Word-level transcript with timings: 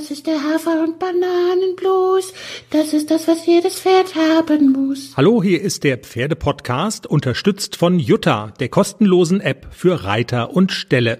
Das 0.00 0.10
ist 0.10 0.26
der 0.26 0.42
Hafer- 0.42 0.82
und 0.82 0.98
Bananenblues. 0.98 2.32
Das 2.70 2.94
ist 2.94 3.10
das, 3.10 3.28
was 3.28 3.44
jedes 3.44 3.80
Pferd 3.80 4.14
haben 4.14 4.72
muss. 4.72 5.12
Hallo, 5.14 5.42
hier 5.42 5.60
ist 5.60 5.84
der 5.84 5.98
Pferdepodcast, 5.98 7.06
unterstützt 7.06 7.76
von 7.76 7.98
Jutta, 7.98 8.54
der 8.60 8.70
kostenlosen 8.70 9.42
App 9.42 9.66
für 9.72 10.04
Reiter 10.04 10.54
und 10.54 10.72
Ställe. 10.72 11.18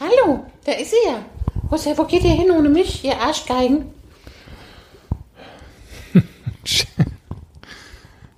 Hallo, 0.00 0.44
da 0.66 0.72
ist 0.72 0.90
sie 0.90 0.96
ja. 1.06 1.24
Er, 1.70 1.96
wo 1.96 2.04
geht 2.04 2.24
ihr 2.24 2.34
hin 2.34 2.50
ohne 2.50 2.68
mich, 2.68 3.02
ihr 3.06 3.18
Arschgeigen? 3.18 3.86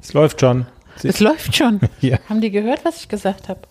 Es 0.00 0.12
läuft 0.12 0.40
schon. 0.40 0.66
Es 1.02 1.18
läuft 1.18 1.56
schon. 1.56 1.80
Ja. 2.00 2.20
Haben 2.28 2.40
die 2.40 2.52
gehört, 2.52 2.84
was 2.84 2.98
ich 2.98 3.08
gesagt 3.08 3.48
habe? 3.48 3.62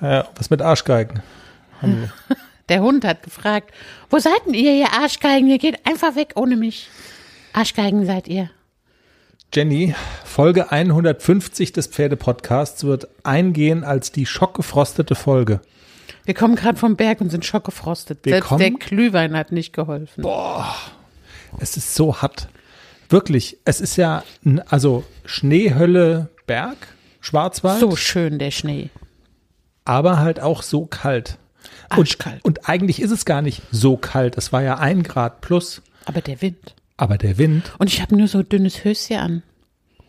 Äh, 0.00 0.22
was 0.36 0.48
mit 0.48 0.62
Arschgeigen? 0.62 1.24
Der 2.68 2.80
Hund 2.82 3.04
hat 3.04 3.22
gefragt, 3.22 3.72
wo 4.10 4.18
seid 4.18 4.44
denn 4.46 4.54
ihr, 4.54 4.74
ihr 4.74 4.92
Arschgeigen? 4.92 5.48
Ihr 5.48 5.58
geht 5.58 5.86
einfach 5.86 6.16
weg 6.16 6.32
ohne 6.34 6.56
mich. 6.56 6.88
Arschgeigen 7.52 8.04
seid 8.06 8.26
ihr. 8.26 8.50
Jenny, 9.54 9.94
Folge 10.24 10.72
150 10.72 11.72
des 11.72 11.86
Pferdepodcasts 11.86 12.82
wird 12.84 13.06
eingehen 13.22 13.84
als 13.84 14.10
die 14.10 14.26
schockgefrostete 14.26 15.14
Folge. 15.14 15.60
Wir 16.24 16.34
kommen 16.34 16.56
gerade 16.56 16.76
vom 16.76 16.96
Berg 16.96 17.20
und 17.20 17.30
sind 17.30 17.44
schockgefrostet. 17.44 18.18
Wir 18.24 18.32
Selbst 18.32 18.48
kommen- 18.48 18.58
der 18.58 18.70
Glühwein 18.72 19.36
hat 19.36 19.52
nicht 19.52 19.72
geholfen. 19.72 20.24
Es 21.60 21.76
ist 21.76 21.94
so 21.94 22.16
hart. 22.20 22.48
Wirklich, 23.08 23.58
es 23.64 23.80
ist 23.80 23.94
ja, 23.96 24.24
also 24.68 25.04
Schneehölle 25.24 26.30
Berg, 26.46 26.76
Schwarzwald, 27.20 27.78
So 27.78 27.94
schön, 27.94 28.40
der 28.40 28.50
Schnee. 28.50 28.90
aber 29.84 30.18
halt 30.18 30.40
auch 30.40 30.64
so 30.64 30.86
kalt. 30.86 31.38
Und, 31.90 31.98
Arschkalt. 32.00 32.44
und 32.44 32.68
eigentlich 32.68 33.00
ist 33.00 33.10
es 33.10 33.24
gar 33.24 33.42
nicht 33.42 33.62
so 33.70 33.96
kalt. 33.96 34.36
Es 34.36 34.52
war 34.52 34.62
ja 34.62 34.78
ein 34.78 35.02
Grad 35.02 35.40
plus, 35.40 35.82
Aber 36.04 36.20
der 36.20 36.40
Wind. 36.42 36.74
aber 36.96 37.16
der 37.18 37.38
Wind, 37.38 37.72
Und 37.78 37.88
ich 37.88 38.02
habe 38.02 38.16
nur 38.16 38.28
so 38.28 38.42
dünnes 38.42 38.84
Höschen 38.84 39.16
an. 39.18 39.42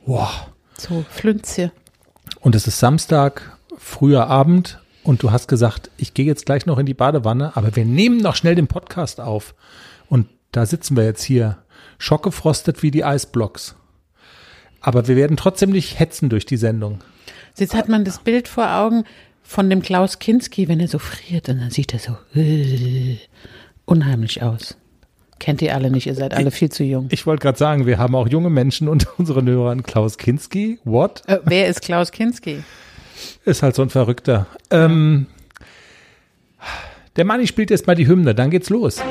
wow. 0.05 0.47
So 0.77 1.03
Flünzchen. 1.09 1.71
Und 2.39 2.53
es 2.55 2.67
ist 2.67 2.79
Samstag, 2.79 3.57
früher 3.77 4.27
Abend 4.27 4.79
und 5.03 5.23
du 5.23 5.31
hast 5.31 5.47
gesagt, 5.47 5.89
ich 5.97 6.13
gehe 6.13 6.25
jetzt 6.25 6.45
gleich 6.45 6.65
noch 6.67 6.77
in 6.77 6.85
die 6.85 6.93
Badewanne, 6.93 7.55
aber 7.55 7.75
wir 7.75 7.85
nehmen 7.85 8.17
noch 8.17 8.35
schnell 8.35 8.53
den 8.55 8.67
Podcast 8.67 9.19
auf. 9.19 9.55
Und 10.07 10.27
da 10.51 10.65
sitzen 10.67 10.95
wir 10.95 11.03
jetzt 11.03 11.23
hier, 11.23 11.57
schockgefrostet 11.97 12.83
wie 12.83 12.91
die 12.91 13.03
Eisblocks. 13.03 13.75
Aber 14.81 15.07
wir 15.07 15.15
werden 15.15 15.35
trotzdem 15.37 15.71
nicht 15.71 15.99
hetzen 15.99 16.29
durch 16.29 16.45
die 16.45 16.57
Sendung. 16.57 16.99
Jetzt 17.57 17.73
hat 17.73 17.89
man 17.89 18.05
das 18.05 18.19
Bild 18.19 18.47
vor 18.47 18.69
Augen 18.71 19.03
von 19.47 19.69
dem 19.69 19.81
Klaus 19.81 20.19
Kinski, 20.19 20.67
wenn 20.67 20.81
er 20.81 20.89
so 20.89 20.99
friert 20.99 21.47
und 21.47 21.61
dann 21.61 21.71
sieht 21.71 21.93
er 21.93 21.99
so 21.99 22.17
äh, 22.37 23.17
unheimlich 23.85 24.43
aus. 24.43 24.75
Kennt 25.39 25.61
ihr 25.61 25.73
alle 25.73 25.89
nicht, 25.89 26.05
ihr 26.05 26.15
seid 26.15 26.33
alle 26.33 26.51
viel 26.51 26.69
zu 26.69 26.83
jung. 26.83 27.07
Ich 27.11 27.25
wollte 27.25 27.43
gerade 27.43 27.57
sagen, 27.57 27.85
wir 27.85 27.97
haben 27.97 28.13
auch 28.13 28.27
junge 28.27 28.49
Menschen 28.49 28.87
unter 28.89 29.07
unseren 29.17 29.47
Hörern. 29.47 29.83
Klaus 29.83 30.17
Kinski, 30.17 30.79
what? 30.83 31.23
Äh, 31.27 31.39
wer 31.45 31.67
ist 31.67 31.81
Klaus 31.81 32.11
Kinski? 32.11 32.63
Ist 33.45 33.63
halt 33.63 33.75
so 33.75 33.83
ein 33.83 33.89
Verrückter. 33.89 34.47
Ähm, 34.69 35.27
der 37.15 37.23
Manni 37.23 37.47
spielt 37.47 37.69
jetzt 37.69 37.87
mal 37.87 37.95
die 37.95 38.07
Hymne, 38.07 38.35
dann 38.35 38.51
geht's 38.51 38.69
los. 38.69 39.01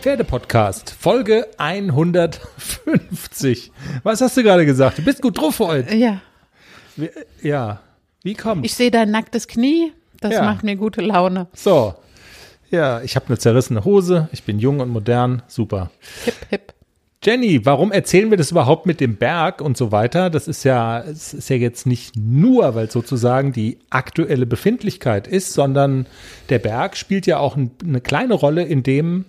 Pferdepodcast, 0.00 0.94
Folge 0.98 1.46
150. 1.58 3.72
Was 4.04 4.20
hast 4.20 4.36
du 4.36 4.42
gerade 4.42 4.64
gesagt? 4.64 4.98
Du 4.98 5.02
bist 5.02 5.20
gut 5.22 5.38
drauf 5.38 5.58
heute. 5.58 5.94
Ja, 5.96 6.20
Wie- 6.96 7.10
Ja. 7.42 7.80
Wie 8.22 8.34
kommt? 8.34 8.64
ich 8.64 8.74
sehe 8.74 8.90
dein 8.90 9.10
nacktes 9.10 9.48
Knie. 9.48 9.92
Das 10.20 10.34
Ja. 10.34 10.42
macht 10.42 10.64
mir 10.64 10.76
gute 10.76 11.00
Laune. 11.00 11.46
so. 11.52 11.94
Ja, 12.70 13.00
ich 13.00 13.16
habe 13.16 13.28
eine 13.28 13.38
zerrissene 13.38 13.84
Hose. 13.86 14.28
Ich 14.30 14.42
bin 14.44 14.58
jung 14.58 14.80
und 14.80 14.90
modern. 14.90 15.42
Super. 15.48 15.90
Hip, 16.26 16.34
hip. 16.50 16.74
Jenny, 17.24 17.64
warum 17.64 17.90
erzählen 17.92 18.28
wir 18.30 18.36
das 18.36 18.50
überhaupt 18.50 18.84
mit 18.84 19.00
dem 19.00 19.16
Berg 19.16 19.60
und 19.62 19.76
so 19.78 19.90
weiter? 19.90 20.28
Das 20.28 20.46
ist 20.48 20.64
ja, 20.64 21.00
es 21.00 21.32
ist 21.34 21.48
ja 21.48 21.56
jetzt 21.56 21.86
nicht 21.86 22.14
nur, 22.16 22.74
weil 22.74 22.86
es 22.88 22.92
sozusagen 22.92 23.52
die 23.52 23.78
aktuelle 23.90 24.44
Befindlichkeit 24.46 25.26
ist, 25.26 25.54
sondern 25.54 26.06
der 26.50 26.58
Berg 26.58 26.96
spielt 26.98 27.26
ja 27.26 27.38
auch 27.38 27.56
ein, 27.56 27.70
eine 27.82 28.00
kleine 28.02 28.34
Rolle 28.34 28.64
in 28.64 28.82
dem, 28.82 29.24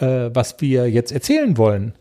äh, 0.00 0.30
was 0.34 0.56
wir 0.60 0.88
jetzt 0.90 1.12
erzählen 1.12 1.56
wollen. 1.56 1.94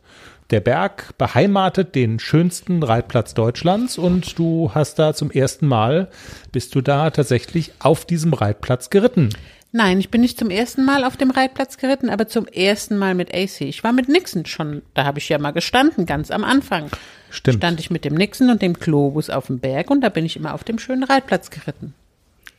Der 0.49 0.61
Berg 0.61 1.17
beheimatet 1.17 1.93
den 1.93 2.19
schönsten 2.19 2.81
Reitplatz 2.81 3.33
Deutschlands 3.33 3.97
und 3.97 4.39
du 4.39 4.71
hast 4.73 4.97
da 4.97 5.13
zum 5.13 5.29
ersten 5.29 5.67
Mal, 5.67 6.07
bist 6.53 6.73
du 6.73 6.81
da 6.81 7.09
tatsächlich 7.09 7.73
auf 7.79 8.05
diesem 8.05 8.33
Reitplatz 8.33 8.89
geritten. 8.89 9.29
Nein, 9.73 9.99
ich 9.99 10.09
bin 10.09 10.21
nicht 10.21 10.39
zum 10.39 10.49
ersten 10.49 10.85
Mal 10.85 11.03
auf 11.03 11.17
dem 11.17 11.31
Reitplatz 11.31 11.75
geritten, 11.77 12.09
aber 12.09 12.29
zum 12.29 12.47
ersten 12.47 12.97
Mal 12.97 13.13
mit 13.13 13.33
AC. 13.35 13.61
Ich 13.61 13.83
war 13.83 13.91
mit 13.91 14.07
Nixon 14.07 14.45
schon, 14.45 14.81
da 14.93 15.03
habe 15.03 15.19
ich 15.19 15.27
ja 15.27 15.37
mal 15.37 15.51
gestanden, 15.51 16.05
ganz 16.05 16.31
am 16.31 16.45
Anfang. 16.45 16.89
Stimmt. 17.29 17.57
Stand 17.57 17.79
ich 17.81 17.91
mit 17.91 18.05
dem 18.05 18.13
Nixon 18.15 18.49
und 18.49 18.61
dem 18.61 18.73
Globus 18.75 19.29
auf 19.29 19.47
dem 19.47 19.59
Berg 19.59 19.91
und 19.91 19.99
da 19.99 20.07
bin 20.07 20.25
ich 20.25 20.37
immer 20.37 20.53
auf 20.53 20.63
dem 20.63 20.79
schönen 20.79 21.03
Reitplatz 21.03 21.49
geritten. 21.49 21.93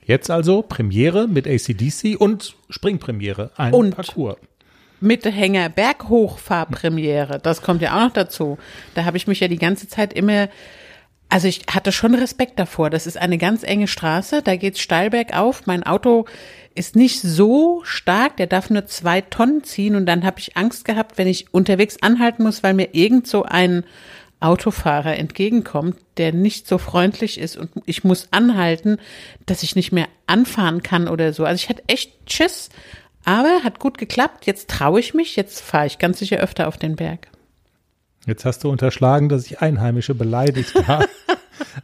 Jetzt 0.04 0.30
also 0.30 0.60
Premiere 0.60 1.26
mit 1.26 1.46
ACDC 1.48 2.16
und 2.20 2.54
Springpremiere, 2.68 3.50
ein 3.56 3.72
Und- 3.72 3.96
Parcours. 3.96 4.36
Mittelhänger 5.00 5.68
Berghochfahrpremiere, 5.68 7.38
das 7.38 7.62
kommt 7.62 7.82
ja 7.82 7.96
auch 7.96 8.06
noch 8.08 8.12
dazu. 8.12 8.58
Da 8.94 9.04
habe 9.04 9.16
ich 9.16 9.26
mich 9.26 9.40
ja 9.40 9.48
die 9.48 9.58
ganze 9.58 9.88
Zeit 9.88 10.12
immer, 10.12 10.48
also 11.28 11.48
ich 11.48 11.62
hatte 11.70 11.92
schon 11.92 12.14
Respekt 12.14 12.58
davor. 12.58 12.90
Das 12.90 13.06
ist 13.06 13.16
eine 13.16 13.38
ganz 13.38 13.62
enge 13.62 13.88
Straße, 13.88 14.42
da 14.42 14.56
geht's 14.56 14.80
steil 14.80 15.10
bergauf. 15.10 15.66
Mein 15.66 15.84
Auto 15.84 16.26
ist 16.74 16.96
nicht 16.96 17.20
so 17.20 17.82
stark, 17.84 18.36
der 18.36 18.46
darf 18.46 18.70
nur 18.70 18.86
zwei 18.86 19.20
Tonnen 19.20 19.64
ziehen 19.64 19.96
und 19.96 20.06
dann 20.06 20.24
habe 20.24 20.40
ich 20.40 20.56
Angst 20.56 20.84
gehabt, 20.84 21.18
wenn 21.18 21.28
ich 21.28 21.52
unterwegs 21.52 21.96
anhalten 22.00 22.42
muss, 22.42 22.62
weil 22.62 22.74
mir 22.74 22.94
irgend 22.94 23.26
so 23.26 23.44
ein 23.44 23.84
Autofahrer 24.40 25.16
entgegenkommt, 25.16 25.96
der 26.16 26.32
nicht 26.32 26.68
so 26.68 26.78
freundlich 26.78 27.38
ist 27.38 27.56
und 27.56 27.70
ich 27.86 28.04
muss 28.04 28.28
anhalten, 28.30 28.98
dass 29.46 29.64
ich 29.64 29.74
nicht 29.74 29.90
mehr 29.90 30.06
anfahren 30.26 30.82
kann 30.82 31.08
oder 31.08 31.32
so. 31.32 31.44
Also 31.44 31.62
ich 31.62 31.68
hatte 31.68 31.82
echt 31.88 32.30
Schiss, 32.30 32.68
aber 33.28 33.62
hat 33.62 33.78
gut 33.78 33.98
geklappt. 33.98 34.46
Jetzt 34.46 34.70
traue 34.70 35.00
ich 35.00 35.12
mich, 35.12 35.36
jetzt 35.36 35.60
fahre 35.60 35.86
ich 35.86 35.98
ganz 35.98 36.18
sicher 36.18 36.38
öfter 36.38 36.66
auf 36.66 36.78
den 36.78 36.96
Berg. 36.96 37.28
Jetzt 38.26 38.46
hast 38.46 38.64
du 38.64 38.70
unterschlagen, 38.70 39.28
dass 39.28 39.44
ich 39.46 39.60
Einheimische 39.60 40.14
beleidigt 40.14 40.74
habe, 40.88 41.08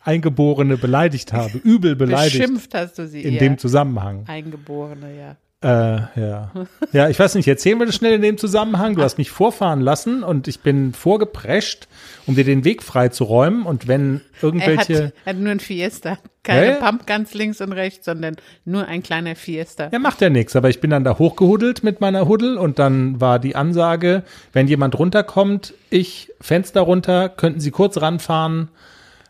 Eingeborene 0.03 0.79
beleidigt 0.79 1.35
habe, 1.35 1.59
übel 1.59 1.97
beleidigt 1.97 2.39
Beschimpft 2.39 2.75
hast 2.75 2.99
du 2.99 3.07
sie 3.07 3.23
in 3.23 3.35
eher. 3.35 3.41
dem 3.41 3.59
Zusammenhang. 3.59 4.25
Eingeborene, 4.27 5.17
ja. 5.19 5.37
Äh, 5.65 6.21
ja. 6.21 6.51
ja, 6.93 7.09
ich 7.09 7.19
weiß 7.19 7.35
nicht, 7.37 7.49
erzählen 7.49 7.79
wir 7.79 7.87
das 7.87 7.95
schnell 7.95 8.13
in 8.13 8.21
dem 8.23 8.37
Zusammenhang. 8.37 8.97
Du 8.97 9.03
hast 9.03 9.17
mich 9.17 9.31
vorfahren 9.31 9.81
lassen 9.81 10.23
und 10.23 10.47
ich 10.47 10.61
bin 10.61 10.93
vorgeprescht, 10.93 11.89
um 12.27 12.35
dir 12.35 12.45
den 12.45 12.65
Weg 12.65 12.83
frei 12.83 13.09
zu 13.09 13.25
räumen. 13.25 13.65
Und 13.65 13.89
wenn 13.89 14.17
hat, 14.17 14.43
irgendwelche, 14.43 15.13
er 15.25 15.33
hat 15.33 15.41
nur 15.41 15.51
ein 15.51 15.61
Fiesta. 15.61 16.19
Keine 16.43 16.67
Ja. 16.67 16.75
Pump 16.75 17.07
ganz 17.07 17.33
links 17.33 17.63
und 17.63 17.73
rechts, 17.73 18.05
sondern 18.05 18.37
nur 18.67 18.87
ein 18.87 19.03
kleiner 19.03 19.37
Fiesta. 19.37 19.89
ja, 19.91 19.99
macht 19.99 20.21
ja 20.21 20.29
nichts, 20.29 20.55
aber 20.55 20.69
ich 20.69 20.81
bin 20.81 20.91
dann 20.91 21.03
da 21.03 21.19
hochgehuddelt 21.19 21.83
mit 21.83 22.03
meiner 22.03 22.29
Huddel 22.29 22.59
und 22.59 22.79
dann 22.79 23.19
war 23.23 23.39
die 23.39 23.57
Ansage, 23.57 24.23
wenn 24.53 24.69
jemand 24.69 24.99
runterkommt, 24.99 25.73
ich 25.89 26.31
Fenster 26.43 26.83
runter, 26.83 27.31
könnten 27.31 27.61
Sie 27.61 27.71
kurz 27.71 27.97
ranfahren. 28.03 28.69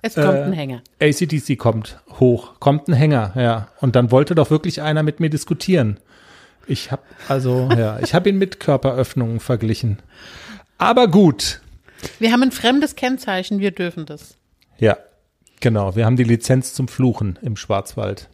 Es 0.02 0.16
kommt 0.16 0.26
Äh, 0.26 0.42
ein 0.42 0.52
Hänger. 0.52 0.82
ACDC 1.00 1.56
kommt 1.56 2.00
hoch, 2.18 2.54
kommt 2.58 2.88
ein 2.88 2.94
Hänger, 2.94 3.32
ja. 3.36 3.68
Und 3.80 3.94
dann 3.94 4.10
wollte 4.10 4.34
doch 4.34 4.50
wirklich 4.50 4.82
einer 4.82 5.04
mit 5.04 5.20
mir 5.20 5.30
diskutieren. 5.30 6.00
Ich 6.66 6.90
habe 6.90 7.02
also, 7.28 7.68
ja, 7.76 7.98
ich 8.00 8.14
habe 8.14 8.28
ihn 8.28 8.38
mit 8.38 8.60
Körperöffnungen 8.60 9.40
verglichen. 9.40 9.98
Aber 10.78 11.08
gut, 11.08 11.60
Wir 12.18 12.32
haben 12.32 12.42
ein 12.42 12.52
fremdes 12.52 12.96
Kennzeichen, 12.96 13.60
wir 13.60 13.70
dürfen 13.70 14.06
das. 14.06 14.36
ja, 14.78 14.96
genau. 15.60 15.96
Wir 15.96 16.04
haben 16.04 16.16
die 16.16 16.24
Lizenz 16.24 16.74
zum 16.74 16.88
Fluchen 16.88 17.38
im 17.42 17.56
Schwarzwald. 17.56 18.28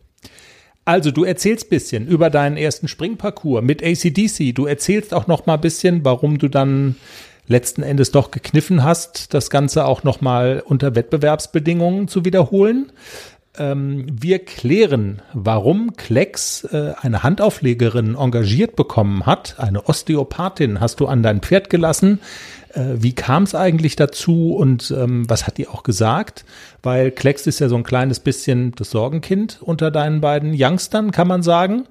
Also, 0.84 1.10
du 1.10 1.24
erzählst 1.24 1.70
bisschen 1.70 2.08
über 2.08 2.30
deinen 2.30 2.56
ersten 2.56 2.88
Springparcours 2.88 3.62
mit 3.62 3.82
ACDC. 3.82 4.54
Du 4.54 4.66
erzählst 4.66 5.14
auch 5.14 5.26
noch 5.26 5.46
mal 5.46 5.56
bisschen, 5.56 6.04
warum 6.04 6.38
du 6.38 6.48
dann 6.48 6.96
letzten 7.46 7.82
Endes 7.82 8.12
doch 8.12 8.30
gekniffen 8.30 8.82
hast, 8.82 9.34
das 9.34 9.50
Ganze 9.50 9.84
auch 9.84 10.04
noch 10.04 10.20
mal 10.20 10.62
unter 10.64 10.94
Wettbewerbsbedingungen 10.94 12.08
zu 12.08 12.24
wiederholen. 12.24 12.92
Ähm, 13.58 14.06
wir 14.08 14.38
klären, 14.38 15.22
warum 15.32 15.96
Klecks 15.96 16.64
äh, 16.64 16.92
eine 17.00 17.22
Handauflegerin 17.24 18.14
engagiert 18.14 18.76
bekommen 18.76 19.26
hat. 19.26 19.56
Eine 19.58 19.88
Osteopathin 19.88 20.80
hast 20.80 21.00
du 21.00 21.06
an 21.06 21.22
dein 21.22 21.40
Pferd 21.40 21.68
gelassen. 21.68 22.20
Äh, 22.72 22.94
wie 22.98 23.12
kam 23.12 23.42
es 23.42 23.56
eigentlich 23.56 23.96
dazu 23.96 24.54
und 24.54 24.94
ähm, 24.96 25.28
was 25.28 25.46
hat 25.48 25.58
die 25.58 25.66
auch 25.66 25.82
gesagt? 25.82 26.44
Weil 26.82 27.10
Klecks 27.10 27.48
ist 27.48 27.58
ja 27.58 27.68
so 27.68 27.76
ein 27.76 27.82
kleines 27.82 28.20
bisschen 28.20 28.72
das 28.76 28.90
Sorgenkind 28.90 29.58
unter 29.60 29.90
deinen 29.90 30.20
beiden 30.20 30.54
Youngstern, 30.56 31.10
kann 31.10 31.26
man 31.26 31.42
sagen. 31.42 31.86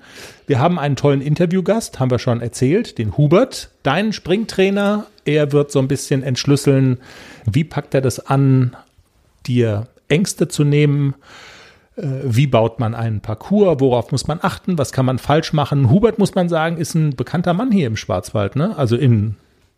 Wir 0.47 0.59
haben 0.59 0.79
einen 0.79 0.95
tollen 0.95 1.21
Interviewgast, 1.21 1.99
haben 1.99 2.11
wir 2.11 2.19
schon 2.19 2.39
erzählt, 2.39 2.97
den 2.97 3.17
Hubert, 3.17 3.69
deinen 3.83 4.13
Springtrainer. 4.13 5.07
Er 5.25 5.51
wird 5.51 5.71
so 5.71 5.79
ein 5.79 5.89
bisschen 5.89 6.23
entschlüsseln, 6.23 6.99
wie 7.45 7.65
packt 7.65 7.93
er 7.93 8.01
das 8.01 8.25
an, 8.25 8.77
dir 9.45 9.87
Ängste 10.09 10.47
zu 10.47 10.63
nehmen. 10.63 11.15
Äh, 11.95 12.07
wie 12.23 12.47
baut 12.47 12.79
man 12.79 12.95
einen 12.95 13.21
Parcours? 13.21 13.79
Worauf 13.79 14.11
muss 14.11 14.27
man 14.27 14.39
achten? 14.41 14.77
Was 14.77 14.91
kann 14.91 15.05
man 15.05 15.19
falsch 15.19 15.53
machen? 15.53 15.89
Hubert, 15.89 16.19
muss 16.19 16.35
man 16.35 16.49
sagen, 16.49 16.77
ist 16.77 16.95
ein 16.95 17.15
bekannter 17.15 17.53
Mann 17.53 17.71
hier 17.71 17.87
im 17.87 17.95
Schwarzwald, 17.95 18.55
ne? 18.55 18.77
Also 18.77 18.95
in 18.95 19.35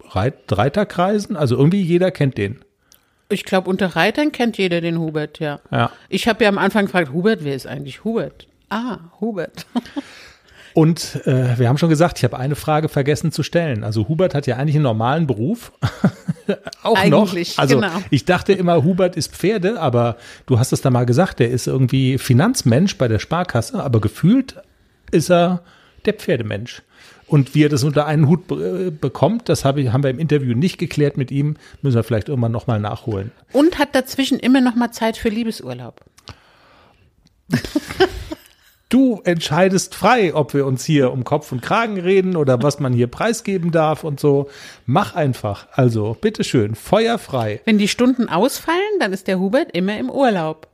Reit 0.09 0.35
Reiterkreisen. 0.49 1.35
Also 1.35 1.55
irgendwie 1.57 1.81
jeder 1.81 2.11
kennt 2.11 2.37
den. 2.37 2.59
Ich 3.29 3.45
glaube, 3.45 3.69
unter 3.69 3.95
Reitern 3.95 4.31
kennt 4.31 4.57
jeder 4.57 4.81
den 4.81 4.99
Hubert, 4.99 5.39
ja. 5.39 5.61
Ja. 5.71 5.91
Ich 6.09 6.27
habe 6.27 6.43
ja 6.43 6.49
am 6.49 6.57
Anfang 6.57 6.85
gefragt, 6.85 7.13
Hubert, 7.13 7.43
wer 7.43 7.55
ist 7.55 7.65
eigentlich 7.65 8.03
Hubert? 8.03 8.47
Ah, 8.69 8.97
Hubert. 9.19 9.65
Und 10.73 11.21
äh, 11.25 11.59
wir 11.59 11.67
haben 11.67 11.77
schon 11.77 11.89
gesagt, 11.89 12.17
ich 12.17 12.23
habe 12.23 12.37
eine 12.37 12.55
Frage 12.55 12.89
vergessen 12.89 13.31
zu 13.31 13.43
stellen. 13.43 13.83
Also 13.83 14.07
Hubert 14.07 14.33
hat 14.33 14.47
ja 14.47 14.57
eigentlich 14.57 14.75
einen 14.75 14.83
normalen 14.83 15.27
Beruf. 15.27 15.71
Auch 16.83 16.97
Eigentlich, 16.97 17.57
noch. 17.57 17.63
Also 17.63 17.75
genau. 17.75 18.01
ich 18.09 18.25
dachte 18.25 18.53
immer, 18.53 18.83
Hubert 18.83 19.15
ist 19.15 19.33
Pferde, 19.33 19.79
aber 19.79 20.17
du 20.45 20.59
hast 20.59 20.71
es 20.73 20.81
da 20.81 20.89
mal 20.89 21.05
gesagt, 21.05 21.39
der 21.39 21.49
ist 21.49 21.67
irgendwie 21.67 22.17
Finanzmensch 22.17 22.97
bei 22.97 23.07
der 23.07 23.19
Sparkasse, 23.19 23.83
aber 23.83 24.01
gefühlt 24.01 24.55
ist 25.11 25.29
er 25.29 25.61
der 26.05 26.13
Pferdemensch. 26.13 26.81
Und 27.27 27.55
wie 27.55 27.63
er 27.63 27.69
das 27.69 27.83
unter 27.85 28.05
einen 28.07 28.27
Hut 28.27 28.47
be 28.47 28.91
bekommt, 28.91 29.47
das 29.47 29.63
hab 29.63 29.77
ich, 29.77 29.93
haben 29.93 30.03
wir 30.03 30.09
im 30.09 30.19
Interview 30.19 30.53
nicht 30.53 30.77
geklärt 30.77 31.15
mit 31.15 31.31
ihm, 31.31 31.55
müssen 31.81 31.95
wir 31.95 32.03
vielleicht 32.03 32.27
irgendwann 32.27 32.51
nochmal 32.51 32.81
nachholen. 32.81 33.31
Und 33.53 33.79
hat 33.79 33.95
dazwischen 33.95 34.37
immer 34.37 34.59
noch 34.59 34.75
mal 34.75 34.91
Zeit 34.91 35.15
für 35.15 35.29
Liebesurlaub. 35.29 36.01
Du 38.91 39.21
entscheidest 39.23 39.95
frei, 39.95 40.35
ob 40.35 40.53
wir 40.53 40.65
uns 40.65 40.83
hier 40.83 41.13
um 41.13 41.23
Kopf 41.23 41.53
und 41.53 41.61
Kragen 41.61 41.97
reden 41.97 42.35
oder 42.35 42.61
was 42.61 42.81
man 42.81 42.91
hier 42.91 43.07
preisgeben 43.07 43.71
darf 43.71 44.03
und 44.03 44.19
so. 44.19 44.49
Mach 44.85 45.15
einfach. 45.15 45.67
Also, 45.71 46.17
bitteschön, 46.19 46.75
feuerfrei. 46.75 47.61
Wenn 47.63 47.77
die 47.77 47.87
Stunden 47.87 48.27
ausfallen, 48.27 48.99
dann 48.99 49.13
ist 49.13 49.29
der 49.29 49.39
Hubert 49.39 49.71
immer 49.71 49.97
im 49.97 50.09
Urlaub. 50.09 50.67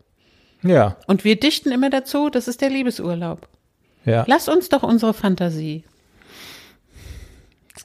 Ja, 0.64 0.98
Und 1.06 1.26
wir 1.26 1.40
dichten 1.40 1.72
immer 1.72 1.92
dazu, 1.92 2.32
das 2.32 2.48
ist 2.48 2.62
der 2.62 2.72
Liebesurlaub. 2.72 3.48
ja. 4.04 4.24
Lass 4.28 4.50
uns 4.50 4.70
doch 4.70 4.82
unsere 4.82 5.14
Fantasie. 5.14 5.84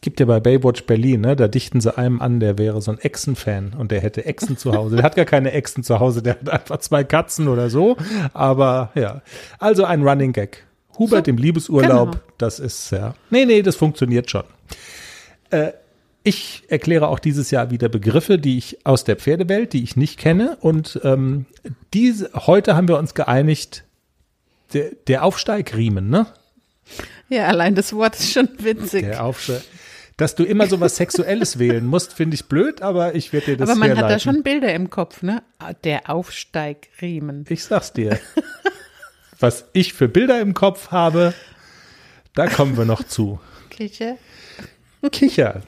Gibt 0.03 0.19
ja 0.19 0.27
bei 0.27 0.41
Baywatch 0.41 0.85
Berlin, 0.85 1.21
ne, 1.21 1.37
da 1.37 1.47
dichten 1.47 1.81
sie 1.81 1.97
einem 1.97 2.21
an, 2.21 2.41
der 2.41 2.59
wäre 2.59 2.83
so 2.83 2.91
ein 2.91 2.99
Echsen-Fan 2.99 3.75
und 3.79 3.93
der 3.93 4.01
hätte 4.01 4.27
Echsen 4.27 4.57
zu 4.59 4.73
Hause. 4.73 4.97
Der 4.97 5.05
hat 5.05 5.15
gar 5.15 5.25
keine 5.25 5.53
Echsen 5.53 5.85
zu 5.85 6.01
Hause, 6.01 6.23
der 6.23 6.35
hat 6.35 6.51
einfach 6.51 6.79
zwei 6.79 7.05
Katzen 7.05 7.47
oder 7.47 7.71
so. 7.71 7.97
Aber 8.35 8.91
ja, 8.97 9.23
also 9.61 9.85
ein 9.85 10.03
Running 10.03 10.33
Gag. 10.33 10.65
Hubert 10.99 11.27
So, 11.27 11.31
im 11.31 11.39
Liebesurlaub, 11.39 12.13
genau. 12.13 12.25
das 12.37 12.59
ist 12.59 12.91
ja. 12.91 13.15
Nee, 13.31 13.47
nee, 13.47 13.63
das 13.63 13.77
funktioniert 13.77 14.29
schon. 14.29 14.45
Äh, 15.51 15.73
ich 16.25 16.65
erkläre 16.69 17.09
auch 17.09 17.19
dieses 17.19 17.51
Jahr 17.51 17.71
wieder 17.71 17.89
Begriffe, 17.89 18.39
die 18.39 18.59
ich 18.59 18.85
aus 18.85 19.05
der 19.05 19.17
Pferdewelt, 19.17 19.73
die 19.73 19.83
ich 19.83 19.97
nicht 19.97 20.19
kenne. 20.19 20.57
Und 20.61 21.01
ähm, 21.05 21.47
diese, 21.95 22.31
heute 22.35 22.77
haben 22.77 22.89
wir 22.89 22.99
uns 22.99 23.15
geeinigt, 23.15 23.85
der, 24.73 24.91
der 25.07 25.25
Aufsteigriemen, 25.25 26.11
ne? 26.11 26.27
Ja, 27.29 27.47
allein 27.47 27.75
das 27.75 27.93
Wort 27.93 28.17
ist 28.17 28.33
schon 28.33 28.49
witzig. 28.59 29.03
Der 29.05 29.25
Aufsteig. 29.25 29.63
Dass 30.23 30.37
du 30.37 30.45
immer 30.45 30.69
so 30.69 30.79
was 30.79 30.95
Sexuelles 30.95 31.59
wählen 31.59 31.85
musst, 31.85 32.13
finde 32.13 32.37
ich 32.37 32.45
blöd, 32.45 32.81
aber 32.81 33.17
ich 33.17 33.33
werde 33.33 33.47
dir 33.47 33.57
das 33.57 33.69
Aber 33.69 33.77
man 33.77 33.91
hat 33.91 33.97
herleiten. 33.97 34.15
da 34.15 34.19
schon 34.21 34.43
Bilder 34.45 34.73
im 34.73 34.89
Kopf, 34.89 35.23
ne? 35.23 35.43
Der 35.83 36.09
Aufsteigriemen. 36.09 37.45
Ich 37.49 37.65
sag's 37.65 37.93
dir. 37.93 38.21
was 39.41 39.65
ich 39.73 39.95
für 39.95 40.07
Bilder 40.07 40.41
im 40.41 40.55
Kopf 40.55 40.93
habe, 40.93 41.35
da 42.37 42.47
kommen 42.47 42.77
wir 42.77 42.85
noch 42.85 43.03
zu. 43.03 43.41
Kicher. 43.69 44.17
Kicher. 45.11 45.63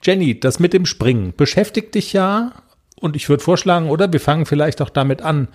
Jenny, 0.00 0.38
das 0.38 0.60
mit 0.60 0.72
dem 0.72 0.86
Springen 0.86 1.34
beschäftigt 1.36 1.96
dich 1.96 2.12
ja 2.12 2.52
und 3.00 3.16
ich 3.16 3.28
würde 3.28 3.42
vorschlagen, 3.42 3.90
oder 3.90 4.12
wir 4.12 4.20
fangen 4.20 4.46
vielleicht 4.46 4.80
auch 4.80 4.90
damit 4.90 5.22
an. 5.22 5.48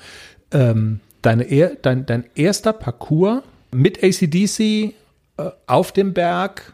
Ähm, 0.51 0.99
deine, 1.21 1.77
dein, 1.81 2.05
dein 2.05 2.25
erster 2.35 2.73
Parcours 2.73 3.41
mit 3.71 4.03
ACDC 4.03 4.59
äh, 4.59 4.93
auf 5.65 5.93
dem 5.93 6.13
Berg. 6.13 6.73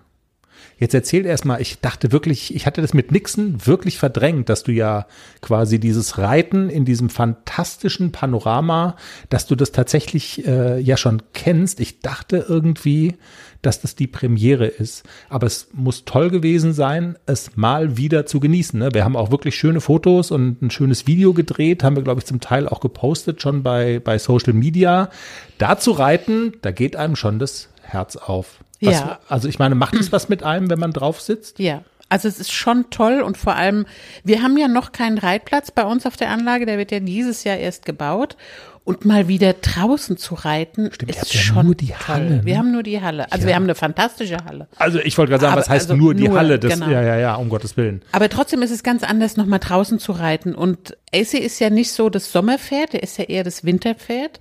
Jetzt 0.79 0.93
erzähl 0.93 1.25
erst 1.25 1.45
mal, 1.45 1.59
ich 1.59 1.79
dachte 1.79 2.11
wirklich, 2.11 2.55
ich 2.55 2.65
hatte 2.67 2.81
das 2.81 2.93
mit 2.93 3.11
Nixon 3.11 3.65
wirklich 3.65 3.97
verdrängt, 3.97 4.49
dass 4.49 4.63
du 4.63 4.71
ja 4.71 5.07
quasi 5.41 5.79
dieses 5.79 6.17
Reiten 6.19 6.69
in 6.69 6.85
diesem 6.85 7.09
fantastischen 7.09 8.11
Panorama, 8.11 8.95
dass 9.29 9.47
du 9.47 9.55
das 9.55 9.71
tatsächlich 9.71 10.45
äh, 10.45 10.79
ja 10.79 10.95
schon 10.95 11.23
kennst. 11.33 11.79
Ich 11.79 12.01
dachte 12.01 12.45
irgendwie, 12.47 13.15
dass 13.61 13.81
das 13.81 13.95
die 13.95 14.07
Premiere 14.07 14.67
ist. 14.67 15.03
Aber 15.29 15.47
es 15.47 15.69
muss 15.73 16.05
toll 16.05 16.29
gewesen 16.29 16.73
sein, 16.73 17.17
es 17.25 17.55
mal 17.55 17.97
wieder 17.97 18.27
zu 18.27 18.39
genießen. 18.39 18.79
Ne? 18.79 18.89
Wir 18.93 19.03
haben 19.03 19.15
auch 19.15 19.31
wirklich 19.31 19.55
schöne 19.55 19.81
Fotos 19.81 20.29
und 20.29 20.61
ein 20.61 20.69
schönes 20.69 21.07
Video 21.07 21.33
gedreht, 21.33 21.83
haben 21.83 21.95
wir, 21.95 22.03
glaube 22.03 22.19
ich, 22.19 22.25
zum 22.25 22.39
Teil 22.39 22.67
auch 22.67 22.81
gepostet, 22.81 23.41
schon 23.41 23.63
bei, 23.63 23.99
bei 23.99 24.19
Social 24.19 24.53
Media. 24.53 25.09
Da 25.57 25.79
zu 25.79 25.91
reiten, 25.91 26.53
da 26.61 26.71
geht 26.71 26.95
einem 26.95 27.15
schon 27.15 27.39
das 27.39 27.69
Herz 27.81 28.15
auf. 28.15 28.59
Was, 28.81 28.93
Ja. 28.93 29.19
Also 29.27 29.47
ich 29.47 29.59
meine, 29.59 29.75
macht 29.75 29.95
es 29.95 30.11
was 30.11 30.29
mit 30.29 30.43
einem, 30.43 30.69
wenn 30.69 30.79
man 30.79 30.91
drauf 30.91 31.21
sitzt? 31.21 31.59
Ja, 31.59 31.83
also 32.09 32.27
es 32.27 32.39
ist 32.39 32.51
schon 32.51 32.89
toll 32.89 33.21
und 33.21 33.37
vor 33.37 33.55
allem, 33.55 33.85
wir 34.23 34.41
haben 34.41 34.57
ja 34.57 34.67
noch 34.67 34.91
keinen 34.91 35.17
Reitplatz 35.17 35.71
bei 35.71 35.83
uns 35.83 36.05
auf 36.05 36.15
der 36.15 36.29
Anlage, 36.29 36.65
der 36.65 36.77
wird 36.77 36.91
ja 36.91 36.99
dieses 36.99 37.43
Jahr 37.43 37.57
erst 37.57 37.85
gebaut. 37.85 38.37
Und 38.85 39.03
mal 39.03 39.27
wieder 39.27 39.51
draußen 39.51 40.15
zu 40.15 40.33
reiten, 40.33 40.89
ihr 41.01 41.09
ist 41.09 41.33
ja 41.33 41.41
schon 41.41 41.65
nur 41.65 41.75
die 41.75 41.87
toll. 41.87 42.07
Halle, 42.07 42.29
ne? 42.37 42.45
Wir 42.45 42.57
haben 42.57 42.71
nur 42.71 42.83
die 42.83 43.01
Halle. 43.01 43.29
Also 43.33 43.45
wir 43.45 43.53
haben 43.53 43.63
eine 43.63 43.75
fantastische 43.75 44.37
Halle. 44.45 44.69
Also 44.77 44.99
ich 44.99 45.17
wollte 45.17 45.31
gerade 45.31 45.41
sagen, 45.41 45.51
Aber 45.51 45.59
was 45.59 45.69
heißt 45.69 45.91
also 45.91 46.01
nur 46.01 46.13
die 46.13 46.29
nur, 46.29 46.37
Halle? 46.37 46.57
Das, 46.57 46.71
genau. 46.71 46.89
Ja, 46.89 47.01
ja, 47.01 47.17
ja, 47.17 47.35
um 47.35 47.49
Gottes 47.49 47.75
Willen. 47.75 48.01
Aber 48.13 48.29
trotzdem 48.29 48.61
ist 48.61 48.71
es 48.71 48.83
ganz 48.83 49.03
anders, 49.03 49.35
nochmal 49.35 49.59
draußen 49.59 49.99
zu 49.99 50.13
reiten. 50.13 50.55
Und 50.55 50.95
AC 51.13 51.33
ist 51.33 51.59
ja 51.59 51.69
nicht 51.69 51.91
so 51.91 52.09
das 52.09 52.31
Sommerpferd, 52.31 52.93
der 52.93 53.03
ist 53.03 53.17
ja 53.17 53.25
eher 53.25 53.43
das 53.43 53.65
Winterpferd. 53.65 54.39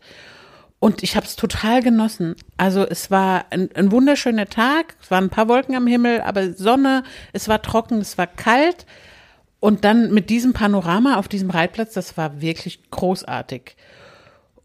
Und 0.79 1.03
ich 1.03 1.17
habe 1.17 1.27
es 1.27 1.37
total 1.37 1.83
genossen. 1.83 2.37
Also 2.57 2.87
es 2.87 3.11
war 3.11 3.47
ein, 3.51 3.71
ein 3.75 3.91
wunderschöner 3.91 4.47
Tag, 4.47 4.97
es 5.03 5.11
waren 5.11 5.25
ein 5.25 5.31
paar 5.31 5.49
Wolken 5.49 5.75
am 5.75 5.87
Himmel, 5.87 6.21
aber 6.21 6.53
Sonne, 6.53 7.03
es 7.33 7.49
war 7.49 7.63
trocken, 7.63 8.01
es 8.01 8.19
war 8.19 8.27
kalt. 8.27 8.87
Und 9.59 9.85
dann 9.85 10.13
mit 10.13 10.29
diesem 10.29 10.53
Panorama 10.53 11.17
auf 11.17 11.29
diesem 11.29 11.51
Reitplatz, 11.51 11.95
das 11.95 12.17
war 12.17 12.41
wirklich 12.41 12.91
großartig. 12.91 13.77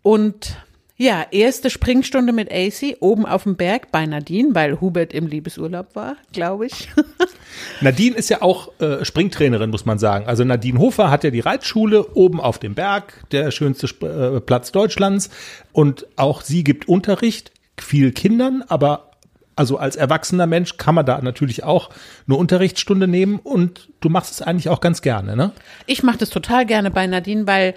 Und 0.02 0.58
ja, 1.02 1.26
erste 1.32 1.72
Springstunde 1.72 2.32
mit 2.32 2.52
AC 2.52 2.98
oben 3.00 3.26
auf 3.26 3.42
dem 3.44 3.56
Berg 3.56 3.92
bei 3.92 4.06
Nadine, 4.06 4.54
weil 4.54 4.80
Hubert 4.82 5.14
im 5.14 5.26
Liebesurlaub 5.26 5.96
war, 5.96 6.16
glaube 6.32 6.68
ich. 6.68 6.90
Nadine 7.82 8.16
ist 8.16 8.30
ja 8.30 8.44
auch 8.44 8.80
äh, 8.80 9.04
Springtrainerin, 9.04 9.72
muss 9.72 9.84
man 9.84 9.98
sagen. 9.98 10.28
Also 10.28 10.44
Nadine 10.44 10.78
Hofer 10.78 11.10
hat 11.10 11.24
ja 11.24 11.32
die 11.32 11.40
Reitschule 11.40 12.06
oben 12.14 12.40
auf 12.40 12.60
dem 12.60 12.76
Berg, 12.76 13.14
der 13.32 13.50
schönste 13.50 13.88
Sp 13.90 14.06
äh, 14.06 14.42
Platz 14.42 14.72
Deutschlands. 14.72 15.32
Und 15.72 16.06
auch 16.18 16.44
sie 16.44 16.64
gibt 16.64 16.88
Unterricht, 16.88 17.52
viel 17.80 18.12
Kindern, 18.12 18.64
aber 18.68 19.10
also 19.56 19.78
als 19.78 19.96
erwachsener 19.96 20.46
Mensch 20.46 20.78
kann 20.78 20.94
man 20.94 21.08
da 21.08 21.20
natürlich 21.20 21.64
auch 21.64 21.90
eine 22.28 22.38
Unterrichtsstunde 22.38 23.08
nehmen 23.08 23.40
und 23.40 23.90
du 24.02 24.10
machst 24.10 24.34
es 24.34 24.44
eigentlich 24.44 24.70
auch 24.70 24.82
ganz 24.82 25.02
gerne, 25.02 25.36
ne? 25.36 25.52
Ich 25.88 26.04
mache 26.04 26.20
das 26.20 26.30
total 26.30 26.68
gerne 26.68 26.92
bei 26.92 27.08
Nadine, 27.08 27.48
weil 27.48 27.74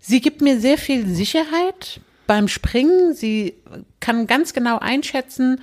sie 0.00 0.22
gibt 0.22 0.40
mir 0.40 0.58
sehr 0.58 0.78
viel 0.78 1.06
Sicherheit 1.06 2.00
beim 2.26 2.48
Springen. 2.48 3.14
Sie 3.14 3.54
kann 4.00 4.26
ganz 4.26 4.52
genau 4.52 4.78
einschätzen, 4.78 5.60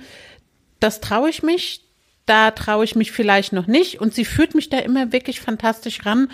das 0.80 1.00
traue 1.00 1.30
ich 1.30 1.42
mich, 1.42 1.82
da 2.26 2.50
traue 2.50 2.84
ich 2.84 2.96
mich 2.96 3.12
vielleicht 3.12 3.52
noch 3.52 3.66
nicht. 3.66 4.00
Und 4.00 4.14
sie 4.14 4.24
führt 4.24 4.54
mich 4.54 4.68
da 4.68 4.78
immer 4.78 5.12
wirklich 5.12 5.40
fantastisch 5.40 6.04
ran. 6.06 6.30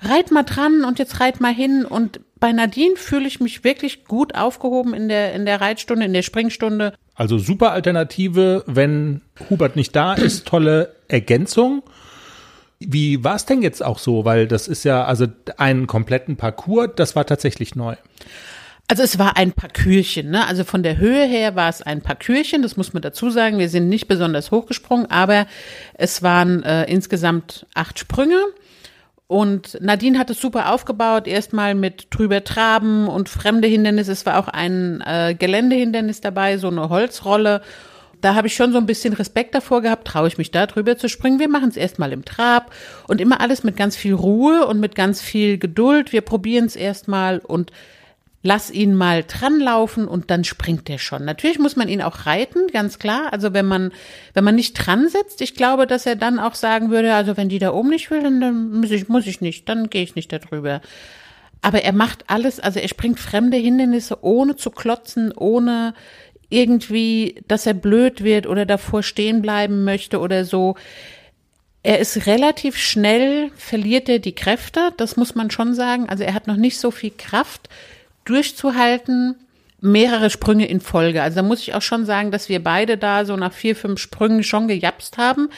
Reit 0.00 0.30
mal 0.30 0.42
dran 0.42 0.84
und 0.84 0.98
jetzt 0.98 1.20
reit 1.20 1.40
mal 1.40 1.52
hin. 1.52 1.84
Und 1.84 2.20
bei 2.40 2.52
Nadine 2.52 2.96
fühle 2.96 3.28
ich 3.28 3.40
mich 3.40 3.62
wirklich 3.62 4.04
gut 4.04 4.34
aufgehoben 4.34 4.94
in 4.94 5.08
der, 5.08 5.32
in 5.32 5.46
der 5.46 5.60
Reitstunde, 5.60 6.06
in 6.06 6.12
der 6.12 6.22
Springstunde. 6.22 6.94
Also 7.14 7.38
super 7.38 7.72
Alternative, 7.72 8.64
wenn 8.66 9.20
Hubert 9.48 9.76
nicht 9.76 9.94
da 9.94 10.14
ist, 10.14 10.46
tolle 10.46 10.94
Ergänzung. 11.08 11.82
Wie 12.80 13.22
war 13.22 13.36
es 13.36 13.46
denn 13.46 13.62
jetzt 13.62 13.84
auch 13.84 13.98
so? 13.98 14.24
Weil 14.24 14.48
das 14.48 14.66
ist 14.66 14.84
ja 14.84 15.04
also 15.04 15.26
einen 15.56 15.86
kompletten 15.86 16.36
Parcours, 16.36 16.90
das 16.96 17.14
war 17.14 17.26
tatsächlich 17.26 17.76
neu. 17.76 17.94
Also 18.88 19.02
es 19.02 19.18
war 19.18 19.36
ein 19.38 19.52
Parkürchen, 19.52 20.30
ne? 20.30 20.46
Also 20.46 20.64
von 20.64 20.82
der 20.82 20.98
Höhe 20.98 21.24
her 21.24 21.56
war 21.56 21.70
es 21.70 21.80
ein 21.80 22.02
Parkürchen, 22.02 22.62
das 22.62 22.76
muss 22.76 22.92
man 22.92 23.02
dazu 23.02 23.30
sagen. 23.30 23.58
Wir 23.58 23.70
sind 23.70 23.88
nicht 23.88 24.06
besonders 24.06 24.50
hochgesprungen, 24.50 25.10
aber 25.10 25.46
es 25.94 26.22
waren 26.22 26.62
äh, 26.62 26.84
insgesamt 26.84 27.66
acht 27.74 27.98
Sprünge 27.98 28.42
Und 29.32 29.78
Nadine 29.80 30.18
hat 30.18 30.28
es 30.28 30.42
super 30.42 30.74
aufgebaut, 30.74 31.26
erstmal 31.26 31.74
mit 31.74 32.08
drüber 32.10 32.44
traben 32.44 33.08
und 33.08 33.30
fremde 33.30 33.66
Hindernisse. 33.66 34.12
Es 34.12 34.26
war 34.26 34.38
auch 34.38 34.48
ein 34.48 35.00
äh, 35.06 35.34
Geländehindernis 35.38 36.20
dabei, 36.20 36.58
so 36.58 36.68
eine 36.68 36.90
Holzrolle. 36.90 37.62
Da 38.20 38.34
habe 38.34 38.48
ich 38.48 38.54
schon 38.54 38.72
so 38.72 38.78
ein 38.78 38.84
bisschen 38.84 39.14
Respekt 39.14 39.54
davor 39.54 39.80
gehabt, 39.80 40.06
traue 40.06 40.28
ich 40.28 40.36
mich 40.36 40.50
da 40.50 40.66
drüber 40.66 40.98
zu 40.98 41.08
springen. 41.08 41.40
Wir 41.40 41.48
machen 41.48 41.70
es 41.70 41.78
erstmal 41.78 42.12
im 42.12 42.26
Trab 42.26 42.74
und 43.08 43.22
immer 43.22 43.40
alles 43.40 43.64
mit 43.64 43.74
ganz 43.74 43.96
viel 43.96 44.12
Ruhe 44.12 44.66
und 44.66 44.80
mit 44.80 44.94
ganz 44.94 45.22
viel 45.22 45.56
Geduld. 45.56 46.12
Wir 46.12 46.20
probieren 46.20 46.66
es 46.66 46.76
erstmal 46.76 47.38
und 47.38 47.72
lass 48.42 48.70
ihn 48.70 48.94
mal 48.94 49.22
dran 49.22 49.60
laufen 49.60 50.08
und 50.08 50.30
dann 50.30 50.44
springt 50.44 50.90
er 50.90 50.98
schon. 50.98 51.24
Natürlich 51.24 51.58
muss 51.58 51.76
man 51.76 51.88
ihn 51.88 52.02
auch 52.02 52.26
reiten, 52.26 52.66
ganz 52.72 52.98
klar. 52.98 53.32
Also 53.32 53.52
wenn 53.54 53.66
man, 53.66 53.92
wenn 54.34 54.44
man 54.44 54.56
nicht 54.56 54.74
dran 54.74 55.08
sitzt, 55.08 55.40
ich 55.40 55.54
glaube, 55.54 55.86
dass 55.86 56.06
er 56.06 56.16
dann 56.16 56.38
auch 56.38 56.54
sagen 56.54 56.90
würde, 56.90 57.14
also 57.14 57.36
wenn 57.36 57.48
die 57.48 57.60
da 57.60 57.72
oben 57.72 57.90
nicht 57.90 58.10
will, 58.10 58.22
dann 58.22 58.72
muss 58.72 58.90
ich, 58.90 59.08
muss 59.08 59.26
ich 59.26 59.40
nicht, 59.40 59.68
dann 59.68 59.90
gehe 59.90 60.02
ich 60.02 60.16
nicht 60.16 60.32
darüber. 60.32 60.80
Aber 61.60 61.82
er 61.82 61.92
macht 61.92 62.24
alles, 62.26 62.58
also 62.58 62.80
er 62.80 62.88
springt 62.88 63.20
fremde 63.20 63.56
Hindernisse, 63.56 64.18
ohne 64.24 64.56
zu 64.56 64.70
klotzen, 64.70 65.32
ohne 65.32 65.94
irgendwie, 66.48 67.36
dass 67.46 67.66
er 67.66 67.74
blöd 67.74 68.24
wird 68.24 68.48
oder 68.48 68.66
davor 68.66 69.04
stehen 69.04 69.40
bleiben 69.40 69.84
möchte 69.84 70.18
oder 70.18 70.44
so. 70.44 70.74
Er 71.84 72.00
ist 72.00 72.26
relativ 72.26 72.76
schnell, 72.76 73.50
verliert 73.56 74.08
er 74.08 74.18
die 74.18 74.34
Kräfte, 74.34 74.92
das 74.96 75.16
muss 75.16 75.36
man 75.36 75.50
schon 75.50 75.74
sagen. 75.74 76.08
Also 76.08 76.24
er 76.24 76.34
hat 76.34 76.48
noch 76.48 76.56
nicht 76.56 76.78
so 76.78 76.90
viel 76.90 77.12
Kraft 77.16 77.68
durchzuhalten, 78.24 79.36
mehrere 79.80 80.30
Sprünge 80.30 80.66
in 80.66 80.80
Folge. 80.80 81.22
Also 81.22 81.36
da 81.36 81.42
muss 81.42 81.60
ich 81.60 81.74
auch 81.74 81.82
schon 81.82 82.06
sagen, 82.06 82.30
dass 82.30 82.48
wir 82.48 82.62
beide 82.62 82.96
da 82.96 83.24
so 83.24 83.36
nach 83.36 83.52
vier, 83.52 83.74
fünf 83.74 84.00
Sprüngen 84.00 84.44
schon 84.44 84.68
gejapst 84.68 85.18
haben. 85.18 85.48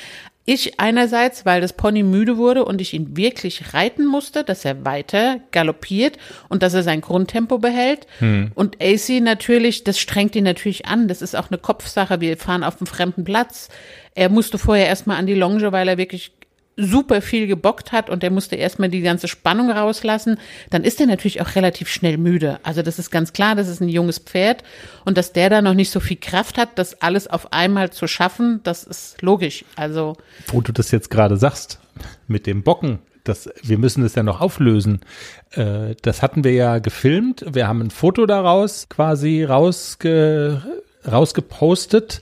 Ich 0.47 0.79
einerseits, 0.79 1.47
weil 1.47 1.63
das 1.63 1.73
Pony 1.73 2.03
müde 2.03 2.37
wurde 2.37 2.67
und 2.67 2.83
ich 2.83 2.93
ihn 2.93 3.17
wirklich 3.17 3.73
reiten 3.73 4.05
musste, 4.05 4.45
dass 4.45 4.65
er 4.65 4.85
weiter 4.85 5.41
galoppiert 5.53 6.19
und 6.51 6.63
dass 6.63 6.75
er 6.75 6.83
sein 6.83 7.01
Grundtempo 7.01 7.59
behält. 7.59 8.07
Hm. 8.19 8.53
Und 8.55 8.77
AC 8.83 9.23
natürlich, 9.23 9.85
das 9.85 9.99
strengt 9.99 10.37
ihn 10.37 10.45
natürlich 10.45 10.85
an. 10.85 11.09
Das 11.09 11.23
ist 11.23 11.35
auch 11.35 11.51
eine 11.51 11.57
Kopfsache. 11.57 12.21
Wir 12.21 12.37
fahren 12.37 12.63
auf 12.63 12.79
einem 12.79 12.87
fremden 12.87 13.25
Platz. 13.25 13.71
Er 14.15 14.29
musste 14.29 14.59
vorher 14.59 14.87
erstmal 14.87 15.17
an 15.17 15.27
die 15.27 15.35
Longe, 15.35 15.73
weil 15.73 15.89
er 15.89 15.97
wirklich 15.97 16.33
super 16.77 17.23
viel 17.23 17.47
gebockt 17.47 17.93
hat 17.93 18.11
und 18.11 18.23
der 18.23 18.31
musste 18.31 18.57
erstmal 18.57 18.89
die 18.89 19.01
ganze 19.01 19.29
Spannung 19.29 19.71
rauslassen, 19.71 20.39
dann 20.71 20.85
ist 20.85 21.01
er 21.01 21.07
natürlich 21.07 21.41
auch 21.41 21.55
relativ 21.55 21.89
schnell 21.89 22.19
müde. 22.19 22.59
Also 22.63 22.83
das 22.83 22.99
ist 22.99 23.11
ganz 23.11 23.33
klar, 23.33 23.55
das 23.55 23.69
ist 23.69 23.81
ein 23.81 23.89
junges 23.89 24.19
Pferd 24.19 24.65
und 25.05 25.17
dass 25.17 25.33
der 25.33 25.51
da 25.51 25.63
noch 25.63 25.75
nicht 25.75 25.91
so 25.91 26.01
viel 26.01 26.17
Kraft 26.17 26.59
hat, 26.59 26.71
das 26.79 27.01
alles 27.01 27.29
auf 27.29 27.53
einmal 27.53 27.91
zu 27.91 28.07
schaffen, 28.07 28.61
das 28.65 28.85
ist 28.85 29.23
logisch. 29.23 29.65
Also 29.77 30.17
wo 30.49 30.61
du 30.61 30.73
das 30.73 30.91
jetzt 30.91 31.11
gerade 31.11 31.37
sagst 31.37 31.79
mit 32.27 32.47
dem 32.47 32.63
Bocken, 32.63 32.99
das, 33.23 33.49
wir 33.63 33.79
müssen 33.79 34.03
das 34.03 34.15
ja 34.15 34.23
noch 34.23 34.41
auflösen. 34.41 35.01
Äh, 35.53 35.95
das 36.03 36.21
hatten 36.23 36.45
wir 36.45 36.53
ja 36.53 36.79
gefilmt. 36.79 37.45
Wir 37.49 37.67
haben 37.67 37.81
ein 37.81 37.91
Foto 37.91 38.27
daraus 38.27 38.89
quasi 38.91 39.45
rausge, 39.45 40.63
rausgepostet 41.11 42.21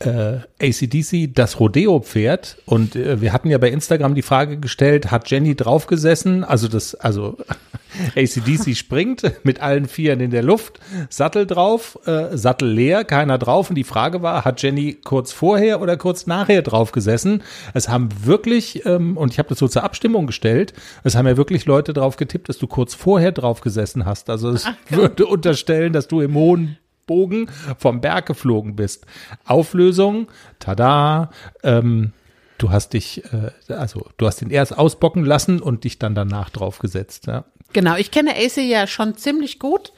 äh, 0.00 0.38
ACDC 0.60 1.34
das 1.34 1.60
Rodeo-Pferd 1.60 2.58
und 2.66 2.96
äh, 2.96 3.20
wir 3.20 3.32
hatten 3.32 3.48
ja 3.48 3.58
bei 3.58 3.70
Instagram 3.70 4.14
die 4.14 4.22
Frage 4.22 4.58
gestellt, 4.58 5.10
hat 5.10 5.30
Jenny 5.30 5.54
draufgesessen? 5.54 6.44
Also 6.44 6.68
das, 6.68 6.94
also 6.94 7.38
ACDC 8.16 8.76
springt 8.76 9.22
mit 9.44 9.60
allen 9.60 9.86
Vieren 9.86 10.20
in 10.20 10.30
der 10.30 10.42
Luft, 10.42 10.80
Sattel 11.08 11.46
drauf, 11.46 11.98
äh, 12.06 12.36
Sattel 12.36 12.68
leer, 12.68 13.04
keiner 13.04 13.38
drauf 13.38 13.70
und 13.70 13.76
die 13.76 13.84
Frage 13.84 14.22
war, 14.22 14.44
hat 14.44 14.62
Jenny 14.62 14.94
kurz 14.94 15.32
vorher 15.32 15.80
oder 15.80 15.96
kurz 15.96 16.26
nachher 16.26 16.62
draufgesessen? 16.62 17.42
Es 17.72 17.88
haben 17.88 18.08
wirklich, 18.24 18.84
ähm, 18.86 19.16
und 19.16 19.32
ich 19.32 19.38
habe 19.38 19.48
das 19.48 19.58
so 19.58 19.68
zur 19.68 19.84
Abstimmung 19.84 20.26
gestellt, 20.26 20.74
es 21.04 21.14
haben 21.14 21.26
ja 21.26 21.36
wirklich 21.36 21.66
Leute 21.66 21.92
drauf 21.92 22.16
getippt, 22.16 22.48
dass 22.48 22.58
du 22.58 22.66
kurz 22.66 22.94
vorher 22.94 23.32
draufgesessen 23.32 24.04
hast. 24.04 24.28
Also 24.28 24.50
es 24.50 24.66
Ach, 24.66 24.74
würde 24.90 25.26
unterstellen, 25.26 25.92
dass 25.92 26.08
du 26.08 26.20
im 26.20 26.34
hohen 26.34 26.78
Bogen 27.06 27.48
vom 27.78 28.00
Berg 28.00 28.26
geflogen 28.26 28.76
bist. 28.76 29.06
Auflösung, 29.44 30.28
tada, 30.58 31.30
ähm, 31.62 32.12
du 32.58 32.70
hast 32.70 32.92
dich, 32.92 33.22
äh, 33.32 33.72
also 33.72 34.06
du 34.16 34.26
hast 34.26 34.42
ihn 34.42 34.50
erst 34.50 34.76
ausbocken 34.76 35.24
lassen 35.24 35.60
und 35.60 35.84
dich 35.84 35.98
dann 35.98 36.14
danach 36.14 36.50
draufgesetzt. 36.50 37.26
Ja. 37.26 37.44
Genau, 37.72 37.96
ich 37.96 38.10
kenne 38.10 38.36
Ace 38.36 38.56
ja 38.56 38.86
schon 38.86 39.16
ziemlich 39.16 39.58
gut 39.58 39.92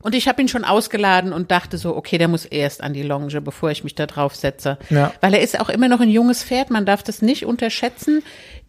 und 0.00 0.14
ich 0.14 0.28
habe 0.28 0.40
ihn 0.40 0.48
schon 0.48 0.64
ausgeladen 0.64 1.32
und 1.32 1.50
dachte 1.50 1.76
so, 1.76 1.96
okay, 1.96 2.18
der 2.18 2.28
muss 2.28 2.44
erst 2.44 2.82
an 2.82 2.92
die 2.92 3.02
Longe, 3.02 3.40
bevor 3.40 3.70
ich 3.70 3.84
mich 3.84 3.94
da 3.94 4.06
drauf 4.06 4.36
setze. 4.36 4.78
Ja. 4.90 5.12
Weil 5.20 5.34
er 5.34 5.40
ist 5.40 5.58
auch 5.60 5.68
immer 5.68 5.88
noch 5.88 6.00
ein 6.00 6.10
junges 6.10 6.42
Pferd, 6.44 6.70
man 6.70 6.86
darf 6.86 7.02
das 7.02 7.22
nicht 7.22 7.44
unterschätzen. 7.44 8.22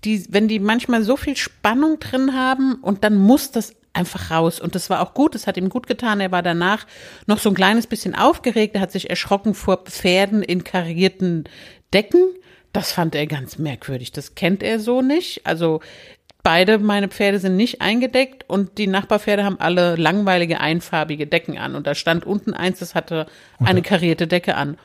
Die, 0.05 0.25
wenn 0.29 0.47
die 0.47 0.59
manchmal 0.59 1.03
so 1.03 1.17
viel 1.17 1.35
Spannung 1.35 1.99
drin 1.99 2.33
haben 2.33 2.75
und 2.75 3.03
dann 3.03 3.17
muss 3.17 3.51
das 3.51 3.75
einfach 3.93 4.31
raus. 4.31 4.59
Und 4.59 4.75
das 4.75 4.89
war 4.89 5.01
auch 5.01 5.13
gut, 5.13 5.35
das 5.35 5.47
hat 5.47 5.57
ihm 5.57 5.69
gut 5.69 5.87
getan. 5.87 6.21
Er 6.21 6.31
war 6.31 6.43
danach 6.43 6.85
noch 7.25 7.39
so 7.39 7.49
ein 7.49 7.55
kleines 7.55 7.87
bisschen 7.87 8.15
aufgeregt, 8.15 8.75
er 8.75 8.81
hat 8.81 8.91
sich 8.91 9.09
erschrocken 9.09 9.53
vor 9.53 9.83
Pferden 9.85 10.43
in 10.43 10.63
karierten 10.63 11.45
Decken. 11.93 12.21
Das 12.71 12.91
fand 12.91 13.15
er 13.15 13.25
ganz 13.25 13.57
merkwürdig. 13.57 14.11
Das 14.11 14.35
kennt 14.35 14.61
er 14.61 14.79
so 14.79 15.01
nicht. 15.01 15.45
Also 15.45 15.81
beide 16.43 16.77
meine 16.77 17.07
Pferde 17.07 17.39
sind 17.39 17.57
nicht 17.57 17.81
eingedeckt 17.81 18.45
und 18.47 18.77
die 18.77 18.87
Nachbarpferde 18.87 19.43
haben 19.43 19.59
alle 19.59 19.95
langweilige 19.95 20.59
einfarbige 20.59 21.27
Decken 21.27 21.57
an. 21.57 21.75
Und 21.75 21.87
da 21.87 21.95
stand 21.95 22.25
unten 22.25 22.53
eins, 22.53 22.79
das 22.79 22.95
hatte 22.95 23.25
eine 23.59 23.81
karierte 23.81 24.27
Decke 24.27 24.55
an. 24.55 24.77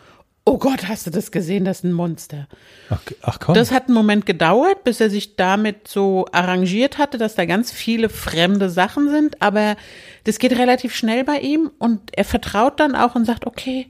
Oh 0.46 0.58
Gott, 0.58 0.88
hast 0.88 1.06
du 1.06 1.10
das 1.10 1.30
gesehen? 1.30 1.64
Das 1.64 1.78
ist 1.78 1.84
ein 1.84 1.92
Monster. 1.92 2.48
Ach, 2.90 3.00
ach 3.22 3.40
komm. 3.40 3.54
Das 3.54 3.70
hat 3.70 3.86
einen 3.86 3.94
Moment 3.94 4.26
gedauert, 4.26 4.84
bis 4.84 5.00
er 5.00 5.08
sich 5.08 5.36
damit 5.36 5.88
so 5.88 6.26
arrangiert 6.32 6.98
hatte, 6.98 7.16
dass 7.16 7.34
da 7.34 7.46
ganz 7.46 7.72
viele 7.72 8.10
fremde 8.10 8.68
Sachen 8.68 9.08
sind. 9.08 9.40
Aber 9.40 9.76
das 10.24 10.38
geht 10.38 10.52
relativ 10.52 10.94
schnell 10.94 11.24
bei 11.24 11.40
ihm 11.40 11.70
und 11.78 12.10
er 12.14 12.26
vertraut 12.26 12.78
dann 12.78 12.94
auch 12.94 13.14
und 13.14 13.24
sagt, 13.24 13.46
okay, 13.46 13.86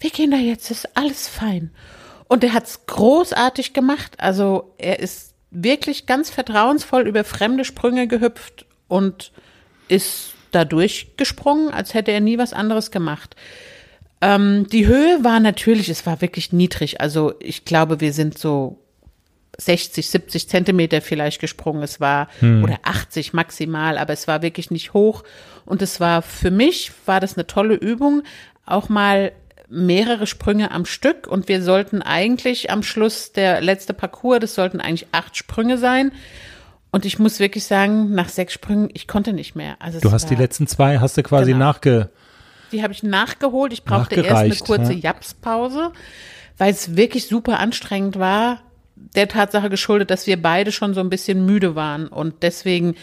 wir 0.00 0.10
gehen 0.10 0.32
da 0.32 0.38
jetzt, 0.38 0.72
ist 0.72 0.96
alles 0.96 1.28
fein. 1.28 1.70
Und 2.26 2.42
er 2.42 2.52
hat's 2.52 2.86
großartig 2.86 3.72
gemacht. 3.72 4.14
Also 4.18 4.74
er 4.78 4.98
ist 4.98 5.34
wirklich 5.52 6.06
ganz 6.06 6.30
vertrauensvoll 6.30 7.06
über 7.06 7.22
fremde 7.22 7.64
Sprünge 7.64 8.08
gehüpft 8.08 8.66
und 8.88 9.30
ist 9.86 10.32
da 10.50 10.64
durchgesprungen, 10.64 11.70
als 11.70 11.94
hätte 11.94 12.10
er 12.10 12.20
nie 12.20 12.38
was 12.38 12.52
anderes 12.52 12.90
gemacht. 12.90 13.36
Ähm, 14.22 14.68
die 14.68 14.86
Höhe 14.86 15.24
war 15.24 15.40
natürlich, 15.40 15.88
es 15.88 16.06
war 16.06 16.20
wirklich 16.20 16.52
niedrig. 16.52 17.00
Also 17.00 17.34
ich 17.40 17.64
glaube, 17.64 18.00
wir 18.00 18.12
sind 18.12 18.38
so 18.38 18.78
60, 19.58 20.08
70 20.08 20.48
Zentimeter 20.48 21.02
vielleicht 21.02 21.40
gesprungen. 21.40 21.82
Es 21.82 22.00
war, 22.00 22.28
hm. 22.38 22.62
oder 22.62 22.78
80 22.84 23.32
maximal, 23.32 23.98
aber 23.98 24.12
es 24.12 24.28
war 24.28 24.40
wirklich 24.40 24.70
nicht 24.70 24.94
hoch. 24.94 25.24
Und 25.66 25.82
es 25.82 25.98
war, 25.98 26.22
für 26.22 26.52
mich 26.52 26.92
war 27.04 27.18
das 27.18 27.36
eine 27.36 27.48
tolle 27.48 27.74
Übung, 27.74 28.22
auch 28.64 28.88
mal 28.88 29.32
mehrere 29.68 30.28
Sprünge 30.28 30.70
am 30.70 30.84
Stück. 30.84 31.26
Und 31.26 31.48
wir 31.48 31.60
sollten 31.60 32.00
eigentlich 32.00 32.70
am 32.70 32.84
Schluss, 32.84 33.32
der 33.32 33.60
letzte 33.60 33.92
Parcours, 33.92 34.38
das 34.38 34.54
sollten 34.54 34.80
eigentlich 34.80 35.08
acht 35.10 35.36
Sprünge 35.36 35.78
sein. 35.78 36.12
Und 36.92 37.06
ich 37.06 37.18
muss 37.18 37.40
wirklich 37.40 37.64
sagen, 37.64 38.14
nach 38.14 38.28
sechs 38.28 38.52
Sprüngen, 38.52 38.88
ich 38.92 39.08
konnte 39.08 39.32
nicht 39.32 39.56
mehr. 39.56 39.76
Also 39.80 39.98
du 39.98 40.12
hast 40.12 40.30
die 40.30 40.36
letzten 40.36 40.68
zwei, 40.68 41.00
hast 41.00 41.16
du 41.16 41.24
quasi 41.24 41.52
genau. 41.52 41.66
nachge 41.66 42.10
die 42.72 42.82
habe 42.82 42.92
ich 42.92 43.02
nachgeholt. 43.02 43.72
Ich 43.72 43.84
brauchte 43.84 44.16
erst 44.16 44.42
eine 44.42 44.56
kurze 44.56 44.92
ja. 44.92 45.10
Japspause, 45.10 45.92
weil 46.58 46.72
es 46.72 46.96
wirklich 46.96 47.28
super 47.28 47.58
anstrengend 47.58 48.18
war. 48.18 48.60
Der 48.96 49.28
Tatsache 49.28 49.70
geschuldet, 49.70 50.10
dass 50.10 50.26
wir 50.26 50.40
beide 50.40 50.72
schon 50.72 50.94
so 50.94 51.00
ein 51.00 51.10
bisschen 51.10 51.44
müde 51.44 51.74
waren. 51.74 52.08
Und 52.08 52.42
deswegen, 52.42 52.94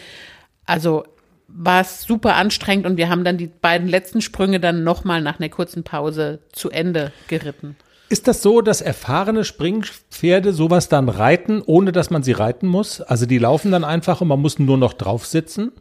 also 0.66 1.04
war 1.46 1.80
es 1.80 2.02
super 2.02 2.36
anstrengend 2.36 2.86
und 2.86 2.96
wir 2.96 3.08
haben 3.08 3.24
dann 3.24 3.36
die 3.36 3.48
beiden 3.48 3.88
letzten 3.88 4.20
Sprünge 4.20 4.60
dann 4.60 4.84
nochmal 4.84 5.20
nach 5.20 5.40
einer 5.40 5.48
kurzen 5.48 5.82
Pause 5.82 6.40
zu 6.52 6.70
Ende 6.70 7.12
geritten. 7.28 7.76
Ist 8.08 8.26
das 8.26 8.42
so, 8.42 8.60
dass 8.60 8.80
erfahrene 8.80 9.44
Springpferde 9.44 10.52
sowas 10.52 10.88
dann 10.88 11.08
reiten, 11.08 11.62
ohne 11.64 11.92
dass 11.92 12.10
man 12.10 12.22
sie 12.22 12.32
reiten 12.32 12.66
muss? 12.66 13.00
Also 13.00 13.24
die 13.24 13.38
laufen 13.38 13.70
dann 13.70 13.84
einfach 13.84 14.20
und 14.20 14.28
man 14.28 14.40
muss 14.40 14.58
nur 14.58 14.78
noch 14.78 14.94
drauf 14.94 15.26
sitzen? 15.26 15.72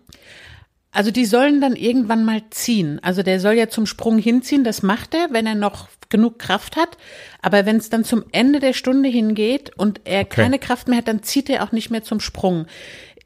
Also 0.91 1.11
die 1.11 1.25
sollen 1.25 1.61
dann 1.61 1.75
irgendwann 1.75 2.25
mal 2.25 2.41
ziehen. 2.49 2.99
Also 3.03 3.21
der 3.21 3.39
soll 3.39 3.53
ja 3.53 3.69
zum 3.69 3.85
Sprung 3.85 4.17
hinziehen, 4.17 4.63
das 4.63 4.81
macht 4.81 5.13
er, 5.13 5.27
wenn 5.31 5.45
er 5.45 5.55
noch 5.55 5.87
genug 6.09 6.39
Kraft 6.39 6.75
hat. 6.75 6.97
Aber 7.41 7.65
wenn 7.65 7.77
es 7.77 7.89
dann 7.89 8.03
zum 8.03 8.25
Ende 8.31 8.59
der 8.59 8.73
Stunde 8.73 9.09
hingeht 9.09 9.71
und 9.77 10.01
er 10.05 10.21
okay. 10.21 10.41
keine 10.41 10.59
Kraft 10.59 10.87
mehr 10.87 10.97
hat, 10.97 11.07
dann 11.07 11.23
zieht 11.23 11.49
er 11.49 11.63
auch 11.63 11.71
nicht 11.71 11.91
mehr 11.91 12.03
zum 12.03 12.19
Sprung. 12.19 12.65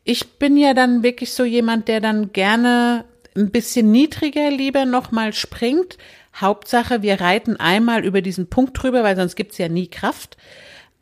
Ich 0.03 0.37
bin 0.37 0.57
ja 0.57 0.73
dann 0.73 1.03
wirklich 1.03 1.31
so 1.31 1.45
jemand, 1.45 1.87
der 1.87 2.01
dann 2.01 2.33
gerne 2.33 3.05
ein 3.35 3.51
bisschen 3.51 3.91
niedriger 3.91 4.51
lieber 4.51 4.85
nochmal 4.85 5.33
springt. 5.33 5.97
Hauptsache, 6.35 7.01
wir 7.01 7.21
reiten 7.21 7.57
einmal 7.57 8.03
über 8.03 8.21
diesen 8.21 8.47
Punkt 8.47 8.81
drüber, 8.81 9.03
weil 9.03 9.15
sonst 9.15 9.35
gibt's 9.35 9.57
ja 9.57 9.69
nie 9.69 9.87
Kraft. 9.87 10.35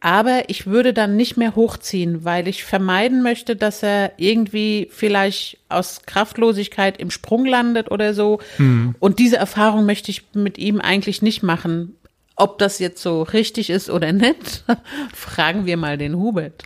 Aber 0.03 0.49
ich 0.49 0.65
würde 0.65 0.93
dann 0.93 1.15
nicht 1.15 1.37
mehr 1.37 1.55
hochziehen, 1.55 2.25
weil 2.25 2.47
ich 2.47 2.63
vermeiden 2.63 3.21
möchte, 3.21 3.55
dass 3.55 3.83
er 3.83 4.13
irgendwie 4.17 4.89
vielleicht 4.91 5.59
aus 5.69 6.01
Kraftlosigkeit 6.07 6.99
im 6.99 7.11
Sprung 7.11 7.45
landet 7.45 7.91
oder 7.91 8.15
so. 8.15 8.39
Mhm. 8.57 8.95
Und 8.99 9.19
diese 9.19 9.37
Erfahrung 9.37 9.85
möchte 9.85 10.09
ich 10.09 10.23
mit 10.33 10.57
ihm 10.57 10.81
eigentlich 10.81 11.21
nicht 11.21 11.43
machen. 11.43 11.95
Ob 12.35 12.57
das 12.57 12.79
jetzt 12.79 13.03
so 13.03 13.21
richtig 13.21 13.69
ist 13.69 13.91
oder 13.91 14.11
nicht, 14.11 14.63
fragen 15.13 15.67
wir 15.67 15.77
mal 15.77 15.99
den 15.99 16.15
Hubert. 16.15 16.63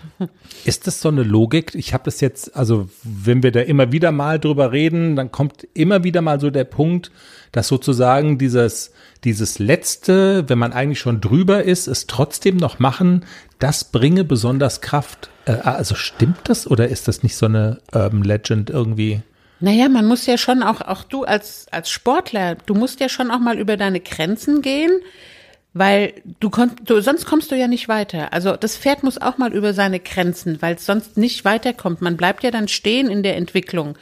Ist 0.64 0.88
das 0.88 1.02
so 1.02 1.10
eine 1.10 1.24
Logik? 1.24 1.76
Ich 1.76 1.94
habe 1.94 2.06
das 2.06 2.22
jetzt, 2.22 2.56
also 2.56 2.88
wenn 3.04 3.44
wir 3.44 3.52
da 3.52 3.60
immer 3.60 3.92
wieder 3.92 4.14
mal 4.14 4.40
drüber 4.40 4.72
reden, 4.72 5.18
dann 5.18 5.34
kommt 5.34 5.68
immer 5.74 6.06
wieder 6.06 6.22
mal 6.22 6.40
so 6.40 6.50
der 6.50 6.64
Punkt, 6.64 7.12
dass 7.52 7.68
sozusagen 7.68 8.38
dieses, 8.38 8.94
dieses 9.26 9.60
letzte, 9.60 10.48
wenn 10.48 10.58
man 10.58 10.72
eigentlich 10.72 11.00
schon 11.00 11.20
drüber 11.20 11.64
ist, 11.64 11.88
es 11.88 12.08
trotzdem 12.08 12.58
noch 12.58 12.80
machen, 12.80 13.26
das 13.60 13.84
bringe 13.84 14.24
besonders 14.24 14.82
Kraft. 14.82 15.30
Äh, 15.46 15.54
also 15.54 15.96
stimmt 15.96 16.42
das 16.46 16.70
oder 16.70 16.88
ist 16.88 17.08
das 17.08 17.24
nicht 17.24 17.36
so 17.36 17.48
eine 17.48 17.82
Urban 17.94 18.24
Legend 18.24 18.70
irgendwie? 18.70 19.22
Naja, 19.60 19.90
man 19.90 20.06
muss 20.06 20.26
ja 20.26 20.38
schon 20.38 20.64
auch, 20.64 20.82
auch 20.82 21.04
du 21.04 21.24
als, 21.24 21.66
als 21.72 21.90
Sportler, 21.90 22.56
du 22.66 22.76
musst 22.76 23.00
ja 23.00 23.10
schon 23.10 23.32
auch 23.32 23.40
mal 23.40 23.58
über 23.58 23.78
deine 23.78 24.00
Grenzen 24.00 24.62
gehen, 24.62 24.92
weil 25.74 26.14
du, 26.40 26.50
du 26.84 27.02
sonst 27.02 27.26
kommst 27.26 27.52
du 27.52 27.56
ja 27.56 27.68
nicht 27.68 27.88
weiter. 27.88 28.32
Also 28.32 28.56
das 28.56 28.78
Pferd 28.78 29.04
muss 29.04 29.22
auch 29.22 29.38
mal 29.38 29.54
über 29.54 29.74
seine 29.74 30.00
Grenzen, 30.00 30.62
weil 30.62 30.76
es 30.76 30.86
sonst 30.86 31.18
nicht 31.18 31.46
weiterkommt. 31.46 32.02
Man 32.02 32.18
bleibt 32.18 32.44
ja 32.44 32.52
dann 32.52 32.68
stehen 32.68 33.10
in 33.10 33.24
der 33.24 33.38
Entwicklung 33.38 33.98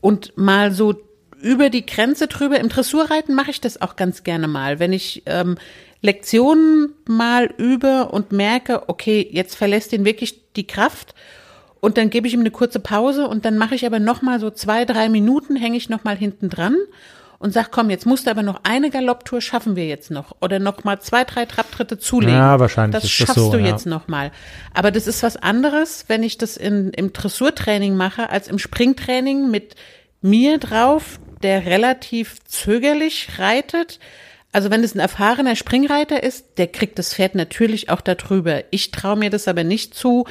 und 0.00 0.36
mal 0.36 0.72
so 0.72 0.94
über 1.40 1.70
die 1.70 1.86
Grenze 1.86 2.26
drüber. 2.26 2.58
Im 2.60 2.68
Dressurreiten 2.68 3.34
mache 3.34 3.50
ich 3.50 3.60
das 3.60 3.80
auch 3.80 3.96
ganz 3.96 4.24
gerne 4.24 4.48
mal, 4.48 4.78
wenn 4.78 4.92
ich 4.92 5.22
ähm, 5.26 5.56
Lektionen 6.00 6.92
mal 7.06 7.46
übe 7.56 8.08
und 8.10 8.32
merke, 8.32 8.88
okay, 8.88 9.26
jetzt 9.30 9.54
verlässt 9.54 9.92
ihn 9.92 10.04
wirklich 10.04 10.52
die 10.54 10.66
Kraft 10.66 11.14
und 11.80 11.96
dann 11.98 12.10
gebe 12.10 12.26
ich 12.26 12.34
ihm 12.34 12.40
eine 12.40 12.50
kurze 12.50 12.80
Pause 12.80 13.28
und 13.28 13.44
dann 13.44 13.58
mache 13.58 13.74
ich 13.74 13.86
aber 13.86 13.98
noch 13.98 14.22
mal 14.22 14.40
so 14.40 14.50
zwei, 14.50 14.84
drei 14.84 15.08
Minuten, 15.08 15.56
hänge 15.56 15.76
ich 15.76 15.88
noch 15.88 16.04
mal 16.04 16.16
hinten 16.16 16.48
dran 16.48 16.76
und 17.38 17.52
sag, 17.52 17.70
komm, 17.72 17.90
jetzt 17.90 18.06
musst 18.06 18.26
du 18.26 18.30
aber 18.30 18.42
noch 18.42 18.60
eine 18.62 18.88
Galopptour 18.88 19.42
schaffen 19.42 19.76
wir 19.76 19.86
jetzt 19.86 20.10
noch 20.10 20.34
oder 20.40 20.58
noch 20.58 20.84
mal 20.84 21.00
zwei, 21.00 21.24
drei 21.24 21.44
Trabtritte 21.44 21.98
zulegen. 21.98 22.34
Ja, 22.34 22.58
wahrscheinlich 22.58 23.02
das 23.02 23.10
schaffst 23.10 23.36
das 23.36 23.44
so, 23.44 23.52
du 23.52 23.58
ja. 23.58 23.66
jetzt 23.66 23.84
noch 23.84 24.08
mal. 24.08 24.30
Aber 24.72 24.90
das 24.90 25.06
ist 25.06 25.22
was 25.22 25.36
anderes, 25.36 26.06
wenn 26.08 26.22
ich 26.22 26.38
das 26.38 26.56
in, 26.56 26.90
im 26.90 27.12
Dressurtraining 27.12 27.96
mache, 27.96 28.30
als 28.30 28.48
im 28.48 28.58
Springtraining 28.58 29.50
mit 29.50 29.74
mir 30.22 30.56
drauf, 30.56 31.20
der 31.44 31.66
relativ 31.66 32.42
zögerlich 32.44 33.38
reitet. 33.38 34.00
Also 34.50 34.70
wenn 34.70 34.82
es 34.82 34.94
ein 34.94 35.00
erfahrener 35.00 35.56
Springreiter 35.56 36.22
ist, 36.22 36.58
der 36.58 36.68
kriegt 36.68 36.98
das 36.98 37.14
Pferd 37.14 37.34
natürlich 37.34 37.90
auch 37.90 38.00
darüber. 38.00 38.64
Ich 38.70 38.90
traue 38.90 39.16
mir 39.16 39.30
das 39.30 39.46
aber 39.46 39.62
nicht 39.62 39.94
zu, 39.94 40.26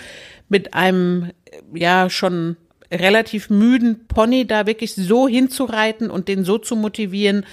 mit 0.50 0.74
einem 0.74 1.32
ja 1.74 2.10
schon 2.10 2.58
relativ 2.91 3.50
müden 3.50 4.08
Pony 4.08 4.46
da 4.48 4.65
wirklich 4.65 4.96
so 4.96 5.27
hinzureiten 5.27 6.10
und 6.10 6.27
den 6.27 6.43
so 6.43 6.58
zu 6.58 6.75
motivieren, 6.75 7.46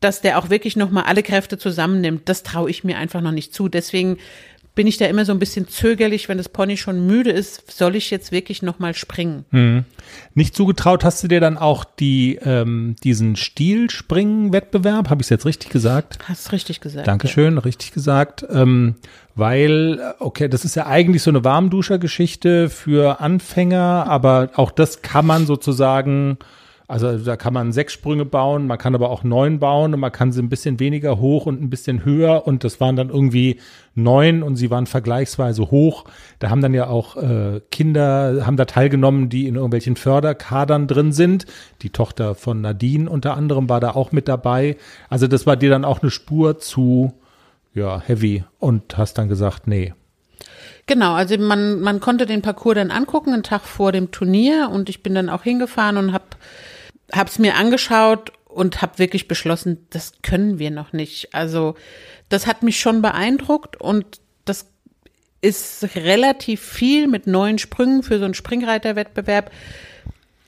dass 0.00 0.20
der 0.20 0.38
auch 0.38 0.50
wirklich 0.50 0.76
noch 0.76 0.90
mal 0.90 1.02
alle 1.02 1.22
Kräfte 1.22 1.58
zusammennimmt. 1.58 2.28
Das 2.28 2.42
traue 2.42 2.70
ich 2.70 2.84
mir 2.84 2.98
einfach 2.98 3.20
noch 3.20 3.32
nicht 3.32 3.54
zu. 3.54 3.68
Deswegen 3.68 4.18
bin 4.76 4.86
ich 4.86 4.98
da 4.98 5.06
immer 5.06 5.24
so 5.24 5.32
ein 5.32 5.38
bisschen 5.38 5.66
zögerlich, 5.66 6.28
wenn 6.28 6.36
das 6.36 6.50
Pony 6.50 6.76
schon 6.76 7.06
müde 7.06 7.30
ist, 7.30 7.72
soll 7.76 7.96
ich 7.96 8.10
jetzt 8.10 8.30
wirklich 8.30 8.62
noch 8.62 8.78
mal 8.78 8.94
springen? 8.94 9.46
Nicht 10.34 10.54
zugetraut 10.54 11.02
hast 11.02 11.24
du 11.24 11.28
dir 11.28 11.40
dann 11.40 11.56
auch 11.56 11.84
die, 11.84 12.38
ähm, 12.42 12.94
diesen 13.02 13.36
Stilspringen-Wettbewerb, 13.36 15.08
habe 15.08 15.22
ich 15.22 15.26
es 15.26 15.30
jetzt 15.30 15.46
richtig 15.46 15.70
gesagt? 15.70 16.18
Hast 16.28 16.52
richtig 16.52 16.80
gesagt. 16.80 17.08
Dankeschön, 17.08 17.56
richtig 17.56 17.92
gesagt. 17.92 18.46
Ähm, 18.50 18.96
weil, 19.34 20.14
okay, 20.18 20.48
das 20.48 20.66
ist 20.66 20.76
ja 20.76 20.86
eigentlich 20.86 21.22
so 21.22 21.30
eine 21.30 21.42
Warmduscher-Geschichte 21.42 22.68
für 22.68 23.20
Anfänger, 23.20 24.04
aber 24.06 24.50
auch 24.56 24.70
das 24.70 25.00
kann 25.00 25.24
man 25.24 25.46
sozusagen, 25.46 26.36
also 26.88 27.18
da 27.18 27.36
kann 27.36 27.52
man 27.52 27.72
sechs 27.72 27.92
Sprünge 27.92 28.24
bauen, 28.24 28.68
man 28.68 28.78
kann 28.78 28.94
aber 28.94 29.10
auch 29.10 29.24
neun 29.24 29.58
bauen 29.58 29.92
und 29.92 30.00
man 30.00 30.12
kann 30.12 30.30
sie 30.30 30.40
ein 30.40 30.48
bisschen 30.48 30.78
weniger 30.78 31.18
hoch 31.18 31.46
und 31.46 31.60
ein 31.60 31.68
bisschen 31.68 32.04
höher 32.04 32.46
und 32.46 32.62
das 32.62 32.80
waren 32.80 32.94
dann 32.94 33.10
irgendwie 33.10 33.60
neun 33.96 34.44
und 34.44 34.54
sie 34.54 34.70
waren 34.70 34.86
vergleichsweise 34.86 35.70
hoch. 35.72 36.04
Da 36.38 36.48
haben 36.50 36.62
dann 36.62 36.74
ja 36.74 36.86
auch 36.86 37.16
äh, 37.16 37.60
Kinder, 37.72 38.46
haben 38.46 38.56
da 38.56 38.66
teilgenommen, 38.66 39.28
die 39.28 39.48
in 39.48 39.56
irgendwelchen 39.56 39.96
Förderkadern 39.96 40.86
drin 40.86 41.10
sind. 41.10 41.46
Die 41.82 41.90
Tochter 41.90 42.36
von 42.36 42.60
Nadine 42.60 43.10
unter 43.10 43.36
anderem 43.36 43.68
war 43.68 43.80
da 43.80 43.90
auch 43.90 44.12
mit 44.12 44.28
dabei. 44.28 44.76
Also 45.08 45.26
das 45.26 45.44
war 45.44 45.56
dir 45.56 45.70
dann 45.70 45.84
auch 45.84 46.02
eine 46.02 46.12
Spur 46.12 46.58
zu, 46.58 47.14
ja, 47.74 48.00
heavy 48.00 48.44
und 48.60 48.96
hast 48.96 49.18
dann 49.18 49.28
gesagt, 49.28 49.66
nee. 49.66 49.92
Genau, 50.86 51.14
also 51.14 51.36
man, 51.36 51.80
man 51.80 51.98
konnte 51.98 52.26
den 52.26 52.42
Parcours 52.42 52.76
dann 52.76 52.92
angucken, 52.92 53.32
einen 53.32 53.42
Tag 53.42 53.62
vor 53.62 53.90
dem 53.90 54.12
Turnier 54.12 54.70
und 54.72 54.88
ich 54.88 55.02
bin 55.02 55.16
dann 55.16 55.28
auch 55.28 55.42
hingefahren 55.42 55.96
und 55.96 56.12
hab 57.12 57.18
hab's 57.18 57.38
mir 57.38 57.54
angeschaut 57.56 58.32
und 58.46 58.80
hab 58.80 58.98
wirklich 58.98 59.28
beschlossen, 59.28 59.86
das 59.90 60.14
können 60.22 60.58
wir 60.58 60.70
noch 60.70 60.92
nicht. 60.92 61.34
Also 61.34 61.74
das 62.28 62.46
hat 62.46 62.62
mich 62.62 62.80
schon 62.80 63.02
beeindruckt 63.02 63.80
und 63.80 64.20
das 64.44 64.66
ist 65.42 65.86
relativ 65.94 66.60
viel 66.62 67.06
mit 67.06 67.26
neuen 67.26 67.58
Sprüngen 67.58 68.02
für 68.02 68.18
so 68.18 68.24
einen 68.24 68.34
Springreiterwettbewerb. 68.34 69.50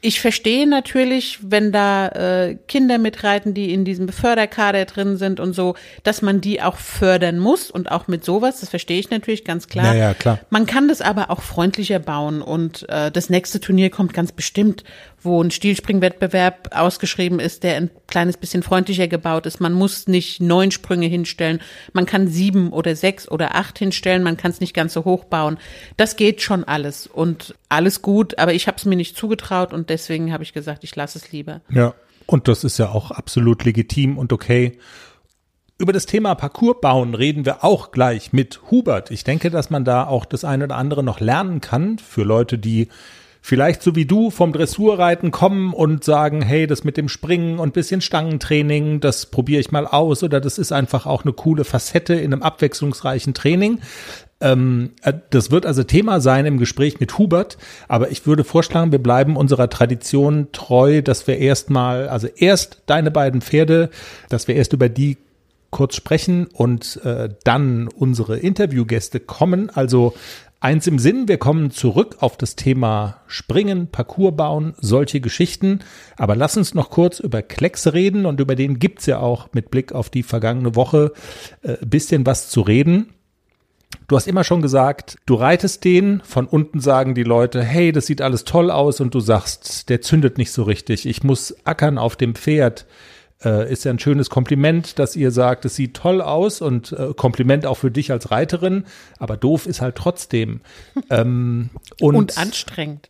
Ich 0.01 0.21
verstehe 0.21 0.66
natürlich, 0.66 1.38
wenn 1.42 1.73
da 1.73 2.09
äh, 2.09 2.57
Kinder 2.68 2.99
mitreiten, 2.99 3.53
die 3.53 3.75
in 3.75 3.85
diesem 3.85 4.09
Förderkader 4.09 4.85
drin 4.85 5.16
sind 5.16 5.40
und 5.40 5.55
so, 5.55 5.75
dass 6.05 6.23
man 6.23 6.40
die 6.40 6.62
auch 6.62 6.77
fördern 6.77 7.40
muss 7.40 7.68
und 7.68 7.90
auch 7.90 8.07
mit 8.07 8.25
sowas, 8.25 8.61
das 8.61 8.71
verstehe 8.71 9.01
ich 9.01 9.11
natürlich 9.11 9.44
ganz 9.44 9.66
klar. 9.66 9.87
Ja, 9.87 9.94
ja, 9.94 10.14
klar. 10.14 10.38
Man 10.51 10.66
kann 10.66 10.87
das 10.87 11.01
aber 11.01 11.31
auch 11.31 11.42
freundlicher 11.42 11.99
bauen 11.99 12.42
und 12.42 12.88
äh, 12.88 13.11
das 13.11 13.29
nächste 13.29 13.59
Turnier 13.61 13.90
kommt 13.90 14.14
ganz 14.14 14.31
bestimmt, 14.31 14.85
wo 15.22 15.42
ein 15.42 15.50
Stilspringwettbewerb 15.50 16.70
ausgeschrieben 16.72 17.40
ist, 17.40 17.62
der 17.62 17.76
ein 17.76 17.90
kleines 18.07 18.37
bisschen 18.37 18.62
freundlicher 18.62 19.09
gebaut 19.09 19.46
ist. 19.46 19.61
Man 19.61 19.72
muss 19.72 20.07
nicht 20.07 20.40
neun 20.40 20.70
Sprünge 20.70 21.07
hinstellen, 21.07 21.61
man 21.92 22.07
kann 22.07 22.28
sieben 22.28 22.72
oder 22.72 22.94
sechs 22.94 23.28
oder 23.28 23.54
acht 23.54 23.78
hinstellen, 23.78 24.22
man 24.22 24.37
kann 24.37 24.50
es 24.50 24.61
nicht 24.61 24.74
ganz 24.74 24.92
so 24.92 25.04
hoch 25.04 25.24
bauen. 25.24 25.59
Das 25.96 26.16
geht 26.16 26.42
schon 26.42 26.64
alles 26.64 27.07
und 27.07 27.54
alles 27.68 28.02
gut, 28.02 28.38
aber 28.38 28.54
ich 28.54 28.66
habe 28.66 28.76
es 28.76 28.85
mir 28.85 28.96
nicht 28.96 29.16
zugetraut 29.16 29.72
und 29.72 29.90
deswegen 29.90 30.33
habe 30.33 30.42
ich 30.42 30.52
gesagt, 30.52 30.85
ich 30.85 30.94
lasse 30.94 31.18
es 31.18 31.33
lieber. 31.33 31.61
Ja. 31.70 31.94
Und 32.26 32.46
das 32.46 32.62
ist 32.62 32.76
ja 32.78 32.90
auch 32.90 33.11
absolut 33.11 33.64
legitim 33.64 34.18
und 34.18 34.35
okay. 34.35 34.78
Über 35.78 35.94
das 35.94 36.04
Thema 36.04 36.35
Parcours 36.35 36.76
bauen 36.83 37.14
reden 37.14 37.46
wir 37.46 37.64
auch 37.64 37.90
gleich 37.90 38.35
mit 38.35 38.61
Hubert. 38.70 39.11
Ich 39.11 39.24
denke, 39.24 39.48
dass 39.48 39.70
man 39.70 39.85
da 39.85 40.07
auch 40.07 40.26
das 40.26 40.44
eine 40.44 40.64
oder 40.64 40.76
andere 40.76 41.02
noch 41.02 41.20
lernen 41.20 41.62
kann 41.62 41.98
für 41.98 42.24
Leute, 42.24 42.59
die 42.59 42.88
vielleicht 43.40 43.83
so 43.83 43.94
wie 43.94 44.05
du 44.05 44.31
vom 44.31 44.53
Dressurreiten 44.53 45.31
kommen 45.31 45.72
und 45.72 46.05
sagen, 46.05 46.42
hey, 46.42 46.66
das 46.66 46.85
mit 46.85 46.96
dem 46.96 47.09
Springen 47.09 47.59
und 47.59 47.72
bisschen 47.72 48.01
Stangentraining, 48.01 49.01
das 49.01 49.27
probiere 49.27 49.61
ich 49.61 49.70
mal 49.70 49.87
aus 49.87 50.22
oder 50.22 50.40
das 50.40 50.59
ist 50.59 50.72
einfach 50.72 51.07
auch 51.07 51.24
eine 51.24 51.33
coole 51.33 51.64
Facette 51.64 52.14
in 52.14 52.33
einem 52.33 52.42
abwechslungsreichen 52.42 53.35
Training. 53.35 53.81
Ähm, 54.40 54.92
äh, 55.03 55.14
das 55.31 55.51
wird 55.51 55.66
also 55.66 55.83
Thema 55.83 56.20
sein 56.20 56.46
im 56.46 56.59
Gespräch 56.59 57.01
mit 57.01 57.18
Hubert, 57.18 57.59
aber 57.88 58.11
ich 58.11 58.27
würde 58.27 58.44
vorschlagen, 58.44 58.92
wir 58.92 59.03
bleiben 59.03 59.37
unserer 59.37 59.68
Tradition 59.68 60.48
treu, 60.53 61.03
dass 61.03 61.27
wir 61.27 61.38
erstmal, 61.38 62.09
also 62.09 62.29
erst 62.29 62.83
deine 62.87 63.11
beiden 63.11 63.40
Pferde, 63.40 63.90
dass 64.29 64.46
wir 64.46 64.55
erst 64.55 64.72
über 64.72 64.88
die 64.88 65.18
kurz 65.70 65.96
sprechen 65.96 66.46
und 66.46 67.01
äh, 67.05 67.29
dann 67.44 67.88
unsere 67.88 68.38
Interviewgäste 68.38 69.20
kommen. 69.20 69.70
Also 69.70 70.14
eins 70.61 70.87
im 70.87 70.99
Sinn, 70.99 71.29
wir 71.29 71.38
kommen 71.38 71.71
zurück 71.71 72.16
auf 72.21 72.37
das 72.37 72.57
Thema 72.57 73.23
Springen, 73.27 73.88
Parcours 73.88 74.37
bauen, 74.37 74.75
solche 74.79 75.21
Geschichten. 75.21 75.81
Aber 76.16 76.37
lass 76.37 76.57
uns 76.57 76.75
noch 76.75 76.90
kurz 76.90 77.21
über 77.21 77.42
Klecks 77.42 77.92
reden 77.92 78.27
und 78.27 78.40
über 78.40 78.57
den 78.57 78.79
gibt's 78.79 79.07
ja 79.07 79.21
auch 79.21 79.49
mit 79.53 79.71
Blick 79.71 79.92
auf 79.92 80.11
die 80.11 80.23
vergangene 80.23 80.75
Woche 80.75 81.12
äh, 81.62 81.77
bisschen 81.85 82.27
was 82.27 82.49
zu 82.51 82.62
reden. 82.62 83.12
Du 84.07 84.16
hast 84.16 84.27
immer 84.27 84.44
schon 84.44 84.62
gesagt, 84.62 85.18
du 85.27 85.35
reitest 85.35 85.85
den, 85.85 86.21
von 86.23 86.47
unten 86.47 86.81
sagen 86.81 87.14
die 87.14 87.23
Leute, 87.23 87.62
hey, 87.62 87.92
das 87.92 88.07
sieht 88.07 88.21
alles 88.21 88.44
toll 88.44 88.71
aus 88.71 89.01
und 89.01 89.14
du 89.14 89.21
sagst, 89.21 89.88
der 89.88 90.03
zündet 90.03 90.38
nicht 90.38 90.53
so 90.53 90.62
richtig, 90.62 91.07
ich 91.07 91.23
muss 91.23 91.57
ackern 91.64 91.99
auf 91.99 92.16
dem 92.16 92.35
Pferd. 92.35 92.87
Äh, 93.44 93.72
ist 93.72 93.85
ja 93.85 93.92
ein 93.92 94.01
schönes 94.01 94.31
Kompliment, 94.31 94.98
dass 94.98 95.14
ihr 95.14 95.31
sagt, 95.31 95.64
es 95.64 95.77
sieht 95.77 95.94
toll 95.94 96.20
aus 96.20 96.61
und 96.61 96.92
äh, 96.92 97.14
Kompliment 97.14 97.66
auch 97.66 97.77
für 97.77 97.90
dich 97.90 98.11
als 98.11 98.31
Reiterin, 98.33 98.85
aber 99.18 99.37
doof 99.37 99.66
ist 99.66 99.81
halt 99.81 99.94
trotzdem. 99.94 100.61
ähm, 101.09 101.70
und, 102.01 102.16
Und 102.16 102.38
anstrengend. 102.38 103.09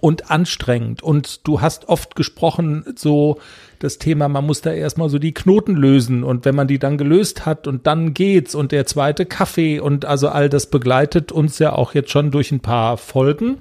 und 0.00 0.30
anstrengend. 0.30 1.02
Und 1.02 1.46
du 1.46 1.60
hast 1.60 1.88
oft 1.88 2.14
gesprochen, 2.14 2.84
so 2.94 3.40
das 3.80 3.98
Thema, 3.98 4.28
man 4.28 4.46
muss 4.46 4.60
da 4.60 4.72
erstmal 4.72 5.08
so 5.08 5.18
die 5.18 5.34
Knoten 5.34 5.74
lösen 5.74 6.22
und 6.22 6.44
wenn 6.44 6.54
man 6.54 6.68
die 6.68 6.78
dann 6.78 6.96
gelöst 6.96 7.44
hat 7.44 7.66
und 7.66 7.88
dann 7.88 8.14
geht's 8.14 8.54
und 8.54 8.70
der 8.70 8.86
zweite 8.86 9.26
Kaffee 9.26 9.80
und 9.80 10.04
also 10.04 10.28
all 10.28 10.48
das 10.48 10.66
begleitet 10.66 11.32
uns 11.32 11.58
ja 11.58 11.72
auch 11.72 11.94
jetzt 11.94 12.12
schon 12.12 12.30
durch 12.30 12.52
ein 12.52 12.60
paar 12.60 12.96
Folgen. 12.96 13.58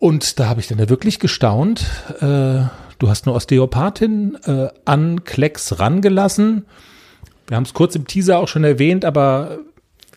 Und 0.00 0.40
da 0.40 0.48
habe 0.48 0.60
ich 0.60 0.66
dann 0.66 0.78
ja 0.78 0.88
wirklich 0.88 1.20
gestaunt. 1.20 1.86
Äh, 2.20 2.62
du 2.98 3.08
hast 3.08 3.26
eine 3.26 3.34
Osteopathin 3.34 4.38
äh, 4.44 4.68
an 4.84 5.24
Klecks 5.24 5.78
rangelassen. 5.78 6.66
Wir 7.46 7.56
haben 7.56 7.64
es 7.64 7.74
kurz 7.74 7.94
im 7.94 8.06
Teaser 8.06 8.38
auch 8.38 8.48
schon 8.48 8.64
erwähnt, 8.64 9.04
aber 9.04 9.58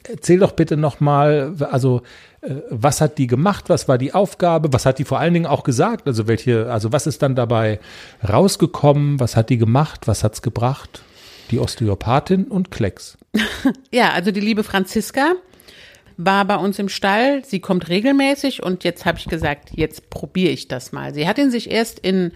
erzähl 0.07 0.39
doch 0.39 0.53
bitte 0.53 0.77
nochmal, 0.77 1.55
also 1.71 2.01
äh, 2.41 2.55
was 2.69 3.01
hat 3.01 3.17
die 3.17 3.27
gemacht, 3.27 3.65
was 3.67 3.87
war 3.87 3.97
die 3.97 4.13
Aufgabe, 4.13 4.71
was 4.71 4.85
hat 4.85 4.99
die 4.99 5.05
vor 5.05 5.19
allen 5.19 5.33
Dingen 5.33 5.45
auch 5.45 5.63
gesagt, 5.63 6.07
also 6.07 6.27
welche, 6.27 6.71
also 6.71 6.91
was 6.91 7.07
ist 7.07 7.21
dann 7.21 7.35
dabei 7.35 7.79
rausgekommen, 8.27 9.19
was 9.19 9.35
hat 9.35 9.49
die 9.49 9.57
gemacht, 9.57 10.07
was 10.07 10.23
hat's 10.23 10.41
gebracht? 10.41 11.01
Die 11.51 11.59
Osteopathin 11.59 12.45
und 12.45 12.71
Klecks. 12.71 13.17
Ja, 13.91 14.11
also 14.11 14.31
die 14.31 14.39
liebe 14.39 14.63
Franziska 14.63 15.33
war 16.17 16.45
bei 16.45 16.55
uns 16.57 16.79
im 16.79 16.89
Stall. 16.89 17.45
Sie 17.45 17.59
kommt 17.59 17.89
regelmäßig 17.89 18.63
und 18.63 18.83
jetzt 18.83 19.05
habe 19.05 19.19
ich 19.19 19.25
gesagt, 19.25 19.69
jetzt 19.73 20.09
probiere 20.09 20.51
ich 20.51 20.67
das 20.67 20.91
mal. 20.91 21.13
Sie 21.13 21.27
hat 21.27 21.37
ihn 21.37 21.51
sich 21.51 21.69
erst 21.69 21.99
in 21.99 22.31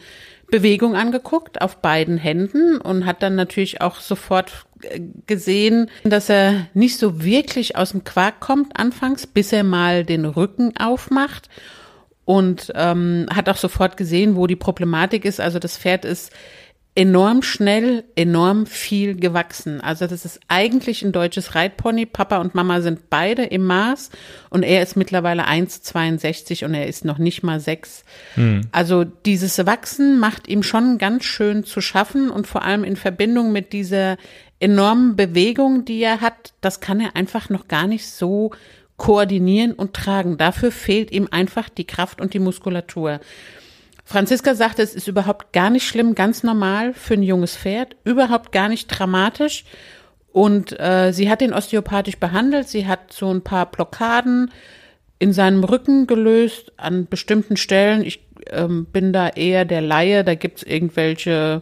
Bewegung 0.51 0.95
angeguckt 0.95 1.61
auf 1.61 1.77
beiden 1.77 2.17
Händen 2.17 2.77
und 2.77 3.05
hat 3.05 3.23
dann 3.23 3.35
natürlich 3.35 3.81
auch 3.81 3.99
sofort 4.01 4.65
äh, 4.83 4.99
gesehen, 5.25 5.89
dass 6.03 6.29
er 6.29 6.67
nicht 6.73 6.97
so 6.97 7.23
wirklich 7.23 7.77
aus 7.77 7.91
dem 7.91 8.03
Quark 8.03 8.41
kommt 8.41 8.77
anfangs, 8.77 9.25
bis 9.25 9.53
er 9.53 9.63
mal 9.63 10.03
den 10.05 10.25
Rücken 10.25 10.75
aufmacht 10.77 11.49
und 12.25 12.71
ähm, 12.75 13.27
hat 13.33 13.49
auch 13.49 13.57
sofort 13.57 13.97
gesehen, 13.97 14.35
wo 14.35 14.45
die 14.45 14.55
Problematik 14.55 15.25
ist. 15.25 15.39
Also 15.39 15.57
das 15.57 15.77
Pferd 15.77 16.05
ist 16.05 16.31
enorm 16.93 17.41
schnell, 17.41 18.03
enorm 18.15 18.65
viel 18.65 19.15
gewachsen. 19.15 19.79
Also 19.79 20.07
das 20.07 20.25
ist 20.25 20.41
eigentlich 20.49 21.03
ein 21.03 21.13
deutsches 21.13 21.55
Reitpony. 21.55 22.05
Papa 22.05 22.39
und 22.39 22.53
Mama 22.53 22.81
sind 22.81 23.09
beide 23.09 23.43
im 23.43 23.63
Maß 23.63 24.09
und 24.49 24.63
er 24.63 24.83
ist 24.83 24.97
mittlerweile 24.97 25.47
1,62 25.47 26.65
und 26.65 26.73
er 26.73 26.87
ist 26.87 27.05
noch 27.05 27.17
nicht 27.17 27.43
mal 27.43 27.61
sechs. 27.61 28.03
Hm. 28.35 28.67
Also 28.73 29.05
dieses 29.05 29.65
Wachsen 29.65 30.19
macht 30.19 30.49
ihm 30.49 30.63
schon 30.63 30.97
ganz 30.97 31.23
schön 31.23 31.63
zu 31.63 31.79
schaffen 31.79 32.29
und 32.29 32.45
vor 32.45 32.63
allem 32.63 32.83
in 32.83 32.97
Verbindung 32.97 33.53
mit 33.53 33.71
dieser 33.71 34.17
enormen 34.59 35.15
Bewegung, 35.15 35.85
die 35.85 36.03
er 36.03 36.19
hat, 36.19 36.53
das 36.59 36.81
kann 36.81 36.99
er 36.99 37.15
einfach 37.15 37.49
noch 37.49 37.69
gar 37.69 37.87
nicht 37.87 38.07
so 38.07 38.51
koordinieren 38.97 39.73
und 39.73 39.93
tragen. 39.93 40.37
Dafür 40.37 40.71
fehlt 40.71 41.09
ihm 41.11 41.29
einfach 41.31 41.69
die 41.69 41.87
Kraft 41.87 42.21
und 42.21 42.33
die 42.33 42.39
Muskulatur. 42.39 43.21
Franziska 44.11 44.55
sagte, 44.55 44.81
es 44.81 44.93
ist 44.93 45.07
überhaupt 45.07 45.53
gar 45.53 45.69
nicht 45.69 45.87
schlimm, 45.87 46.15
ganz 46.15 46.43
normal 46.43 46.93
für 46.93 47.13
ein 47.13 47.23
junges 47.23 47.55
Pferd, 47.55 47.95
überhaupt 48.03 48.51
gar 48.51 48.67
nicht 48.67 48.87
dramatisch. 48.87 49.63
Und 50.33 50.77
äh, 50.79 51.13
sie 51.13 51.29
hat 51.29 51.41
ihn 51.41 51.53
osteopathisch 51.53 52.17
behandelt. 52.17 52.67
Sie 52.67 52.87
hat 52.87 53.13
so 53.13 53.33
ein 53.33 53.41
paar 53.41 53.65
Blockaden 53.71 54.51
in 55.19 55.31
seinem 55.31 55.63
Rücken 55.63 56.07
gelöst 56.07 56.73
an 56.77 57.07
bestimmten 57.07 57.55
Stellen. 57.55 58.03
Ich 58.03 58.21
ähm, 58.49 58.85
bin 58.85 59.13
da 59.13 59.29
eher 59.29 59.63
der 59.63 59.81
Laie. 59.81 60.23
Da 60.25 60.35
gibt's 60.35 60.63
irgendwelche 60.63 61.61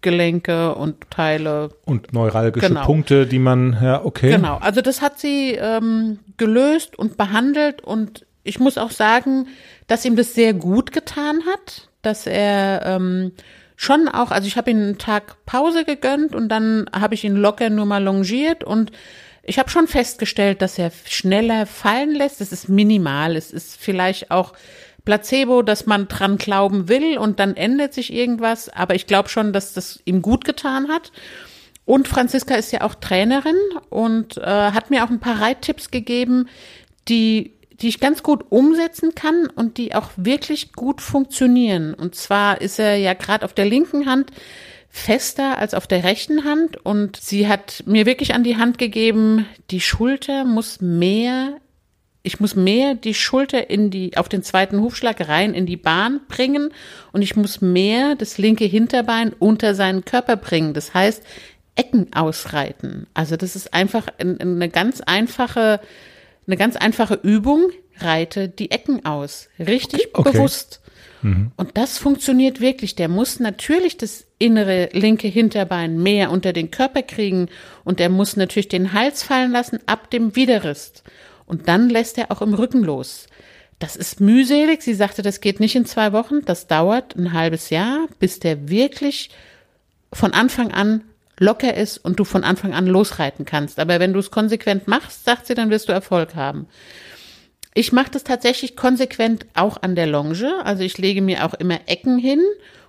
Gelenke 0.00 0.74
und 0.74 1.10
Teile. 1.10 1.70
Und 1.84 2.12
neuralgische 2.12 2.68
Genau. 2.68 2.84
Punkte, 2.84 3.26
die 3.26 3.38
man, 3.38 3.78
ja, 3.80 4.04
okay. 4.04 4.30
Genau, 4.30 4.56
also 4.56 4.80
das 4.80 5.00
hat 5.00 5.18
sie 5.18 5.52
ähm, 5.52 6.18
gelöst 6.36 6.98
und 6.98 7.16
behandelt 7.16 7.82
und 7.82 8.26
ich 8.44 8.60
muss 8.60 8.78
auch 8.78 8.90
sagen, 8.90 9.46
dass 9.86 10.04
ihm 10.04 10.16
das 10.16 10.34
sehr 10.34 10.54
gut 10.54 10.92
getan 10.92 11.40
hat, 11.46 11.88
dass 12.02 12.26
er 12.26 12.82
ähm, 12.84 13.32
schon 13.76 14.08
auch, 14.08 14.30
also 14.30 14.46
ich 14.46 14.56
habe 14.56 14.70
ihm 14.70 14.78
einen 14.78 14.98
Tag 14.98 15.44
Pause 15.46 15.84
gegönnt 15.84 16.34
und 16.34 16.48
dann 16.48 16.86
habe 16.92 17.14
ich 17.14 17.24
ihn 17.24 17.36
locker 17.36 17.70
nur 17.70 17.86
mal 17.86 18.02
longiert 18.02 18.64
und 18.64 18.92
ich 19.42 19.58
habe 19.58 19.68
schon 19.68 19.86
festgestellt, 19.88 20.62
dass 20.62 20.78
er 20.78 20.90
schneller 21.04 21.66
fallen 21.66 22.14
lässt. 22.14 22.40
Es 22.40 22.50
ist 22.50 22.68
minimal, 22.68 23.36
es 23.36 23.52
ist 23.52 23.76
vielleicht 23.76 24.30
auch 24.30 24.54
Placebo, 25.04 25.62
dass 25.62 25.84
man 25.84 26.08
dran 26.08 26.38
glauben 26.38 26.88
will 26.88 27.18
und 27.18 27.38
dann 27.38 27.56
ändert 27.56 27.92
sich 27.92 28.12
irgendwas, 28.12 28.70
aber 28.70 28.94
ich 28.94 29.06
glaube 29.06 29.28
schon, 29.28 29.52
dass 29.52 29.74
das 29.74 30.00
ihm 30.06 30.22
gut 30.22 30.44
getan 30.44 30.88
hat. 30.88 31.12
Und 31.84 32.08
Franziska 32.08 32.54
ist 32.54 32.72
ja 32.72 32.80
auch 32.80 32.94
Trainerin 32.94 33.58
und 33.90 34.38
äh, 34.38 34.42
hat 34.42 34.88
mir 34.90 35.04
auch 35.04 35.10
ein 35.10 35.20
paar 35.20 35.42
Reittipps 35.42 35.90
gegeben, 35.90 36.48
die, 37.08 37.52
die 37.80 37.88
ich 37.88 38.00
ganz 38.00 38.22
gut 38.22 38.44
umsetzen 38.50 39.14
kann 39.14 39.46
und 39.54 39.78
die 39.78 39.94
auch 39.94 40.10
wirklich 40.16 40.72
gut 40.72 41.00
funktionieren. 41.00 41.94
Und 41.94 42.14
zwar 42.14 42.60
ist 42.60 42.78
er 42.78 42.96
ja 42.96 43.14
gerade 43.14 43.44
auf 43.44 43.52
der 43.52 43.64
linken 43.66 44.06
Hand 44.06 44.30
fester 44.90 45.58
als 45.58 45.74
auf 45.74 45.86
der 45.88 46.04
rechten 46.04 46.44
Hand 46.44 46.76
und 46.84 47.16
sie 47.16 47.48
hat 47.48 47.82
mir 47.86 48.06
wirklich 48.06 48.32
an 48.32 48.44
die 48.44 48.56
Hand 48.56 48.78
gegeben, 48.78 49.46
die 49.70 49.80
Schulter 49.80 50.44
muss 50.44 50.80
mehr 50.80 51.54
ich 52.26 52.40
muss 52.40 52.56
mehr 52.56 52.94
die 52.94 53.12
Schulter 53.12 53.68
in 53.68 53.90
die, 53.90 54.16
auf 54.16 54.30
den 54.30 54.42
zweiten 54.42 54.80
Hufschlag 54.80 55.28
rein 55.28 55.52
in 55.52 55.66
die 55.66 55.76
Bahn 55.76 56.20
bringen 56.26 56.70
und 57.12 57.20
ich 57.20 57.36
muss 57.36 57.60
mehr 57.60 58.14
das 58.14 58.38
linke 58.38 58.64
Hinterbein 58.64 59.34
unter 59.38 59.74
seinen 59.74 60.06
Körper 60.06 60.36
bringen. 60.36 60.72
Das 60.72 60.94
heißt, 60.94 61.22
Ecken 61.76 62.14
ausreiten. 62.14 63.06
Also 63.12 63.36
das 63.36 63.56
ist 63.56 63.74
einfach 63.74 64.06
ein- 64.18 64.40
eine 64.40 64.70
ganz 64.70 65.02
einfache, 65.02 65.80
eine 66.46 66.56
ganz 66.56 66.76
einfache 66.76 67.18
Übung. 67.22 67.70
Reite 67.98 68.48
die 68.48 68.70
Ecken 68.70 69.04
aus. 69.04 69.48
Richtig 69.58 70.08
Okay. 70.14 70.32
bewusst. 70.32 70.80
Und 71.22 71.70
das 71.78 71.96
funktioniert 71.96 72.60
wirklich. 72.60 72.96
Der 72.96 73.08
muss 73.08 73.40
natürlich 73.40 73.96
das 73.96 74.26
innere 74.38 74.90
linke 74.92 75.26
Hinterbein 75.26 76.02
mehr 76.02 76.30
unter 76.30 76.52
den 76.52 76.70
Körper 76.70 77.00
kriegen 77.02 77.48
und 77.82 77.98
er 77.98 78.10
muss 78.10 78.36
natürlich 78.36 78.68
den 78.68 78.92
Hals 78.92 79.22
fallen 79.22 79.50
lassen 79.50 79.78
ab 79.86 80.10
dem 80.10 80.36
Widerrist. 80.36 81.02
Und 81.46 81.66
dann 81.66 81.88
lässt 81.88 82.18
er 82.18 82.30
auch 82.30 82.42
im 82.42 82.52
Rücken 82.52 82.84
los. 82.84 83.26
Das 83.78 83.96
ist 83.96 84.20
mühselig. 84.20 84.82
Sie 84.82 84.92
sagte, 84.92 85.22
das 85.22 85.40
geht 85.40 85.60
nicht 85.60 85.74
in 85.76 85.86
zwei 85.86 86.12
Wochen. 86.12 86.44
Das 86.44 86.66
dauert 86.66 87.16
ein 87.16 87.32
halbes 87.32 87.70
Jahr, 87.70 88.06
bis 88.18 88.38
der 88.38 88.68
wirklich 88.68 89.30
von 90.12 90.34
Anfang 90.34 90.72
an 90.72 91.04
locker 91.38 91.74
ist 91.74 91.98
und 91.98 92.18
du 92.18 92.24
von 92.24 92.44
Anfang 92.44 92.74
an 92.74 92.86
losreiten 92.86 93.44
kannst. 93.44 93.78
Aber 93.78 94.00
wenn 94.00 94.12
du 94.12 94.20
es 94.20 94.30
konsequent 94.30 94.86
machst, 94.88 95.24
sagt 95.24 95.46
sie, 95.46 95.54
dann 95.54 95.70
wirst 95.70 95.88
du 95.88 95.92
Erfolg 95.92 96.34
haben. 96.34 96.66
Ich 97.74 97.92
mache 97.92 98.10
das 98.12 98.22
tatsächlich 98.24 98.76
konsequent 98.76 99.46
auch 99.54 99.82
an 99.82 99.96
der 99.96 100.06
Longe. 100.06 100.64
Also 100.64 100.84
ich 100.84 100.96
lege 100.98 101.22
mir 101.22 101.44
auch 101.44 101.54
immer 101.54 101.80
Ecken 101.86 102.18
hin 102.18 102.40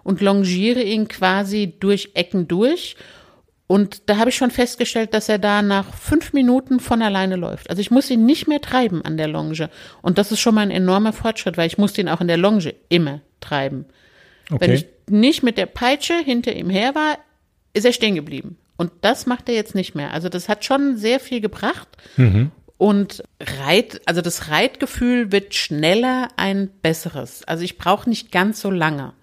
und 0.04 0.22
longiere 0.22 0.82
ihn 0.84 1.08
quasi 1.08 1.74
durch 1.80 2.12
Ecken 2.14 2.48
durch. 2.48 2.96
Und 3.68 4.08
da 4.10 4.18
habe 4.18 4.30
ich 4.30 4.36
schon 4.36 4.52
festgestellt, 4.52 5.16
dass 5.16 5.28
er 5.28 5.40
da 5.40 5.64
nach 5.64 5.92
fünf 5.96 6.34
Minuten 6.34 6.80
von 6.80 7.02
alleine 7.02 7.36
läuft. 7.36 7.72
Also 7.72 7.82
ich 7.82 7.90
muss 7.90 8.12
ihn 8.12 8.24
nicht 8.24 8.48
mehr 8.48 8.62
treiben 8.62 9.04
an 9.04 9.18
der 9.18 9.28
Longe. 9.28 9.72
Und 10.04 10.20
das 10.20 10.32
ist 10.32 10.40
schon 10.40 10.54
mal 10.54 10.62
ein 10.62 10.70
enormer 10.70 11.14
Fortschritt, 11.14 11.58
weil 11.58 11.66
ich 11.66 11.80
musste 11.80 12.02
ihn 12.02 12.10
auch 12.10 12.22
in 12.22 12.28
der 12.28 12.38
Longe 12.38 12.76
immer 12.90 13.22
treiben. 13.42 13.86
Wenn 14.50 14.70
Okay. 14.70 14.74
ich 14.76 14.86
nicht 15.10 15.42
mit 15.42 15.58
der 15.58 15.66
Peitsche 15.66 16.14
hinter 16.14 16.54
ihm 16.54 16.70
her 16.70 16.94
war, 16.94 17.18
ist 17.76 17.86
er 17.86 17.94
stehen 17.94 18.16
geblieben. 18.16 18.58
Und 18.78 18.92
das 19.02 19.26
macht 19.26 19.48
er 19.50 19.56
jetzt 19.56 19.76
nicht 19.76 19.96
mehr. 19.96 20.12
Also 20.14 20.30
das 20.30 20.50
hat 20.50 20.66
schon 20.66 20.98
sehr 20.98 21.20
viel 21.20 21.42
gebracht. 21.42 21.88
Und 22.78 23.24
Reit, 23.40 24.02
also 24.06 24.22
das 24.22 24.50
Reitgefühl 24.50 25.32
wird 25.32 25.56
schneller 25.56 26.28
ein 26.36 26.70
besseres. 26.82 27.44
Also 27.46 27.64
ich 27.64 27.78
brauche 27.78 28.10
nicht 28.10 28.32
ganz 28.32 28.60
so 28.60 28.70
lange. 28.72 29.14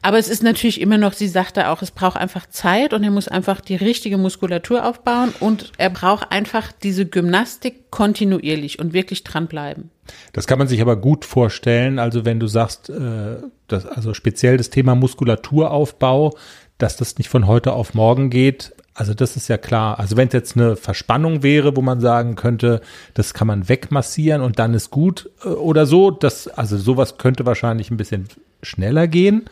Aber 0.00 0.18
es 0.18 0.28
ist 0.28 0.42
natürlich 0.42 0.80
immer 0.80 0.96
noch, 0.96 1.12
sie 1.12 1.28
sagte 1.28 1.68
auch, 1.68 1.82
es 1.82 1.90
braucht 1.90 2.16
einfach 2.16 2.46
Zeit 2.46 2.94
und 2.94 3.04
er 3.04 3.10
muss 3.10 3.28
einfach 3.28 3.60
die 3.60 3.76
richtige 3.76 4.16
Muskulatur 4.16 4.86
aufbauen 4.86 5.34
und 5.40 5.72
er 5.76 5.90
braucht 5.90 6.32
einfach 6.32 6.72
diese 6.72 7.04
Gymnastik 7.04 7.90
kontinuierlich 7.90 8.78
und 8.78 8.94
wirklich 8.94 9.24
dranbleiben. 9.24 9.90
Das 10.32 10.46
kann 10.46 10.58
man 10.58 10.68
sich 10.68 10.80
aber 10.80 10.96
gut 10.96 11.26
vorstellen. 11.26 11.98
Also 11.98 12.24
wenn 12.24 12.40
du 12.40 12.46
sagst, 12.46 12.88
äh, 12.88 13.36
das, 13.68 13.84
also 13.84 14.14
speziell 14.14 14.56
das 14.56 14.70
Thema 14.70 14.94
Muskulaturaufbau, 14.94 16.34
dass 16.78 16.96
das 16.96 17.18
nicht 17.18 17.28
von 17.28 17.46
heute 17.46 17.72
auf 17.72 17.94
morgen 17.94 18.30
geht. 18.30 18.74
Also 18.94 19.12
das 19.12 19.36
ist 19.36 19.48
ja 19.48 19.58
klar. 19.58 19.98
Also 19.98 20.16
wenn 20.16 20.28
es 20.28 20.34
jetzt 20.34 20.56
eine 20.56 20.76
Verspannung 20.76 21.42
wäre, 21.42 21.76
wo 21.76 21.82
man 21.82 22.00
sagen 22.00 22.34
könnte, 22.34 22.80
das 23.14 23.34
kann 23.34 23.46
man 23.46 23.68
wegmassieren 23.68 24.40
und 24.40 24.58
dann 24.58 24.72
ist 24.72 24.90
gut 24.90 25.30
äh, 25.44 25.48
oder 25.48 25.86
so, 25.86 26.10
das, 26.10 26.48
also 26.48 26.78
sowas 26.78 27.18
könnte 27.18 27.44
wahrscheinlich 27.44 27.90
ein 27.90 27.98
bisschen 27.98 28.28
schneller 28.62 29.06
gehen. 29.06 29.44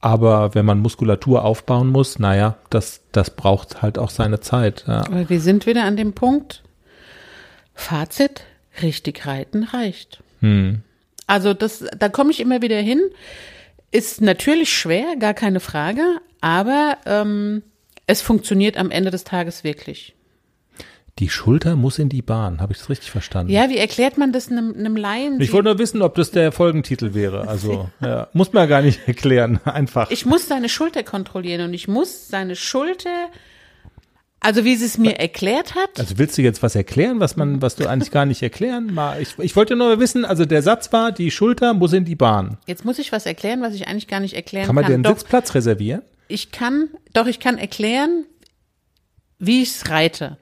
Aber 0.00 0.54
wenn 0.54 0.64
man 0.64 0.78
Muskulatur 0.78 1.44
aufbauen 1.44 1.88
muss, 1.88 2.18
naja, 2.18 2.56
das, 2.70 3.00
das 3.12 3.30
braucht 3.30 3.82
halt 3.82 3.98
auch 3.98 4.10
seine 4.10 4.40
Zeit. 4.40 4.84
Ja. 4.86 5.00
Aber 5.00 5.28
wir 5.28 5.40
sind 5.40 5.66
wieder 5.66 5.84
an 5.84 5.96
dem 5.96 6.12
Punkt. 6.12 6.62
Fazit, 7.74 8.44
richtig 8.80 9.26
reiten 9.26 9.64
reicht. 9.64 10.22
Also 11.26 11.52
das, 11.52 11.84
da 11.98 12.08
komme 12.08 12.30
ich 12.30 12.40
immer 12.40 12.62
wieder 12.62 12.78
hin. 12.78 13.00
Ist 13.90 14.20
natürlich 14.20 14.72
schwer, 14.72 15.16
gar 15.18 15.34
keine 15.34 15.60
Frage, 15.60 16.02
aber 16.40 16.96
ähm, 17.06 17.62
es 18.06 18.22
funktioniert 18.22 18.76
am 18.76 18.90
Ende 18.90 19.10
des 19.10 19.24
Tages 19.24 19.64
wirklich. 19.64 20.14
Die 21.18 21.28
Schulter 21.28 21.74
muss 21.74 21.98
in 21.98 22.08
die 22.08 22.22
Bahn. 22.22 22.60
Habe 22.60 22.72
ich 22.72 22.78
das 22.78 22.90
richtig 22.90 23.10
verstanden? 23.10 23.52
Ja, 23.52 23.68
wie 23.68 23.76
erklärt 23.76 24.18
man 24.18 24.32
das 24.32 24.50
einem, 24.50 24.74
einem 24.74 24.96
Laien? 24.96 25.40
Ich 25.40 25.52
wollte 25.52 25.68
nur 25.68 25.78
wissen, 25.78 26.00
ob 26.00 26.14
das 26.14 26.30
der 26.30 26.52
Folgentitel 26.52 27.12
wäre. 27.12 27.48
Also, 27.48 27.90
ja, 28.00 28.28
muss 28.32 28.52
man 28.52 28.68
gar 28.68 28.82
nicht 28.82 29.00
erklären. 29.08 29.58
Einfach. 29.64 30.10
ich 30.10 30.26
muss 30.26 30.46
seine 30.46 30.68
Schulter 30.68 31.02
kontrollieren 31.02 31.62
und 31.62 31.74
ich 31.74 31.88
muss 31.88 32.28
seine 32.28 32.54
Schulter, 32.54 33.30
also 34.38 34.64
wie 34.64 34.76
sie 34.76 34.84
es 34.84 34.96
mir 34.96 35.18
erklärt 35.18 35.74
hat, 35.74 35.98
also 35.98 36.18
willst 36.18 36.38
du 36.38 36.42
jetzt 36.42 36.62
was 36.62 36.76
erklären, 36.76 37.18
was 37.18 37.36
man, 37.36 37.60
was 37.60 37.74
du 37.74 37.88
eigentlich 37.88 38.12
gar 38.12 38.24
nicht 38.24 38.42
erklären? 38.42 38.94
Mal, 38.94 39.20
ich, 39.20 39.36
ich 39.38 39.56
wollte 39.56 39.74
nur 39.74 39.98
wissen, 39.98 40.24
also 40.24 40.44
der 40.44 40.62
Satz 40.62 40.92
war, 40.92 41.10
die 41.10 41.32
Schulter 41.32 41.74
muss 41.74 41.92
in 41.92 42.04
die 42.04 42.14
Bahn. 42.14 42.58
jetzt 42.66 42.84
muss 42.84 43.00
ich 43.00 43.10
was 43.10 43.26
erklären, 43.26 43.60
was 43.60 43.74
ich 43.74 43.88
eigentlich 43.88 44.06
gar 44.06 44.20
nicht 44.20 44.34
erklären 44.34 44.66
Kann 44.66 44.76
man 44.76 44.86
dir 44.86 44.94
einen 44.94 45.02
Doch, 45.02 45.18
Sitzplatz 45.18 45.56
reservieren? 45.56 46.02
Ich 46.28 46.50
kann, 46.52 46.88
doch 47.12 47.26
ich 47.26 47.40
kann 47.40 47.58
erklären, 47.58 48.24
wie 49.38 49.62
ich 49.62 49.70
es 49.70 49.90
reite. 49.90 50.36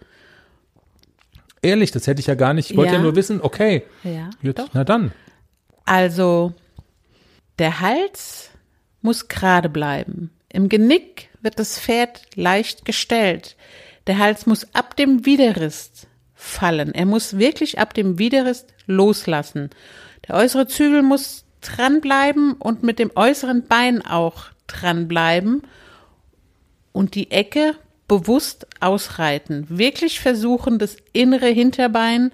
Ehrlich, 1.63 1.91
das 1.91 2.07
hätte 2.07 2.21
ich 2.21 2.27
ja 2.27 2.35
gar 2.35 2.55
nicht. 2.55 2.71
Ich 2.71 2.77
wollte 2.77 2.93
ja, 2.93 2.99
Ja. 2.99 3.03
nur 3.03 3.17
wissen, 3.17 3.41
okay. 3.41 3.83
Ja, 4.05 4.31
Jetzt, 4.43 4.59
doch. 4.59 4.69
na 4.73 4.85
dann. 4.85 5.13
Also, 5.85 6.53
der 7.59 7.81
Hals 7.81 8.51
muss 9.03 9.29
gerade 9.29 9.69
bleiben. 9.69 10.31
Im 10.53 10.69
Genick 10.69 11.29
wird 11.43 11.59
das 11.59 11.79
Pferd 11.79 12.23
leicht 12.35 12.85
gestellt. 12.85 13.57
Der 14.07 14.19
Hals 14.19 14.47
muss 14.47 14.75
ab 14.75 14.97
dem 14.97 15.27
Widerrist 15.27 16.07
fallen. 16.35 16.95
Er 16.95 17.07
muss 17.07 17.39
wirklich 17.39 17.79
ab 17.79 17.95
dem 17.95 18.19
Widerrist 18.19 18.73
loslassen. 18.87 19.71
Der 20.29 20.37
äußere 20.37 20.67
Zügel 20.69 21.03
muss 21.03 21.45
dranbleiben 21.61 22.53
und 22.55 22.83
mit 22.83 22.99
dem 22.99 23.11
äußeren 23.15 23.67
Bein 23.67 24.05
auch 24.05 24.47
dranbleiben 24.67 25.63
und 26.93 27.15
die 27.15 27.31
Ecke 27.31 27.75
bewusst 28.09 28.67
ausreiten. 28.81 29.67
Wirklich 29.69 30.21
versuchen, 30.21 30.79
das 30.79 30.97
innere 31.13 31.49
Hinterbein 31.49 32.33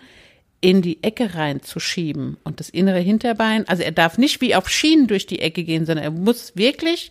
in 0.61 0.81
die 0.83 1.03
Ecke 1.03 1.35
reinzuschieben. 1.35 2.37
Und 2.45 2.61
das 2.61 2.69
innere 2.69 3.01
Hinterbein, 3.01 3.67
also 3.69 3.83
er 3.83 3.93
darf 3.93 4.19
nicht 4.19 4.41
wie 4.41 4.55
auf 4.55 4.69
Schienen 4.69 5.09
durch 5.09 5.27
die 5.27 5.41
Ecke 5.41 5.65
gehen, 5.65 5.87
sondern 5.87 6.05
er 6.05 6.11
muss 6.11 6.57
wirklich 6.57 7.11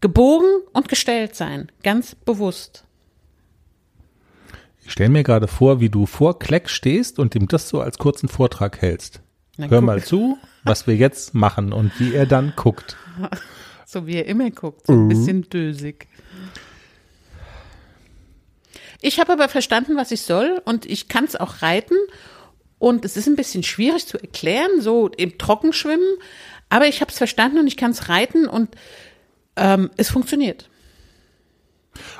gebogen 0.00 0.48
und 0.72 0.88
gestellt 0.88 1.34
sein. 1.34 1.72
Ganz 1.82 2.14
bewusst. 2.14 2.84
Ich 4.84 4.92
stelle 4.92 5.08
mir 5.08 5.24
gerade 5.24 5.48
vor, 5.48 5.80
wie 5.80 5.88
du 5.88 6.06
vor 6.06 6.38
Kleck 6.38 6.68
stehst 6.68 7.18
und 7.18 7.34
ihm 7.34 7.48
das 7.48 7.68
so 7.68 7.80
als 7.80 7.98
kurzen 7.98 8.28
Vortrag 8.28 8.80
hältst. 8.82 9.20
Na, 9.56 9.68
Hör 9.68 9.78
guck. 9.78 9.86
mal 9.86 10.04
zu, 10.04 10.38
was 10.62 10.86
wir 10.86 10.94
jetzt 10.94 11.34
machen 11.34 11.72
und 11.72 11.98
wie 11.98 12.14
er 12.14 12.26
dann 12.26 12.52
guckt. 12.54 12.96
So 13.88 14.04
wie 14.08 14.16
er 14.16 14.26
immer 14.26 14.50
guckt, 14.50 14.88
so 14.88 14.92
ein 14.92 15.06
bisschen 15.06 15.48
dösig. 15.48 16.08
Ich 19.00 19.20
habe 19.20 19.32
aber 19.32 19.48
verstanden, 19.48 19.96
was 19.96 20.10
ich 20.10 20.22
soll 20.22 20.60
und 20.64 20.86
ich 20.86 21.06
kann 21.06 21.24
es 21.24 21.36
auch 21.36 21.62
reiten. 21.62 21.94
Und 22.80 23.04
es 23.04 23.16
ist 23.16 23.28
ein 23.28 23.36
bisschen 23.36 23.62
schwierig 23.62 24.06
zu 24.06 24.18
erklären, 24.18 24.80
so 24.80 25.08
im 25.08 25.38
Trockenschwimmen. 25.38 26.16
Aber 26.68 26.88
ich 26.88 27.00
habe 27.00 27.12
es 27.12 27.16
verstanden 27.16 27.58
und 27.60 27.68
ich 27.68 27.76
kann 27.76 27.92
es 27.92 28.08
reiten 28.08 28.48
und 28.48 28.70
ähm, 29.54 29.90
es 29.96 30.10
funktioniert. 30.10 30.68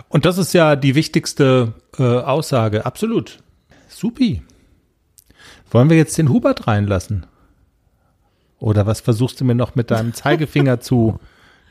Und 0.08 0.24
das 0.24 0.38
ist 0.38 0.54
ja 0.54 0.76
die 0.76 0.94
wichtigste 0.94 1.74
äh, 1.98 2.02
Aussage. 2.02 2.86
Absolut. 2.86 3.42
Supi. 3.88 4.40
Wollen 5.72 5.90
wir 5.90 5.96
jetzt 5.96 6.16
den 6.16 6.28
Hubert 6.28 6.68
reinlassen? 6.68 7.26
Oder 8.60 8.86
was 8.86 9.00
versuchst 9.00 9.40
du 9.40 9.44
mir 9.44 9.56
noch 9.56 9.74
mit 9.74 9.90
deinem 9.90 10.14
Zeigefinger 10.14 10.78
zu, 10.78 11.18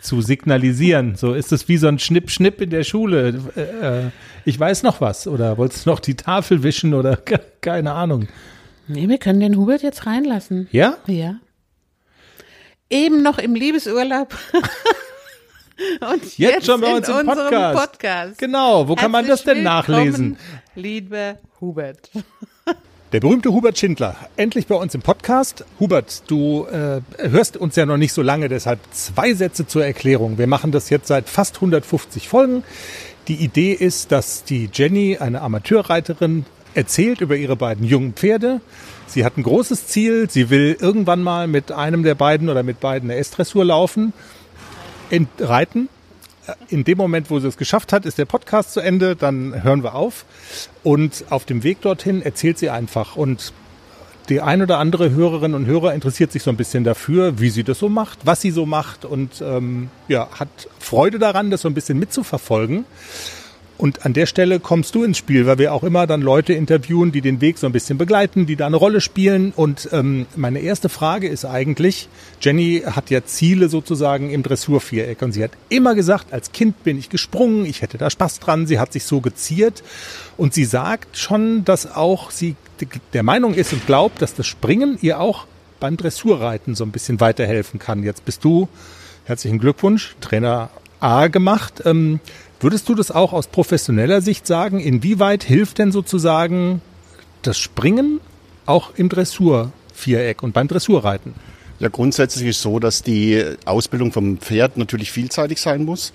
zu 0.05 0.21
signalisieren? 0.21 1.15
So 1.15 1.33
ist 1.33 1.51
es 1.51 1.67
wie 1.67 1.77
so 1.77 1.87
ein 1.87 1.99
Schnipp-Schnipp 1.99 2.61
in 2.61 2.69
der 2.69 2.83
Schule. 2.83 3.41
Äh, 3.55 3.61
äh, 4.05 4.09
ich 4.45 4.59
weiß 4.59 4.83
noch 4.83 5.01
was. 5.01 5.27
Oder 5.27 5.57
wolltest 5.57 5.85
du 5.85 5.89
noch 5.89 5.99
die 5.99 6.15
Tafel 6.15 6.63
wischen 6.63 6.93
oder 6.93 7.17
ke- 7.17 7.41
keine 7.61 7.93
Ahnung. 7.93 8.27
Nee, 8.87 9.09
wir 9.09 9.17
können 9.17 9.39
den 9.39 9.57
Hubert 9.57 9.81
jetzt 9.81 10.05
reinlassen. 10.05 10.67
Ja? 10.71 10.97
Ja. 11.07 11.35
Eben 12.89 13.23
noch 13.23 13.39
im 13.39 13.55
Liebesurlaub. 13.55 14.35
Und 16.11 16.37
jetzt, 16.37 16.67
schon 16.67 16.79
bei 16.79 16.87
in 16.91 16.95
uns 16.97 17.09
im 17.09 17.15
unserem 17.15 17.37
Podcast. 17.49 17.91
Podcast. 17.91 18.37
Genau, 18.37 18.87
wo 18.87 18.95
kann 18.95 19.11
man 19.11 19.27
das 19.27 19.39
Herzlich 19.39 19.55
denn 19.55 19.63
nachlesen? 19.63 20.37
Lieber 20.75 21.37
Hubert. 21.59 22.09
Der 23.15 23.21
berühmte 23.21 23.54
Hubert 23.54 23.78
Schindler, 23.78 24.17
endlich 24.36 24.67
bei 24.67 24.75
uns 24.75 24.93
im 24.93 25.01
Podcast. 25.01 25.63
Hubert, 25.80 26.23
du 26.28 26.65
äh, 26.65 26.99
hörst 27.17 27.56
uns 27.56 27.78
ja 27.78 27.86
noch 27.86 27.95
nicht 27.95 28.12
so 28.12 28.21
lange, 28.21 28.49
deshalb 28.49 28.82
zwei 28.91 29.34
Sätze 29.34 29.65
zur 29.65 29.86
Erklärung. 29.86 30.38
Wir 30.38 30.47
machen 30.47 30.73
das 30.73 30.89
jetzt 30.89 31.08
seit 31.08 31.30
fast 31.30 31.56
150 31.56 32.28
Folgen. 32.28 32.65
Die 33.30 33.36
Idee 33.36 33.71
ist, 33.71 34.12
dass 34.12 34.43
die 34.43 34.69
Jenny, 34.73 35.17
eine 35.17 35.39
Amateurreiterin, 35.43 36.45
erzählt 36.73 37.21
über 37.21 37.38
ihre 37.38 37.56
beiden 37.56 37.86
jungen 37.86 38.12
Pferde. 38.15 38.60
Sie 39.08 39.23
hat 39.23 39.38
ein 39.38 39.43
großes 39.43 39.88
Ziel. 39.88 40.30
Sie 40.30 40.49
will 40.49 40.75
irgendwann 40.78 41.23
mal 41.23 41.47
mit 41.47 41.71
einem 41.71 42.04
der 42.04 42.15
beiden 42.15 42.49
oder 42.49 42.63
mit 42.63 42.82
beiden 42.82 43.10
eine 43.10 43.17
S-Dressur 43.17 43.63
laufen, 43.63 44.12
reiten. 45.39 45.88
In 46.69 46.84
dem 46.84 46.97
Moment, 46.97 47.29
wo 47.29 47.39
sie 47.39 47.47
es 47.47 47.58
geschafft 47.58 47.93
hat, 47.93 48.05
ist 48.05 48.17
der 48.17 48.25
Podcast 48.25 48.73
zu 48.73 48.79
Ende, 48.79 49.15
dann 49.15 49.63
hören 49.63 49.84
wir 49.84 49.95
auf. 49.95 50.25
Und 50.84 51.25
auf 51.29 51.45
dem 51.45 51.63
Weg 51.63 51.81
dorthin 51.81 52.21
erzählt 52.21 52.58
sie 52.58 52.69
einfach. 52.69 53.15
Und 53.15 53.53
die 54.29 54.41
ein 54.41 54.62
oder 54.62 54.79
andere 54.79 55.12
Hörerin 55.12 55.53
und 55.53 55.65
Hörer 55.65 55.93
interessiert 55.93 56.31
sich 56.31 56.43
so 56.43 56.49
ein 56.49 56.58
bisschen 56.58 56.84
dafür, 56.84 57.39
wie 57.39 57.49
sie 57.49 57.63
das 57.63 57.79
so 57.79 57.89
macht, 57.89 58.19
was 58.25 58.41
sie 58.41 58.51
so 58.51 58.65
macht 58.65 59.05
und 59.05 59.41
ähm, 59.41 59.89
ja, 60.08 60.27
hat 60.39 60.49
Freude 60.79 61.19
daran, 61.19 61.51
das 61.51 61.62
so 61.62 61.69
ein 61.69 61.75
bisschen 61.75 61.99
mitzuverfolgen. 61.99 62.86
Und 63.77 64.05
an 64.05 64.13
der 64.13 64.25
Stelle 64.25 64.59
kommst 64.61 64.95
du 64.95 65.03
ins 65.03 65.17
Spiel, 65.17 65.45
weil 65.45 65.57
wir 65.57 65.73
auch 65.73 65.83
immer 65.83 66.07
dann 66.07 66.21
Leute 66.21 66.53
interviewen, 66.53 67.11
die 67.11 67.21
den 67.21 67.41
Weg 67.41 67.57
so 67.57 67.67
ein 67.67 67.73
bisschen 67.73 67.97
begleiten, 67.97 68.45
die 68.45 68.55
da 68.55 68.67
eine 68.67 68.77
Rolle 68.77 69.01
spielen. 69.01 69.51
Und 69.55 69.89
ähm, 69.91 70.27
meine 70.35 70.59
erste 70.59 70.88
Frage 70.88 71.27
ist 71.27 71.43
eigentlich, 71.43 72.07
Jenny 72.39 72.83
hat 72.85 73.09
ja 73.09 73.25
Ziele 73.25 73.67
sozusagen 73.67 74.29
im 74.29 74.43
Dressurviereck 74.43 75.21
und 75.21 75.33
sie 75.33 75.43
hat 75.43 75.51
immer 75.67 75.93
gesagt, 75.93 76.31
als 76.31 76.53
Kind 76.53 76.83
bin 76.83 76.97
ich 76.97 77.09
gesprungen, 77.09 77.65
ich 77.65 77.81
hätte 77.81 77.97
da 77.97 78.09
Spaß 78.09 78.39
dran, 78.39 78.65
sie 78.65 78.79
hat 78.79 78.93
sich 78.93 79.03
so 79.03 79.19
geziert 79.19 79.83
und 80.38 80.53
sie 80.53 80.65
sagt 80.65 81.17
schon, 81.17 81.65
dass 81.65 81.95
auch 81.95 82.31
sie 82.31 82.55
der 83.13 83.23
Meinung 83.23 83.53
ist 83.53 83.73
und 83.73 83.85
glaubt, 83.85 84.21
dass 84.21 84.35
das 84.35 84.47
Springen 84.47 84.97
ihr 85.01 85.19
auch 85.19 85.47
beim 85.79 85.97
Dressurreiten 85.97 86.75
so 86.75 86.83
ein 86.83 86.91
bisschen 86.91 87.19
weiterhelfen 87.19 87.79
kann. 87.79 88.03
Jetzt 88.03 88.25
bist 88.25 88.43
du, 88.43 88.69
herzlichen 89.25 89.59
Glückwunsch, 89.59 90.15
Trainer 90.21 90.69
A 90.99 91.27
gemacht. 91.27 91.83
Ähm, 91.85 92.19
Würdest 92.59 92.87
du 92.89 92.95
das 92.95 93.11
auch 93.11 93.33
aus 93.33 93.47
professioneller 93.47 94.21
Sicht 94.21 94.47
sagen? 94.47 94.79
Inwieweit 94.79 95.43
hilft 95.43 95.77
denn 95.77 95.91
sozusagen 95.91 96.81
das 97.41 97.57
Springen 97.57 98.19
auch 98.65 98.91
im 98.95 99.09
Dressurviereck 99.09 100.41
und 100.41 100.53
beim 100.53 100.67
Dressurreiten? 100.67 101.35
Ja, 101.77 101.89
grundsätzlich 101.89 102.47
ist 102.47 102.61
so, 102.61 102.79
dass 102.79 103.03
die 103.03 103.43
Ausbildung 103.65 104.13
vom 104.13 104.38
Pferd 104.38 104.77
natürlich 104.77 105.11
vielseitig 105.11 105.59
sein 105.59 105.83
muss. 105.83 106.13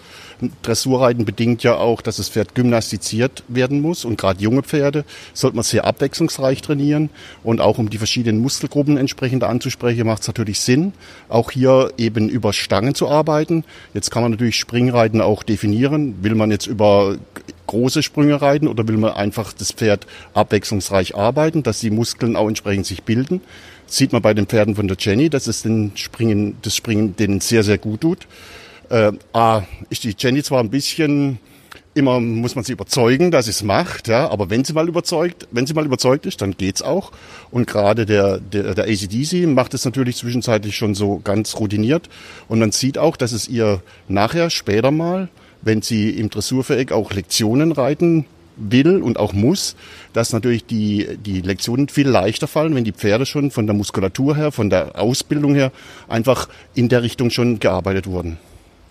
Dressurreiten 0.62 1.26
bedingt 1.26 1.62
ja 1.62 1.76
auch, 1.76 2.00
dass 2.00 2.16
das 2.16 2.30
Pferd 2.30 2.54
gymnastiziert 2.54 3.44
werden 3.46 3.82
muss 3.82 4.06
und 4.06 4.16
gerade 4.16 4.40
junge 4.40 4.62
Pferde 4.62 5.04
sollte 5.34 5.56
man 5.56 5.62
sehr 5.62 5.84
abwechslungsreich 5.84 6.62
trainieren 6.62 7.10
und 7.44 7.60
auch 7.60 7.76
um 7.76 7.90
die 7.90 7.98
verschiedenen 7.98 8.40
Muskelgruppen 8.40 8.96
entsprechend 8.96 9.44
anzusprechen, 9.44 10.06
macht 10.06 10.22
es 10.22 10.28
natürlich 10.28 10.60
Sinn, 10.60 10.94
auch 11.28 11.50
hier 11.50 11.92
eben 11.98 12.30
über 12.30 12.54
Stangen 12.54 12.94
zu 12.94 13.08
arbeiten. 13.08 13.64
Jetzt 13.92 14.10
kann 14.10 14.22
man 14.22 14.30
natürlich 14.32 14.56
Springreiten 14.56 15.20
auch 15.20 15.42
definieren. 15.42 16.14
Will 16.22 16.36
man 16.36 16.50
jetzt 16.50 16.68
über 16.68 17.18
große 17.70 18.02
Sprünge 18.02 18.42
reiten 18.42 18.68
oder 18.68 18.86
will 18.86 18.96
man 18.96 19.12
einfach 19.12 19.52
das 19.52 19.72
Pferd 19.72 20.06
abwechslungsreich 20.34 21.14
arbeiten, 21.14 21.62
dass 21.62 21.80
die 21.80 21.90
Muskeln 21.90 22.36
auch 22.36 22.48
entsprechend 22.48 22.86
sich 22.86 23.02
bilden? 23.02 23.40
sieht 23.90 24.12
man 24.12 24.22
bei 24.22 24.34
den 24.34 24.46
Pferden 24.46 24.76
von 24.76 24.88
der 24.88 24.96
Jenny, 24.98 25.28
dass 25.28 25.46
es 25.46 25.62
den 25.62 25.92
Springen, 25.94 26.56
das 26.62 26.76
Springen 26.76 27.16
denen 27.16 27.40
sehr, 27.40 27.62
sehr 27.62 27.78
gut 27.78 28.02
tut. 28.02 28.26
Äh, 28.88 29.12
A, 29.32 29.62
ist 29.88 30.04
die 30.04 30.14
Jenny 30.16 30.42
zwar 30.42 30.60
ein 30.60 30.70
bisschen, 30.70 31.38
immer 31.94 32.20
muss 32.20 32.54
man 32.54 32.64
sie 32.64 32.72
überzeugen, 32.72 33.30
dass 33.30 33.46
sie 33.46 33.50
es 33.50 33.62
macht, 33.62 34.08
ja, 34.08 34.28
aber 34.30 34.48
wenn 34.48 34.64
sie 34.64 34.72
mal 34.72 34.88
überzeugt, 34.88 35.48
wenn 35.50 35.66
sie 35.66 35.74
mal 35.74 35.84
überzeugt 35.84 36.26
ist, 36.26 36.40
dann 36.40 36.56
geht's 36.56 36.82
auch. 36.82 37.12
Und 37.50 37.66
gerade 37.66 38.06
der, 38.06 38.38
der, 38.38 38.74
der 38.74 38.84
ACDC 38.84 39.46
macht 39.46 39.74
es 39.74 39.84
natürlich 39.84 40.16
zwischenzeitlich 40.16 40.76
schon 40.76 40.94
so 40.94 41.20
ganz 41.22 41.56
routiniert. 41.56 42.08
Und 42.48 42.60
man 42.60 42.72
sieht 42.72 42.96
auch, 42.96 43.16
dass 43.16 43.32
es 43.32 43.48
ihr 43.48 43.82
nachher, 44.08 44.50
später 44.50 44.90
mal, 44.90 45.28
wenn 45.62 45.82
sie 45.82 46.10
im 46.10 46.30
Dressurviereck 46.30 46.92
auch 46.92 47.12
Lektionen 47.12 47.72
reiten 47.72 48.26
will 48.56 49.02
und 49.02 49.18
auch 49.18 49.32
muss, 49.32 49.76
dass 50.12 50.32
natürlich 50.32 50.66
die, 50.66 51.18
die 51.24 51.40
Lektionen 51.40 51.88
viel 51.88 52.08
leichter 52.08 52.46
fallen, 52.46 52.74
wenn 52.74 52.84
die 52.84 52.92
Pferde 52.92 53.26
schon 53.26 53.50
von 53.50 53.66
der 53.66 53.74
Muskulatur 53.74 54.36
her, 54.36 54.52
von 54.52 54.70
der 54.70 55.00
Ausbildung 55.00 55.54
her 55.54 55.72
einfach 56.08 56.48
in 56.74 56.88
der 56.88 57.02
Richtung 57.02 57.30
schon 57.30 57.58
gearbeitet 57.58 58.06
wurden. 58.06 58.38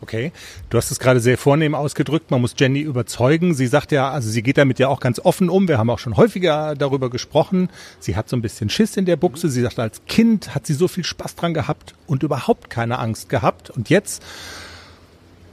Okay, 0.01 0.31
du 0.69 0.77
hast 0.77 0.91
es 0.91 0.99
gerade 0.99 1.19
sehr 1.19 1.37
vornehm 1.37 1.75
ausgedrückt. 1.75 2.31
Man 2.31 2.39
muss 2.39 2.55
Jenny 2.57 2.79
überzeugen. 2.79 3.53
Sie 3.53 3.67
sagt 3.67 3.91
ja, 3.91 4.09
also 4.09 4.29
sie 4.29 4.41
geht 4.41 4.57
damit 4.57 4.79
ja 4.79 4.87
auch 4.87 5.01
ganz 5.01 5.19
offen 5.19 5.49
um. 5.49 5.67
Wir 5.67 5.77
haben 5.77 5.89
auch 5.89 5.99
schon 5.99 6.15
häufiger 6.15 6.73
darüber 6.75 7.09
gesprochen. 7.09 7.69
Sie 7.99 8.15
hat 8.15 8.29
so 8.29 8.37
ein 8.37 8.41
bisschen 8.41 8.69
Schiss 8.69 8.95
in 8.95 9.05
der 9.05 9.17
Buchse. 9.17 9.49
Sie 9.49 9.61
sagt, 9.61 9.77
als 9.77 10.01
Kind 10.07 10.55
hat 10.55 10.65
sie 10.65 10.73
so 10.73 10.87
viel 10.87 11.03
Spaß 11.03 11.35
dran 11.35 11.53
gehabt 11.53 11.95
und 12.07 12.23
überhaupt 12.23 12.69
keine 12.69 12.97
Angst 12.97 13.27
gehabt. 13.27 13.71
Und 13.71 13.89
jetzt 13.89 14.23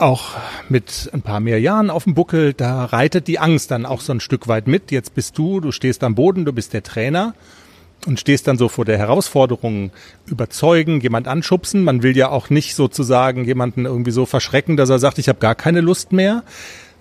auch 0.00 0.36
mit 0.68 1.10
ein 1.12 1.22
paar 1.22 1.40
mehr 1.40 1.60
Jahren 1.60 1.90
auf 1.90 2.04
dem 2.04 2.14
Buckel, 2.14 2.52
da 2.52 2.84
reitet 2.84 3.28
die 3.28 3.38
Angst 3.38 3.70
dann 3.70 3.86
auch 3.86 4.00
so 4.00 4.12
ein 4.12 4.20
Stück 4.20 4.48
weit 4.48 4.66
mit. 4.66 4.90
Jetzt 4.90 5.14
bist 5.14 5.36
du, 5.38 5.60
du 5.60 5.72
stehst 5.72 6.04
am 6.04 6.14
Boden, 6.14 6.44
du 6.44 6.52
bist 6.52 6.72
der 6.72 6.82
Trainer 6.82 7.34
und 8.06 8.20
stehst 8.20 8.46
dann 8.46 8.58
so 8.58 8.68
vor 8.68 8.84
der 8.84 8.98
Herausforderung, 8.98 9.90
überzeugen, 10.26 11.00
jemand 11.00 11.28
anschubsen. 11.28 11.82
Man 11.82 12.02
will 12.02 12.16
ja 12.16 12.28
auch 12.28 12.50
nicht 12.50 12.74
sozusagen 12.74 13.44
jemanden 13.44 13.84
irgendwie 13.84 14.10
so 14.10 14.26
verschrecken, 14.26 14.76
dass 14.76 14.90
er 14.90 14.98
sagt, 14.98 15.18
ich 15.18 15.28
habe 15.28 15.38
gar 15.38 15.54
keine 15.54 15.80
Lust 15.80 16.12
mehr. 16.12 16.44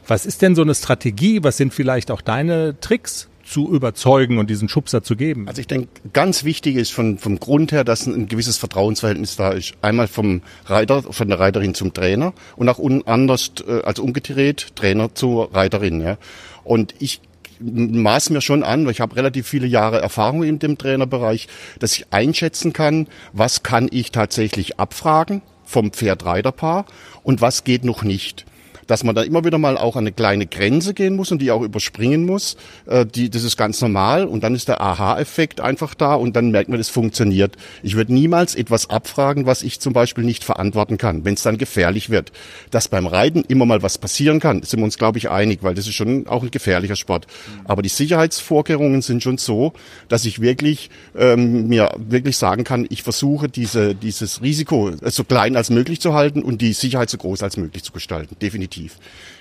Was 0.08 0.26
ist 0.26 0.42
denn 0.42 0.56
so 0.56 0.62
eine 0.62 0.76
Strategie? 0.76 1.44
Was 1.44 1.58
sind 1.58 1.74
vielleicht 1.74 2.12
auch 2.12 2.22
deine 2.22 2.80
Tricks? 2.80 3.28
Zu 3.46 3.72
überzeugen 3.72 4.38
und 4.38 4.50
diesen 4.50 4.68
Schubser 4.68 5.04
zu 5.04 5.16
geben? 5.16 5.48
Also 5.48 5.62
ich 5.62 5.68
denke, 5.68 5.88
ganz 6.12 6.44
wichtig 6.44 6.76
ist 6.76 6.92
von, 6.92 7.18
vom 7.18 7.40
Grund 7.40 7.72
her, 7.72 7.84
dass 7.84 8.06
ein, 8.06 8.28
gewisses 8.28 8.58
Vertrauensverhältnis 8.58 9.36
da 9.36 9.52
ist. 9.52 9.74
Einmal 9.82 10.08
vom 10.08 10.42
Reiter, 10.66 11.04
von 11.04 11.28
der 11.28 11.40
Reiterin 11.40 11.76
zum 11.76 11.94
Trainer 11.94 12.34
und 12.56 12.68
auch 12.68 12.80
un, 12.80 13.06
anders, 13.06 13.52
äh, 13.68 13.82
also 13.84 14.04
umgedreht, 14.04 14.76
Trainer 14.76 15.14
zur 15.14 15.54
Reiterin. 15.54 16.02
Ja. 16.02 16.18
Und 16.64 16.96
ich 17.00 17.22
maß 17.60 18.32
mir 18.32 18.42
schon 18.42 18.64
an, 18.64 18.86
weil 18.86 18.92
ich 18.92 19.02
habe 19.02 19.16
relativ 19.16 19.48
viele 19.48 19.68
Jahre 19.68 20.02
Erfahrung 20.02 20.44
in 20.44 20.60
dem 20.60 20.78
Trainerbereich, 20.78 21.48
dass 21.80 21.96
ich 21.96 22.08
einschätzen 22.12 22.74
kann, 22.74 23.08
was 23.32 23.64
kann 23.64 23.88
ich 23.92 24.12
tatsächlich 24.12 24.80
abfragen 24.80 25.42
vom 25.64 25.92
Pferd-Reiterpaar 25.92 26.86
und 27.24 27.42
was 27.42 27.64
geht 27.64 27.86
noch 27.86 28.04
nicht. 28.04 28.46
Dass 28.88 29.04
man 29.04 29.16
da 29.16 29.24
immer 29.24 29.44
wieder 29.44 29.58
mal 29.58 29.78
auch 29.78 29.96
an 29.96 30.04
eine 30.04 30.12
kleine 30.12 30.46
Grenze 30.46 30.94
gehen 30.94 31.16
muss 31.16 31.32
und 31.32 31.42
die 31.42 31.52
auch 31.52 31.62
überspringen 31.62 32.26
muss. 32.26 32.56
Äh, 32.86 33.06
die, 33.06 33.30
das 33.30 33.44
ist 33.44 33.58
ganz 33.58 33.82
normal 33.82 34.26
und 34.26 34.44
dann 34.44 34.56
ist 34.56 34.68
der 34.68 34.82
Aha-Effekt 34.82 35.62
einfach 35.62 35.96
da 35.96 36.16
und 36.16 36.36
dann 36.36 36.52
merkt 36.52 36.70
man, 36.70 36.78
das 36.78 36.90
funktioniert. 36.90 37.56
Ich 37.84 37.96
würde 37.96 38.14
niemals 38.14 38.56
etwas 38.56 38.90
abfragen, 38.90 39.46
was 39.46 39.64
ich 39.64 39.80
zum 39.80 39.94
Beispiel 39.94 40.24
nicht 40.24 40.44
verantworten 40.44 40.98
kann, 40.98 41.26
wenn 41.26 41.34
es 41.34 41.44
dann 41.44 41.58
gefährlich 41.58 42.10
wird. 42.10 42.32
Dass 42.72 42.88
beim 42.88 43.08
Reiten 43.08 43.44
immer 43.48 43.66
mal 43.66 43.82
was 43.82 43.98
passieren 43.98 44.40
kann, 44.40 44.64
sind 44.64 44.80
wir 44.80 44.86
uns, 44.86 44.98
glaube 44.98 45.18
ich, 45.18 45.30
einig, 45.30 45.60
weil 45.64 45.76
das 45.76 45.88
ist 45.88 45.96
schon 45.96 46.28
auch 46.28 46.44
ein 46.44 46.52
gefährlicher 46.52 46.96
Sport. 46.96 47.28
Aber 47.66 47.82
die 47.82 47.90
Sicherheitsvorkehrungen 47.90 49.02
sind 49.02 49.24
schon 49.24 49.38
so, 49.38 49.74
dass 50.08 50.26
ich 50.26 50.42
wirklich 50.42 50.90
ähm, 51.18 51.68
mir 51.68 51.90
wirklich 51.98 52.38
sagen 52.38 52.64
kann, 52.64 52.86
ich 52.90 53.04
versuche 53.04 53.50
diese, 53.50 53.96
dieses 53.96 54.42
Risiko 54.42 54.92
so 55.02 55.24
klein 55.24 55.56
als 55.56 55.70
möglich 55.70 56.02
zu 56.02 56.14
halten 56.14 56.44
und 56.44 56.62
die 56.62 56.74
Sicherheit 56.74 57.10
so 57.10 57.18
groß 57.18 57.44
als 57.44 57.58
möglich 57.58 57.84
zu 57.84 57.92
gestalten. 57.92 58.36
Definitiv. 58.42 58.75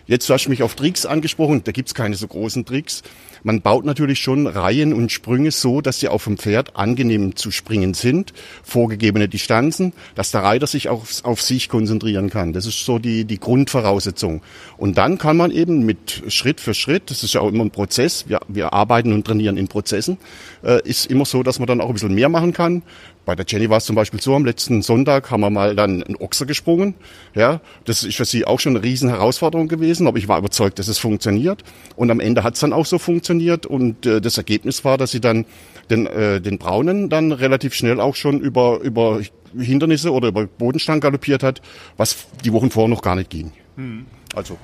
Jetzt 0.06 0.28
hast 0.28 0.44
du 0.44 0.50
mich 0.50 0.62
auf 0.62 0.74
Tricks 0.74 1.06
angesprochen. 1.06 1.62
Da 1.64 1.72
gibt's 1.72 1.94
keine 1.94 2.14
so 2.14 2.26
großen 2.26 2.66
Tricks. 2.66 3.02
Man 3.42 3.60
baut 3.60 3.84
natürlich 3.84 4.20
schon 4.20 4.46
Reihen 4.46 4.94
und 4.94 5.12
Sprünge 5.12 5.50
so, 5.50 5.82
dass 5.82 6.00
sie 6.00 6.08
auf 6.08 6.24
dem 6.24 6.38
Pferd 6.38 6.76
angenehm 6.76 7.36
zu 7.36 7.50
springen 7.50 7.92
sind, 7.92 8.32
vorgegebene 8.62 9.28
Distanzen, 9.28 9.92
dass 10.14 10.30
der 10.30 10.42
Reiter 10.42 10.66
sich 10.66 10.88
auch 10.88 11.04
auf 11.24 11.42
sich 11.42 11.68
konzentrieren 11.68 12.30
kann. 12.30 12.54
Das 12.54 12.64
ist 12.64 12.86
so 12.86 12.98
die, 12.98 13.26
die 13.26 13.38
Grundvoraussetzung. 13.38 14.42
Und 14.78 14.96
dann 14.96 15.18
kann 15.18 15.36
man 15.36 15.50
eben 15.50 15.84
mit 15.84 16.22
Schritt 16.28 16.58
für 16.58 16.72
Schritt, 16.72 17.10
das 17.10 17.22
ist 17.22 17.34
ja 17.34 17.42
auch 17.42 17.48
immer 17.48 17.64
ein 17.64 17.70
Prozess, 17.70 18.24
wir, 18.28 18.40
wir 18.48 18.72
arbeiten 18.72 19.12
und 19.12 19.26
trainieren 19.26 19.58
in 19.58 19.68
Prozessen, 19.68 20.16
äh, 20.62 20.80
ist 20.88 21.10
immer 21.10 21.26
so, 21.26 21.42
dass 21.42 21.58
man 21.58 21.66
dann 21.66 21.82
auch 21.82 21.88
ein 21.88 21.94
bisschen 21.94 22.14
mehr 22.14 22.30
machen 22.30 22.54
kann. 22.54 22.82
Bei 23.24 23.34
der 23.34 23.46
Jenny 23.48 23.70
war 23.70 23.78
es 23.78 23.84
zum 23.84 23.96
Beispiel 23.96 24.20
so, 24.20 24.34
am 24.34 24.44
letzten 24.44 24.82
Sonntag 24.82 25.30
haben 25.30 25.40
wir 25.40 25.50
mal 25.50 25.74
dann 25.74 26.02
einen 26.02 26.16
Ochser 26.16 26.46
gesprungen. 26.46 26.94
Ja, 27.34 27.60
das 27.84 28.04
ist 28.04 28.16
für 28.16 28.24
sie 28.24 28.44
auch 28.44 28.60
schon 28.60 28.76
eine 28.76 28.84
riesen 28.84 29.08
Herausforderung 29.08 29.68
gewesen, 29.68 30.06
aber 30.06 30.18
ich 30.18 30.28
war 30.28 30.38
überzeugt, 30.38 30.78
dass 30.78 30.88
es 30.88 30.98
funktioniert. 30.98 31.64
Und 31.96 32.10
am 32.10 32.20
Ende 32.20 32.42
hat 32.42 32.54
es 32.54 32.60
dann 32.60 32.72
auch 32.72 32.86
so 32.86 32.98
funktioniert 32.98 33.66
und 33.66 34.04
äh, 34.04 34.20
das 34.20 34.36
Ergebnis 34.36 34.84
war, 34.84 34.98
dass 34.98 35.10
sie 35.10 35.20
dann 35.20 35.46
den, 35.90 36.06
äh, 36.06 36.40
den 36.40 36.58
Braunen 36.58 37.08
dann 37.08 37.32
relativ 37.32 37.74
schnell 37.74 38.00
auch 38.00 38.14
schon 38.14 38.40
über, 38.40 38.80
über 38.80 39.20
Hindernisse 39.58 40.12
oder 40.12 40.28
über 40.28 40.46
Bodenstangen 40.46 41.00
galoppiert 41.00 41.42
hat, 41.42 41.62
was 41.96 42.26
die 42.44 42.52
Wochen 42.52 42.70
vorher 42.70 42.88
noch 42.88 43.02
gar 43.02 43.16
nicht 43.16 43.30
ging. 43.30 43.52
Hm. 43.76 44.06
Also 44.34 44.58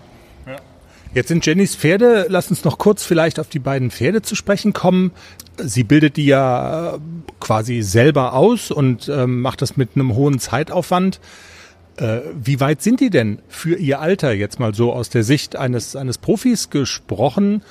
Jetzt 1.13 1.27
sind 1.27 1.45
Jennys 1.45 1.75
Pferde, 1.75 2.27
lass 2.29 2.51
uns 2.51 2.63
noch 2.63 2.79
kurz 2.79 3.03
vielleicht 3.03 3.41
auf 3.41 3.49
die 3.49 3.59
beiden 3.59 3.91
Pferde 3.91 4.23
zu 4.23 4.37
sprechen 4.37 4.73
kommen. 4.73 5.11
Sie 5.59 5.83
bildet 5.83 6.17
die 6.17 6.27
ja 6.27 6.99
quasi 7.41 7.83
selber 7.83 8.35
aus 8.35 8.71
und 8.71 9.09
ähm, 9.09 9.41
macht 9.41 9.61
das 9.61 9.77
mit 9.77 9.91
einem 9.97 10.15
hohen 10.15 10.39
Zeitaufwand. 10.39 11.21
Äh, 11.97 12.21
wie 12.41 12.61
weit 12.61 12.81
sind 12.81 13.01
die 13.01 13.11
denn 13.11 13.41
für 13.49 13.75
ihr 13.75 14.01
Alter 14.01 14.33
jetzt 14.33 14.61
mal 14.61 14.73
so 14.73 14.93
aus 14.93 15.11
der 15.11 15.25
Sicht 15.25 15.57
eines, 15.57 15.97
eines 15.97 16.17
Profis 16.17 16.71
gesprochen? 16.71 17.63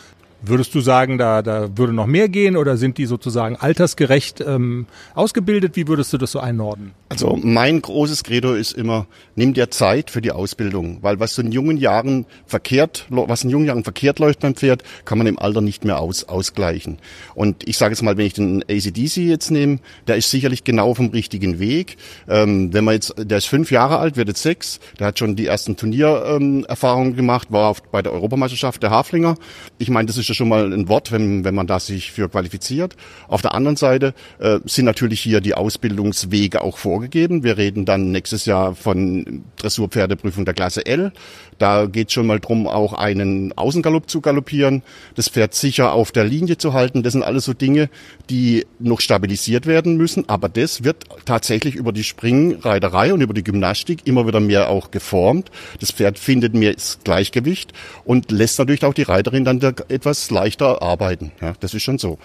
Würdest 0.42 0.74
du 0.74 0.80
sagen, 0.80 1.18
da, 1.18 1.42
da 1.42 1.78
würde 1.78 1.92
noch 1.92 2.06
mehr 2.06 2.30
gehen 2.30 2.56
oder 2.56 2.78
sind 2.78 2.98
die 2.98 3.06
sozusagen 3.06 3.58
altersgerecht 3.58 4.42
ähm, 4.46 4.86
ausgebildet? 5.14 5.76
Wie 5.76 5.88
würdest 5.88 6.14
du 6.14 6.18
das 6.18 6.32
so 6.32 6.40
einordnen? 6.40 6.92
Also 7.10 7.38
mein 7.42 7.82
großes 7.82 8.24
Credo 8.24 8.54
ist 8.54 8.72
immer, 8.72 9.08
nimm 9.36 9.54
dir 9.54 9.70
Zeit 9.72 10.12
für 10.12 10.22
die 10.22 10.32
Ausbildung, 10.32 11.00
weil 11.02 11.20
was 11.20 11.38
in 11.40 11.52
jungen 11.52 11.76
Jahren 11.76 12.26
verkehrt, 12.46 13.08
was 13.10 13.44
in 13.44 13.50
jungen 13.50 13.66
Jahren 13.66 13.84
verkehrt 13.84 14.20
läuft 14.20 14.40
beim 14.40 14.56
Pferd, 14.56 14.84
kann 15.06 15.18
man 15.18 15.28
im 15.28 15.40
Alter 15.40 15.60
nicht 15.60 15.84
mehr 15.84 16.00
aus, 16.00 16.24
ausgleichen. 16.26 17.00
Und 17.36 17.68
ich 17.68 17.78
sage 17.78 17.94
jetzt 17.94 18.04
mal, 18.04 18.16
wenn 18.16 18.28
ich 18.28 18.34
den 18.34 18.64
ACDC 18.64 19.18
jetzt 19.18 19.52
nehme, 19.52 19.80
der 20.08 20.16
ist 20.16 20.32
sicherlich 20.32 20.64
genau 20.64 20.94
vom 20.94 21.10
richtigen 21.10 21.60
Weg. 21.60 21.98
Ähm, 22.30 22.72
wenn 22.74 22.86
man 22.86 22.94
jetzt, 22.94 23.14
der 23.18 23.40
ist 23.40 23.48
fünf 23.48 23.72
Jahre 23.72 23.98
alt, 23.98 24.16
wird 24.16 24.30
jetzt 24.30 24.44
sechs, 24.44 24.80
der 25.00 25.08
hat 25.08 25.20
schon 25.20 25.36
die 25.36 25.48
ersten 25.48 25.76
Turniererfahrungen 25.76 27.12
ähm, 27.12 27.16
gemacht, 27.16 27.52
war 27.52 27.70
auf, 27.70 27.82
bei 27.84 28.02
der 28.02 28.14
Europameisterschaft 28.14 28.82
der 28.84 28.92
Haflinger. 28.92 29.36
Ich 29.80 29.90
meine, 29.90 30.06
das 30.06 30.18
ist 30.18 30.29
ja 30.30 30.36
schon 30.36 30.50
mal 30.50 30.72
ein 30.72 30.88
Wort, 30.88 31.12
wenn, 31.12 31.44
wenn 31.44 31.56
man 31.56 31.68
da 31.68 31.80
sich 31.80 32.12
für 32.12 32.30
qualifiziert. 32.30 32.96
Auf 33.28 33.42
der 33.42 33.54
anderen 33.54 33.76
Seite 33.76 34.14
äh, 34.40 34.60
sind 34.66 34.86
natürlich 34.86 35.22
hier 35.22 35.42
die 35.42 35.54
Ausbildungswege 35.54 36.62
auch 36.62 36.78
vorgegeben. 36.78 37.44
Wir 37.44 37.58
reden 37.58 37.86
dann 37.86 38.12
nächstes 38.12 38.46
Jahr 38.46 38.76
von 38.76 39.44
Dressurpferdeprüfung 39.58 40.46
der 40.46 40.54
Klasse 40.54 40.86
L. 40.86 41.12
Da 41.58 41.88
geht 41.88 42.12
schon 42.12 42.26
mal 42.26 42.40
drum, 42.40 42.68
auch 42.68 42.94
einen 42.94 43.52
Außengalopp 43.58 44.10
zu 44.10 44.22
galoppieren, 44.22 44.82
das 45.16 45.28
Pferd 45.28 45.54
sicher 45.54 45.92
auf 45.92 46.12
der 46.12 46.24
Linie 46.24 46.58
zu 46.58 46.74
halten. 46.74 47.04
Das 47.04 47.14
sind 47.14 47.24
alles 47.24 47.46
so 47.46 47.54
Dinge, 47.54 47.90
die 48.30 48.66
noch 48.80 49.02
stabilisiert 49.02 49.66
werden 49.66 49.98
müssen. 49.98 50.28
Aber 50.30 50.48
das 50.48 50.84
wird 50.84 51.04
tatsächlich 51.26 51.76
über 51.76 51.92
die 51.92 52.04
Springreiterei 52.04 53.14
und 53.14 53.22
über 53.22 53.34
die 53.34 53.44
Gymnastik 53.44 54.02
immer 54.06 54.26
wieder 54.26 54.40
mehr 54.40 54.70
auch 54.70 54.92
geformt. 54.92 55.52
Das 55.80 55.92
Pferd 55.92 56.18
findet 56.18 56.54
mehr 56.54 56.74
das 56.74 57.00
Gleichgewicht 57.04 57.74
und 58.06 58.32
lässt 58.32 58.60
natürlich 58.60 58.86
auch 58.86 58.94
die 58.94 59.04
Reiterin 59.04 59.44
dann 59.44 59.60
etwas 59.90 60.19
leichter 60.30 60.82
arbeiten. 60.82 61.32
Ja, 61.42 61.54
das 61.60 61.74
ist 61.74 61.84
schon 61.84 61.98
so. 61.98 62.20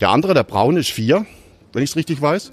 Der 0.00 0.10
andere, 0.10 0.34
der 0.34 0.44
Braun, 0.44 0.76
ist 0.76 0.90
vier, 0.90 1.26
wenn 1.72 1.82
ich 1.82 1.90
es 1.90 1.96
richtig 1.96 2.20
weiß. 2.20 2.52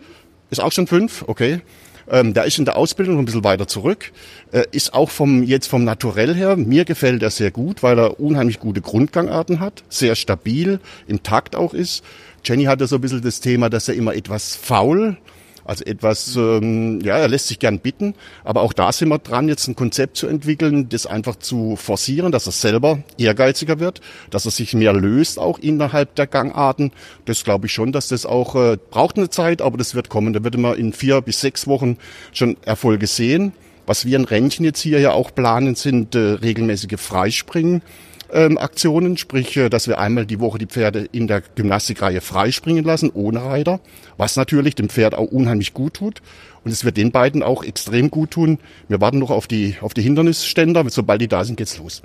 Ist 0.49 0.62
auch 0.62 0.71
schon 0.71 0.88
fünf, 0.88 1.23
okay. 1.27 1.62
Ähm, 2.10 2.33
der 2.33 2.45
ist 2.45 2.57
in 2.57 2.65
der 2.65 2.77
Ausbildung 2.77 3.19
ein 3.19 3.25
bisschen 3.25 3.43
weiter 3.43 3.67
zurück. 3.67 4.12
Äh, 4.51 4.63
ist 4.71 4.93
auch 4.93 5.10
vom, 5.10 5.43
jetzt 5.43 5.67
vom 5.67 5.83
Naturell 5.83 6.33
her, 6.33 6.55
mir 6.55 6.86
gefällt 6.86 7.21
er 7.21 7.29
sehr 7.29 7.51
gut, 7.51 7.83
weil 7.83 7.99
er 7.99 8.19
unheimlich 8.19 8.60
gute 8.60 8.81
Grundgangarten 8.81 9.60
hat, 9.60 9.83
sehr 9.89 10.15
stabil, 10.15 10.79
im 11.07 11.23
Takt 11.23 11.55
auch 11.55 11.73
ist. 11.73 12.03
Jenny 12.43 12.65
hatte 12.65 12.88
so 12.88 12.95
ein 12.95 13.01
bisschen 13.01 13.21
das 13.21 13.41
Thema, 13.41 13.69
dass 13.69 13.89
er 13.89 13.95
immer 13.95 14.15
etwas 14.15 14.55
faul 14.55 15.17
also 15.67 15.84
etwas, 15.84 16.36
ähm, 16.36 17.01
ja, 17.01 17.17
er 17.17 17.27
lässt 17.27 17.47
sich 17.47 17.60
gern 17.60 17.80
bitten, 17.80 18.15
aber 18.43 18.62
auch 18.62 18.73
da 18.73 18.91
sind 18.91 19.10
wir 19.10 19.19
dran, 19.19 19.49
jetzt 19.49 19.67
ein 19.67 19.75
Konzept 19.75 20.17
zu 20.17 20.27
entwickeln, 20.27 20.88
das 20.89 21.06
einfach 21.06 21.36
zu 21.36 21.75
forcieren, 21.75 22.32
dass 22.32 22.45
er 22.45 22.53
selber 22.53 22.99
ehrgeiziger 23.17 23.80
wird, 23.80 24.01
dass 24.30 24.45
er 24.45 24.51
sich 24.51 24.73
mehr 24.73 24.93
löst 24.93 25.38
auch 25.38 25.60
innerhalb 25.60 26.15
der 26.15 26.25
Gangarten. 26.25 26.91
Das 27.25 27.43
glaube 27.43 27.67
ich 27.67 27.73
schon, 27.73 27.91
dass 27.91 28.08
das 28.08 28.25
auch 28.25 28.56
äh, 28.56 28.77
braucht 28.89 29.17
eine 29.17 29.30
Zeit, 29.30 29.62
aber 29.62 29.77
das 29.77 29.93
wird 29.93 30.10
kommen. 30.10 30.34
Da 30.34 30.43
wird 30.43 30.58
man 30.58 30.77
in 30.77 30.93
vier 30.93 31.21
bis 31.21 31.41
sechs 31.41 31.67
Wochen 31.67 31.97
schon 32.32 32.56
Erfolge 32.63 33.08
sehen. 33.08 33.51
Was 33.86 34.06
wir 34.06 34.17
in 34.17 34.25
Rennchen 34.25 34.65
jetzt 34.65 34.82
hier 34.82 34.99
ja 34.99 35.12
auch 35.12 35.34
planen, 35.36 35.75
sind 35.75 36.15
äh, 36.15 36.19
regelmäßige 36.19 36.99
Freispringen 36.99 37.82
ähm, 38.32 38.58
Aktionen, 38.58 39.18
sprich, 39.18 39.56
äh, 39.58 39.70
dass 39.70 39.88
wir 39.88 40.00
einmal 40.00 40.26
die 40.26 40.40
Woche 40.40 40.58
die 40.58 40.66
Pferde 40.66 41.08
in 41.12 41.28
der 41.28 41.42
Gymnastikreihe 41.42 42.22
freispringen 42.22 42.84
lassen, 42.84 43.12
ohne 43.13 43.44
Reiter, 43.44 43.80
was 44.18 44.36
natürlich 44.36 44.76
dem 44.76 44.90
Pferd 44.90 45.16
auch 45.16 45.32
unheimlich 45.32 45.74
gut 45.74 45.96
tut. 45.96 46.22
Und 46.63 46.72
es 46.72 46.84
wird 46.84 46.98
den 46.98 47.12
beiden 47.12 47.44
auch 47.44 47.63
extrem 47.63 48.12
gut 48.12 48.32
tun. 48.32 48.60
Wir 48.90 49.00
warten 49.00 49.20
noch 49.20 49.30
auf 49.30 49.48
die, 49.48 49.76
auf 49.82 49.94
die 49.94 50.02
Hindernisständer. 50.02 50.84
Sobald 50.90 51.22
die 51.22 51.28
da 51.28 51.46
sind, 51.46 51.56
geht's 51.56 51.78
los. 51.78 52.02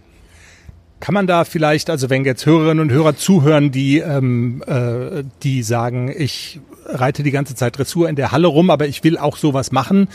Kann 1.00 1.14
man 1.14 1.26
da 1.26 1.44
vielleicht, 1.44 1.90
also 1.90 2.10
wenn 2.10 2.24
jetzt 2.24 2.46
Hörerinnen 2.46 2.78
und 2.78 2.92
Hörer 2.92 3.16
zuhören, 3.16 3.72
die, 3.72 3.98
ähm, 3.98 4.62
äh, 4.68 5.24
die 5.42 5.64
sagen, 5.64 6.14
ich 6.16 6.60
reite 6.84 7.24
die 7.24 7.32
ganze 7.32 7.56
Zeit 7.56 7.76
Dressur 7.76 8.08
in 8.08 8.14
der 8.14 8.30
Halle 8.30 8.46
rum, 8.46 8.70
aber 8.70 8.86
ich 8.86 9.02
will 9.02 9.18
auch 9.18 9.36
sowas 9.36 9.72
machen, 9.72 10.06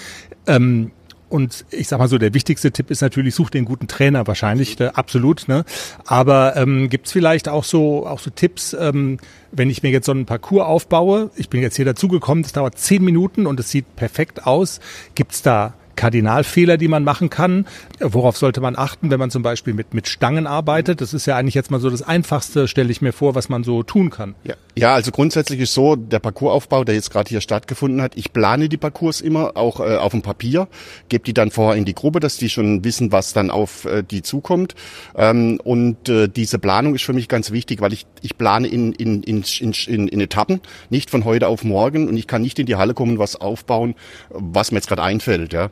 ähm, 0.48 0.92
und 1.30 1.66
ich 1.72 1.88
sag 1.88 2.00
mal 2.00 2.08
so, 2.08 2.18
der 2.18 2.34
wichtigste 2.34 2.72
Tipp 2.72 2.90
ist 2.92 3.02
natürlich, 3.02 3.36
such 3.36 3.50
den 3.50 3.66
guten 3.66 3.88
Trainer 3.88 4.28
wahrscheinlich, 4.28 4.80
äh, 4.80 4.88
absolut. 4.94 5.48
Ne? 5.48 5.66
Aber 6.06 6.56
ähm, 6.56 6.90
gibt 6.90 7.10
vielleicht 7.10 7.50
auch 7.50 7.64
so, 7.64 8.08
auch 8.08 8.20
so 8.20 8.30
Tipps, 8.30 8.74
ähm, 8.74 9.20
wenn 9.52 9.70
ich 9.70 9.84
mir 9.84 9.90
jetzt 9.90 10.06
so 10.06 10.12
einen 10.12 10.26
Parcours 10.26 10.66
aufbaue, 10.66 11.32
ich 11.36 11.50
bin 11.50 11.62
jetzt 11.62 11.76
hier 11.76 11.86
dazugekommen, 11.86 12.44
das 12.44 12.54
dauert 12.54 12.78
zehn 12.78 13.04
Minuten 13.04 13.46
und 13.46 13.60
es 13.60 13.70
sieht 13.70 13.96
perfekt 13.96 14.46
aus. 14.46 14.80
Gibt's 15.16 15.42
da 15.42 15.74
Kardinalfehler, 15.98 16.78
die 16.78 16.88
man 16.88 17.04
machen 17.04 17.30
kann. 17.30 17.66
Worauf 18.00 18.38
sollte 18.38 18.62
man 18.62 18.78
achten, 18.78 19.12
wenn 19.12 19.20
man 19.20 19.30
zum 19.30 19.44
Beispiel 19.44 19.74
mit, 19.74 19.94
mit 19.94 20.08
Stangen 20.08 20.48
arbeitet? 20.48 21.02
Das 21.02 21.14
ist 21.14 21.26
ja 21.26 21.36
eigentlich 21.36 21.56
jetzt 21.56 21.72
mal 21.72 21.82
so 21.82 21.90
das 21.90 22.02
Einfachste, 22.02 22.70
stelle 22.70 22.90
ich 22.90 23.02
mir 23.02 23.12
vor, 23.12 23.36
was 23.36 23.50
man 23.50 23.66
so 23.66 23.84
tun 23.84 24.10
kann. 24.10 24.36
Ja, 24.46 24.56
ja 24.76 24.94
also 24.94 25.12
grundsätzlich 25.12 25.60
ist 25.60 25.74
so, 25.74 25.98
der 25.98 26.20
Parcoursaufbau, 26.20 26.86
der 26.86 26.96
jetzt 26.96 27.12
gerade 27.12 27.28
hier 27.28 27.42
stattgefunden 27.42 28.02
hat, 28.02 28.16
ich 28.16 28.32
plane 28.32 28.70
die 28.70 28.78
Parcours 28.78 29.20
immer, 29.20 29.58
auch 29.58 29.82
äh, 29.82 29.98
auf 29.98 30.14
dem 30.14 30.22
Papier, 30.22 30.70
gebe 31.10 31.26
die 31.26 31.34
dann 31.34 31.52
vorher 31.52 31.78
in 31.78 31.84
die 31.84 31.96
Gruppe, 31.96 32.22
dass 32.22 32.38
die 32.38 32.50
schon 32.50 32.86
wissen, 32.86 33.12
was 33.12 33.34
dann 33.34 33.50
auf 33.50 33.86
äh, 33.86 34.04
die 34.04 34.22
zukommt. 34.22 34.76
Ähm, 35.16 35.60
und 35.64 36.08
äh, 36.08 36.30
diese 36.30 36.60
Planung 36.60 36.96
ist 36.96 37.04
für 37.04 37.14
mich 37.14 37.28
ganz 37.28 37.52
wichtig, 37.52 37.82
weil 37.82 37.92
ich, 37.92 38.06
ich 38.22 38.38
plane 38.38 38.68
in, 38.68 38.94
in, 38.94 39.24
in, 39.24 39.44
in, 39.60 40.08
in 40.08 40.22
Etappen, 40.22 40.62
nicht 40.90 41.10
von 41.10 41.26
heute 41.26 41.48
auf 41.48 41.64
morgen 41.64 42.08
und 42.08 42.16
ich 42.16 42.28
kann 42.28 42.44
nicht 42.44 42.60
in 42.60 42.68
die 42.68 42.76
Halle 42.76 42.94
kommen 42.94 43.14
und 43.14 43.20
was 43.20 43.36
aufbauen, 43.36 43.96
was 44.30 44.72
mir 44.72 44.78
jetzt 44.78 44.88
gerade 44.88 45.02
einfällt. 45.02 45.54
Ja. 45.54 45.72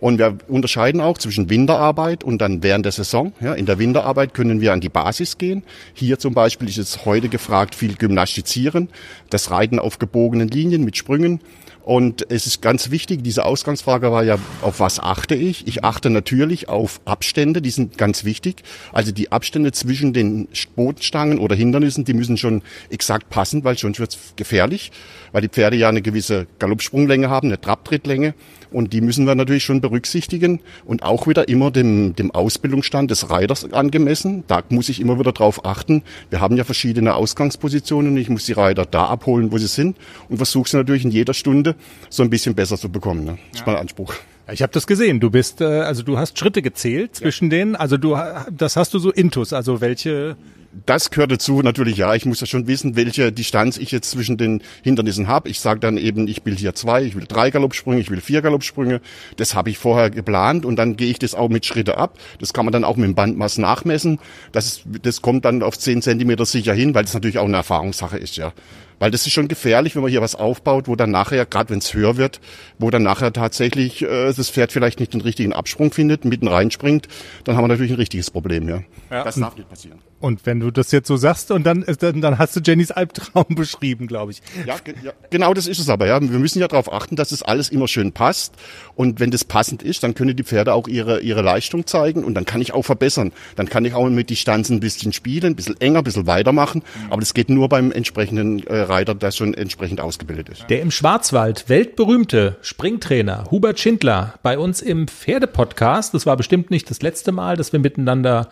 Und 0.00 0.18
wir 0.18 0.38
unterscheiden 0.48 1.00
auch 1.00 1.18
zwischen 1.18 1.50
Winterarbeit 1.50 2.24
und 2.24 2.38
dann 2.38 2.62
während 2.62 2.84
der 2.84 2.92
Saison. 2.92 3.32
Ja, 3.40 3.54
in 3.54 3.66
der 3.66 3.78
Winterarbeit 3.78 4.34
können 4.34 4.60
wir 4.60 4.72
an 4.72 4.80
die 4.80 4.88
Basis 4.88 5.38
gehen. 5.38 5.62
Hier 5.94 6.18
zum 6.18 6.34
Beispiel 6.34 6.68
ist 6.68 6.78
es 6.78 7.04
heute 7.04 7.28
gefragt, 7.28 7.74
viel 7.74 7.94
Gymnastizieren, 7.94 8.88
das 9.30 9.50
Reiten 9.50 9.78
auf 9.78 9.98
gebogenen 9.98 10.48
Linien 10.48 10.84
mit 10.84 10.96
Sprüngen 10.96 11.40
Und 11.86 12.32
es 12.32 12.48
ist 12.48 12.62
ganz 12.62 12.90
wichtig, 12.90 13.22
diese 13.22 13.44
Ausgangsfrage 13.44 14.10
war 14.10 14.24
ja, 14.24 14.40
auf 14.60 14.80
was 14.80 14.98
achte 14.98 15.36
ich? 15.36 15.68
Ich 15.68 15.84
achte 15.84 16.10
natürlich 16.10 16.68
auf 16.68 17.00
Abstände, 17.04 17.62
die 17.62 17.70
sind 17.70 17.96
ganz 17.96 18.24
wichtig. 18.24 18.64
Also 18.92 19.12
die 19.12 19.30
Abstände 19.30 19.70
zwischen 19.70 20.12
den 20.12 20.48
Bodenstangen 20.74 21.38
oder 21.38 21.54
Hindernissen, 21.54 22.04
die 22.04 22.14
müssen 22.14 22.38
schon 22.38 22.62
exakt 22.90 23.30
passen, 23.30 23.62
weil 23.62 23.78
sonst 23.78 24.00
wird's 24.00 24.18
gefährlich, 24.34 24.90
weil 25.30 25.42
die 25.42 25.48
Pferde 25.48 25.76
ja 25.76 25.88
eine 25.88 26.02
gewisse 26.02 26.48
Galoppsprunglänge 26.58 27.30
haben, 27.30 27.46
eine 27.46 27.60
Trabtrittlänge. 27.60 28.34
Und 28.72 28.92
die 28.92 29.00
müssen 29.00 29.26
wir 29.26 29.36
natürlich 29.36 29.62
schon 29.62 29.80
berücksichtigen 29.80 30.60
und 30.84 31.04
auch 31.04 31.28
wieder 31.28 31.48
immer 31.48 31.70
dem, 31.70 32.16
dem 32.16 32.32
Ausbildungsstand 32.32 33.12
des 33.12 33.30
Reiters 33.30 33.72
angemessen. 33.72 34.42
Da 34.48 34.64
muss 34.70 34.88
ich 34.88 35.00
immer 35.00 35.20
wieder 35.20 35.30
drauf 35.30 35.64
achten. 35.64 36.02
Wir 36.30 36.40
haben 36.40 36.56
ja 36.56 36.64
verschiedene 36.64 37.14
Ausgangspositionen. 37.14 38.16
Ich 38.16 38.28
muss 38.28 38.44
die 38.44 38.52
Reiter 38.52 38.84
da 38.84 39.06
abholen, 39.06 39.52
wo 39.52 39.58
sie 39.58 39.68
sind 39.68 39.96
und 40.28 40.38
versuche 40.38 40.68
sie 40.68 40.76
natürlich 40.76 41.04
in 41.04 41.12
jeder 41.12 41.32
Stunde 41.32 41.75
so 42.08 42.22
ein 42.22 42.30
bisschen 42.30 42.54
besser 42.54 42.76
zu 42.76 42.90
bekommen. 42.90 43.24
Ne? 43.24 43.38
Das 43.52 43.60
ist 43.60 43.66
mein 43.66 43.76
Anspruch. 43.76 44.14
Ich 44.52 44.62
habe 44.62 44.72
das 44.72 44.86
gesehen. 44.86 45.18
Du 45.18 45.30
bist, 45.30 45.60
äh, 45.60 45.64
also 45.64 46.02
du 46.02 46.18
hast 46.18 46.38
Schritte 46.38 46.62
gezählt 46.62 47.16
zwischen 47.16 47.50
denen. 47.50 47.74
Also 47.74 47.96
du, 47.96 48.16
das 48.50 48.76
hast 48.76 48.94
du 48.94 48.98
so 48.98 49.10
intus. 49.10 49.52
Also 49.52 49.80
welche 49.80 50.36
das 50.84 51.10
gehört 51.10 51.32
dazu 51.32 51.62
natürlich, 51.62 51.96
ja. 51.96 52.14
Ich 52.14 52.26
muss 52.26 52.40
ja 52.40 52.46
schon 52.46 52.66
wissen, 52.66 52.96
welche 52.96 53.32
Distanz 53.32 53.78
ich 53.78 53.90
jetzt 53.90 54.10
zwischen 54.10 54.36
den 54.36 54.62
Hindernissen 54.82 55.28
habe. 55.28 55.48
Ich 55.48 55.60
sage 55.60 55.80
dann 55.80 55.96
eben, 55.96 56.28
ich 56.28 56.44
will 56.44 56.56
hier 56.56 56.74
zwei, 56.74 57.02
ich 57.02 57.14
will 57.14 57.24
drei 57.26 57.50
Galoppsprünge, 57.50 58.00
ich 58.00 58.10
will 58.10 58.20
vier 58.20 58.42
Galoppsprünge. 58.42 59.00
Das 59.36 59.54
habe 59.54 59.70
ich 59.70 59.78
vorher 59.78 60.10
geplant 60.10 60.66
und 60.66 60.76
dann 60.76 60.96
gehe 60.96 61.10
ich 61.10 61.18
das 61.18 61.34
auch 61.34 61.48
mit 61.48 61.64
Schritte 61.64 61.96
ab. 61.96 62.18
Das 62.40 62.52
kann 62.52 62.64
man 62.64 62.72
dann 62.72 62.84
auch 62.84 62.96
mit 62.96 63.06
dem 63.06 63.14
Bandmaß 63.14 63.58
nachmessen. 63.58 64.18
Das, 64.52 64.66
ist, 64.66 64.82
das 65.02 65.22
kommt 65.22 65.44
dann 65.44 65.62
auf 65.62 65.78
zehn 65.78 66.02
Zentimeter 66.02 66.44
sicher 66.44 66.74
hin, 66.74 66.94
weil 66.94 67.04
das 67.04 67.14
natürlich 67.14 67.38
auch 67.38 67.46
eine 67.46 67.56
Erfahrungssache 67.56 68.18
ist, 68.18 68.36
ja. 68.36 68.52
Weil 68.98 69.10
das 69.10 69.26
ist 69.26 69.32
schon 69.32 69.48
gefährlich, 69.48 69.94
wenn 69.94 70.02
man 70.02 70.10
hier 70.10 70.22
was 70.22 70.34
aufbaut, 70.34 70.88
wo 70.88 70.96
dann 70.96 71.10
nachher, 71.10 71.44
gerade 71.44 71.70
wenn 71.70 71.80
es 71.80 71.92
höher 71.92 72.16
wird, 72.16 72.40
wo 72.78 72.90
dann 72.90 73.02
nachher 73.02 73.32
tatsächlich 73.32 74.02
äh, 74.02 74.32
das 74.32 74.48
Pferd 74.48 74.72
vielleicht 74.72 75.00
nicht 75.00 75.12
den 75.12 75.20
richtigen 75.20 75.52
Absprung 75.52 75.92
findet, 75.92 76.24
mitten 76.24 76.48
reinspringt, 76.48 77.06
dann 77.44 77.56
haben 77.56 77.64
wir 77.64 77.68
natürlich 77.68 77.92
ein 77.92 77.98
richtiges 77.98 78.30
Problem, 78.30 78.68
ja. 78.68 78.82
Ja. 79.10 79.24
Das 79.24 79.36
darf 79.36 79.56
nicht 79.56 79.68
passieren. 79.68 79.98
Und 80.18 80.46
wenn 80.46 80.60
du 80.60 80.65
das 80.70 80.92
jetzt 80.92 81.08
so 81.08 81.16
sagst 81.16 81.50
und 81.50 81.64
dann, 81.64 81.84
dann, 82.00 82.20
dann 82.20 82.38
hast 82.38 82.56
du 82.56 82.60
Jennys 82.60 82.90
Albtraum 82.90 83.46
beschrieben, 83.54 84.06
glaube 84.06 84.32
ich. 84.32 84.42
Ja, 84.66 84.76
ge- 84.82 84.94
ja, 85.02 85.12
genau 85.30 85.54
das 85.54 85.66
ist 85.66 85.78
es 85.78 85.88
aber. 85.88 86.06
Ja, 86.06 86.20
wir 86.20 86.38
müssen 86.38 86.58
ja 86.60 86.68
darauf 86.68 86.92
achten, 86.92 87.16
dass 87.16 87.32
es 87.32 87.42
alles 87.42 87.68
immer 87.68 87.88
schön 87.88 88.12
passt. 88.12 88.54
Und 88.94 89.20
wenn 89.20 89.30
das 89.30 89.44
passend 89.44 89.82
ist, 89.82 90.02
dann 90.02 90.14
können 90.14 90.36
die 90.36 90.42
Pferde 90.44 90.72
auch 90.74 90.88
ihre 90.88 91.20
ihre 91.20 91.42
Leistung 91.42 91.86
zeigen 91.86 92.24
und 92.24 92.34
dann 92.34 92.44
kann 92.44 92.60
ich 92.60 92.72
auch 92.74 92.82
verbessern. 92.84 93.32
Dann 93.56 93.68
kann 93.68 93.84
ich 93.84 93.94
auch 93.94 94.08
mit 94.08 94.30
Distanzen 94.30 94.76
ein 94.76 94.80
bisschen 94.80 95.12
spielen, 95.12 95.52
ein 95.52 95.56
bisschen 95.56 95.80
enger, 95.80 95.98
ein 95.98 96.04
bisschen 96.04 96.26
weitermachen. 96.26 96.82
Aber 97.10 97.20
das 97.20 97.34
geht 97.34 97.48
nur 97.50 97.68
beim 97.68 97.92
entsprechenden 97.92 98.66
äh, 98.66 98.76
Reiter, 98.80 99.14
der 99.14 99.30
schon 99.32 99.54
entsprechend 99.54 100.00
ausgebildet 100.00 100.48
ist. 100.48 100.64
Der 100.70 100.80
im 100.82 100.90
Schwarzwald 100.90 101.68
weltberühmte 101.68 102.56
Springtrainer 102.62 103.44
Hubert 103.50 103.78
Schindler 103.80 104.34
bei 104.42 104.58
uns 104.58 104.82
im 104.82 105.08
Pferdepodcast. 105.08 106.14
Das 106.14 106.26
war 106.26 106.36
bestimmt 106.36 106.70
nicht 106.70 106.88
das 106.90 107.02
letzte 107.02 107.32
Mal, 107.32 107.56
dass 107.56 107.72
wir 107.72 107.80
miteinander 107.80 108.48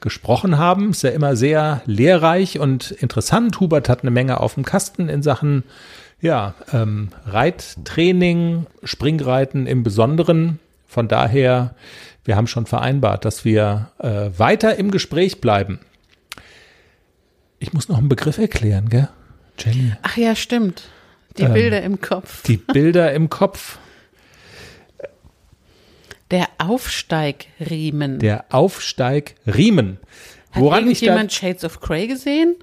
gesprochen 0.00 0.58
haben. 0.58 0.90
Ist 0.90 1.02
ja 1.02 1.10
immer 1.10 1.36
sehr 1.36 1.82
lehrreich 1.86 2.58
und 2.58 2.90
interessant. 2.90 3.60
Hubert 3.60 3.88
hat 3.88 4.02
eine 4.02 4.10
Menge 4.10 4.40
auf 4.40 4.54
dem 4.54 4.64
Kasten 4.64 5.08
in 5.08 5.22
Sachen 5.22 5.64
ja, 6.20 6.54
ähm, 6.72 7.10
Reittraining, 7.26 8.66
Springreiten 8.82 9.66
im 9.66 9.82
Besonderen. 9.82 10.58
Von 10.86 11.06
daher, 11.06 11.74
wir 12.24 12.36
haben 12.36 12.46
schon 12.46 12.66
vereinbart, 12.66 13.24
dass 13.24 13.44
wir 13.44 13.90
äh, 13.98 14.30
weiter 14.36 14.76
im 14.76 14.90
Gespräch 14.90 15.40
bleiben. 15.40 15.78
Ich 17.60 17.72
muss 17.72 17.88
noch 17.88 17.98
einen 17.98 18.08
Begriff 18.08 18.38
erklären, 18.38 18.88
gell? 18.88 19.08
Jenny. 19.58 19.92
Ach 20.02 20.16
ja, 20.16 20.34
stimmt. 20.34 20.84
Die 21.36 21.42
Ähm, 21.42 21.54
Bilder 21.54 21.82
im 21.82 22.00
Kopf. 22.00 22.42
Die 22.44 22.56
Bilder 22.56 23.12
im 23.12 23.30
Kopf. 23.30 23.78
Der 26.30 26.48
Aufsteigriemen. 26.58 28.18
Der 28.18 28.44
Aufsteigriemen. 28.50 29.98
Hat 30.52 30.62
Woran 30.62 30.88
ich 30.88 31.00
da, 31.00 31.06
irgendjemand 31.06 31.32
Shades 31.32 31.64
of 31.64 31.80
Grey 31.80 32.06
gesehen? 32.06 32.56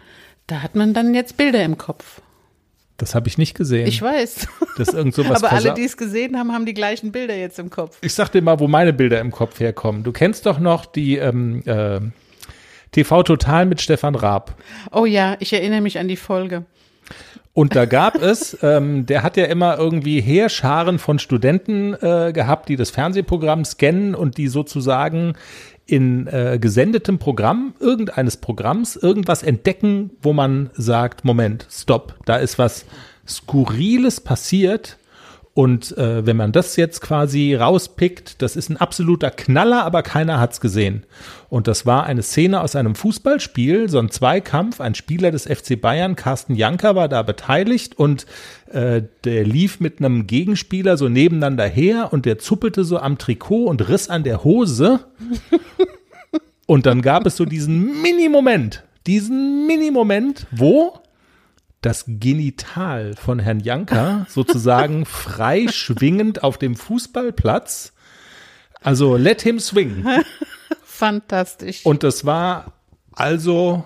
Da 0.47 0.61
hat 0.61 0.75
man 0.75 0.93
dann 0.93 1.13
jetzt 1.15 1.37
Bilder 1.37 1.63
im 1.63 1.77
Kopf. 1.77 2.21
das 2.97 3.15
habe 3.15 3.27
ich 3.27 3.37
nicht 3.37 3.55
gesehen. 3.55 3.87
Ich 3.87 4.01
weiß. 4.01 4.47
das 4.77 4.89
irgend 4.89 5.15
sowas 5.15 5.43
Aber 5.43 5.51
alle, 5.51 5.73
die 5.73 5.83
es 5.83 5.97
gesehen 5.97 6.37
haben, 6.37 6.51
haben 6.51 6.65
die 6.65 6.73
gleichen 6.73 7.11
Bilder 7.11 7.35
jetzt 7.35 7.59
im 7.59 7.69
Kopf. 7.69 7.97
Ich 8.01 8.13
sag 8.13 8.29
dir 8.29 8.41
mal, 8.41 8.59
wo 8.59 8.67
meine 8.67 8.93
Bilder 8.93 9.19
im 9.19 9.31
Kopf 9.31 9.59
herkommen. 9.59 10.03
Du 10.03 10.11
kennst 10.11 10.45
doch 10.45 10.59
noch 10.59 10.85
die 10.85 11.17
ähm, 11.17 11.63
äh, 11.65 11.99
TV 12.91 13.23
Total 13.23 13.65
mit 13.65 13.81
Stefan 13.81 14.15
Raab. 14.15 14.55
Oh 14.91 15.05
ja, 15.05 15.35
ich 15.39 15.51
erinnere 15.51 15.81
mich 15.81 15.99
an 15.99 16.07
die 16.07 16.15
Folge. 16.15 16.65
Und 17.53 17.73
da 17.75 17.85
gab 17.85 18.21
es, 18.21 18.57
ähm, 18.63 19.05
der 19.05 19.23
hat 19.23 19.37
ja 19.37 19.45
immer 19.45 19.77
irgendwie 19.77 20.19
Heerscharen 20.19 20.99
von 20.99 21.19
Studenten 21.19 21.93
äh, 21.93 22.33
gehabt, 22.33 22.67
die 22.67 22.75
das 22.75 22.89
Fernsehprogramm 22.91 23.63
scannen 23.63 24.13
und 24.13 24.37
die 24.37 24.49
sozusagen 24.49 25.35
in 25.85 26.27
äh, 26.27 26.57
gesendetem 26.59 27.17
Programm 27.17 27.73
irgendeines 27.79 28.37
Programms 28.37 28.97
irgendwas 28.97 29.41
entdecken, 29.41 30.11
wo 30.21 30.33
man 30.33 30.69
sagt, 30.73 31.23
Moment, 31.23 31.65
stopp, 31.71 32.15
da 32.25 32.35
ist 32.35 32.59
was 32.59 32.85
Skurriles 33.25 34.19
passiert. 34.19 34.97
Und 35.55 35.97
äh, 35.97 36.25
wenn 36.25 36.35
man 36.35 36.51
das 36.51 36.75
jetzt 36.75 36.99
quasi 36.99 37.55
rauspickt, 37.55 38.41
das 38.41 38.57
ist 38.57 38.69
ein 38.69 38.75
absoluter 38.75 39.31
Knaller, 39.31 39.85
aber 39.85 40.03
keiner 40.03 40.37
hat's 40.37 40.59
gesehen. 40.59 41.05
Und 41.47 41.69
das 41.69 41.85
war 41.85 42.03
eine 42.03 42.23
Szene 42.23 42.59
aus 42.59 42.75
einem 42.75 42.93
Fußballspiel, 42.93 43.87
so 43.87 43.99
ein 43.99 44.09
Zweikampf. 44.09 44.81
Ein 44.81 44.95
Spieler 44.95 45.31
des 45.31 45.45
FC 45.45 45.79
Bayern, 45.79 46.17
Carsten 46.17 46.55
Janker, 46.55 46.95
war 46.95 47.07
da 47.07 47.21
beteiligt 47.21 47.97
und 47.97 48.25
äh, 48.69 49.03
der 49.23 49.45
lief 49.45 49.79
mit 49.79 49.99
einem 49.99 50.27
Gegenspieler 50.27 50.97
so 50.97 51.07
nebeneinander 51.07 51.67
her 51.67 52.09
und 52.11 52.25
der 52.25 52.37
zuppelte 52.37 52.83
so 52.83 52.99
am 52.99 53.17
Trikot 53.17 53.67
und 53.67 53.87
riss 53.87 54.09
an 54.09 54.23
der 54.23 54.43
Hose. 54.43 54.99
Und 56.67 56.87
dann 56.87 57.03
gab 57.03 57.27
es 57.27 57.37
so 57.37 57.45
diesen 57.45 58.01
Mini-Moment, 58.01 58.83
diesen 59.05 59.67
Mini-Moment, 59.67 60.47
wo 60.49 60.99
das 61.85 62.05
Genital 62.07 63.13
von 63.15 63.39
Herrn 63.39 63.59
Janker 63.59 64.25
sozusagen 64.29 65.05
frei 65.05 65.67
schwingend 65.69 66.43
auf 66.43 66.57
dem 66.57 66.75
Fußballplatz. 66.75 67.93
Also 68.81 69.15
let 69.17 69.41
him 69.41 69.59
swing. 69.59 70.05
Fantastisch. 70.83 71.85
Und 71.85 72.03
das 72.03 72.25
war 72.25 72.73
also, 73.13 73.83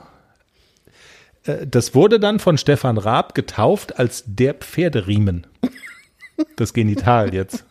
äh, 1.43 1.65
das 1.67 1.93
wurde 1.95 2.19
dann 2.19 2.39
von 2.39 2.57
Stefan 2.57 2.97
Raab 2.97 3.35
getauft 3.35 3.99
als 3.99 4.23
der 4.25 4.53
Pferderiemen. 4.53 5.47
Das 6.55 6.73
Genital 6.73 7.33
jetzt. 7.33 7.65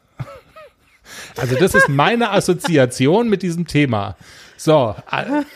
Also 1.36 1.56
das 1.56 1.74
ist 1.74 1.88
meine 1.88 2.30
Assoziation 2.32 3.28
mit 3.28 3.42
diesem 3.42 3.66
Thema. 3.66 4.16
So, 4.56 4.94
all- 5.06 5.46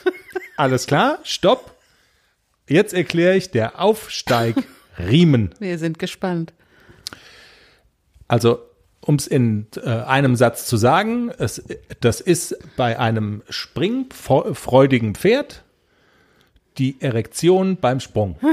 alles 0.57 0.87
klar, 0.87 1.19
stopp. 1.25 1.72
Jetzt 2.69 2.95
erkläre 2.95 3.37
ich 3.37 3.51
der 3.51 3.81
Aufsteigriemen. 3.81 5.55
Wir 5.59 5.79
sind 5.79 5.99
gespannt. 5.99 6.53
Also, 8.29 8.61
um 9.01 9.17
es 9.17 9.27
in 9.27 9.67
äh, 9.77 9.89
einem 9.89 10.37
Satz 10.37 10.67
zu 10.67 10.77
sagen, 10.77 11.31
es, 11.39 11.63
das 12.01 12.21
ist 12.21 12.57
bei 12.77 12.99
einem 12.99 13.43
springfreudigen 13.49 15.15
Pferd 15.15 15.65
die 16.79 17.01
Erektion 17.01 17.77
beim 17.77 18.01
Sprung. 18.01 18.39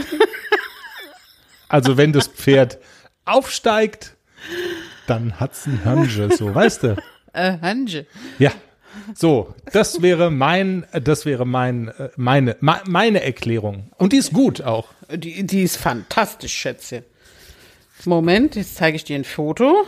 Also, 1.72 1.98
wenn 1.98 2.12
das 2.14 2.26
Pferd 2.26 2.80
aufsteigt, 3.26 4.16
dann 5.06 5.40
hat's 5.40 5.68
ein 5.68 5.86
Hörnchen, 5.86 6.32
so, 6.32 6.56
weißt 6.56 6.82
du? 6.82 6.98
Äh, 7.32 7.60
Hange. 7.62 8.08
Ja. 8.40 8.52
So, 9.16 9.54
das 9.72 10.02
wäre 10.02 10.32
mein, 10.32 10.86
das 10.92 11.26
wäre 11.26 11.46
mein, 11.46 11.90
äh, 11.90 12.10
meine, 12.16 12.56
me- 12.62 12.82
meine 12.88 13.24
Erklärung. 13.24 13.92
Und 13.98 14.14
die 14.14 14.18
ist 14.18 14.34
gut 14.34 14.62
auch. 14.62 14.90
Die, 15.14 15.46
die 15.46 15.64
ist 15.64 15.78
fantastisch, 15.78 16.54
Schätzchen. 16.54 17.04
Moment, 18.06 18.56
jetzt 18.56 18.76
zeige 18.76 18.96
ich 18.96 19.04
dir 19.04 19.16
ein 19.18 19.24
Foto. 19.26 19.86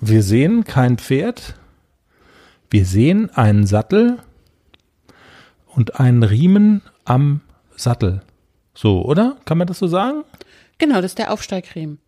Wir 0.00 0.22
sehen 0.22 0.62
kein 0.64 0.96
Pferd. 0.98 1.54
Wir 2.70 2.84
sehen 2.84 3.30
einen 3.30 3.66
Sattel 3.66 4.18
und 5.66 5.98
einen 5.98 6.22
Riemen 6.22 6.82
am 7.04 7.40
Sattel. 7.76 8.22
So, 8.74 9.02
oder? 9.04 9.38
Kann 9.44 9.58
man 9.58 9.66
das 9.66 9.78
so 9.80 9.88
sagen? 9.88 10.22
Genau, 10.78 10.96
das 10.96 11.06
ist 11.12 11.18
der 11.18 11.32
Aufsteigriemen. 11.32 11.98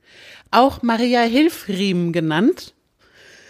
Auch 0.52 0.82
Maria 0.82 1.22
Hilfriemen 1.22 2.12
genannt, 2.12 2.74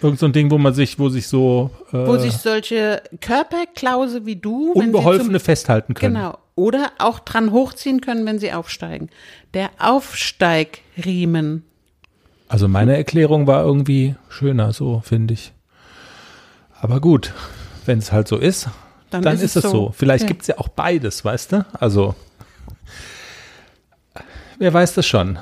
Irgend 0.02 0.18
so 0.18 0.26
ein 0.26 0.32
Ding, 0.32 0.50
wo 0.50 0.56
man 0.58 0.72
sich, 0.74 0.98
wo 0.98 1.08
sich 1.10 1.26
so 1.28 1.70
äh, 1.92 2.06
wo 2.06 2.16
sich 2.16 2.32
solche 2.32 3.02
Körperklause 3.20 4.24
wie 4.24 4.36
du, 4.36 4.72
Unbeholfene 4.72 5.38
zum, 5.38 5.44
festhalten 5.44 5.94
können. 5.94 6.14
genau, 6.14 6.38
oder 6.54 6.92
auch 6.98 7.18
dran 7.18 7.52
hochziehen 7.52 8.00
können, 8.00 8.24
wenn 8.26 8.38
sie 8.38 8.52
aufsteigen. 8.52 9.10
Der 9.52 9.70
Aufsteigriemen. 9.78 11.64
Also 12.48 12.66
meine 12.66 12.96
Erklärung 12.96 13.46
war 13.46 13.62
irgendwie 13.64 14.14
schöner, 14.28 14.72
so 14.72 15.00
finde 15.04 15.34
ich. 15.34 15.52
Aber 16.80 17.00
gut, 17.00 17.32
wenn 17.84 17.98
es 17.98 18.10
halt 18.10 18.26
so 18.26 18.36
ist, 18.38 18.68
dann, 19.10 19.22
Dann 19.22 19.34
ist, 19.34 19.42
ist 19.42 19.56
es 19.56 19.64
es 19.64 19.70
so. 19.70 19.76
so. 19.86 19.92
Vielleicht 19.96 20.22
Ja. 20.22 20.28
gibt's 20.28 20.46
ja 20.46 20.58
auch 20.58 20.68
beides, 20.68 21.24
weißt 21.24 21.52
du? 21.52 21.66
Also, 21.78 22.14
wer 24.58 24.72
weiß 24.72 24.94
das 24.94 25.06
schon? 25.06 25.38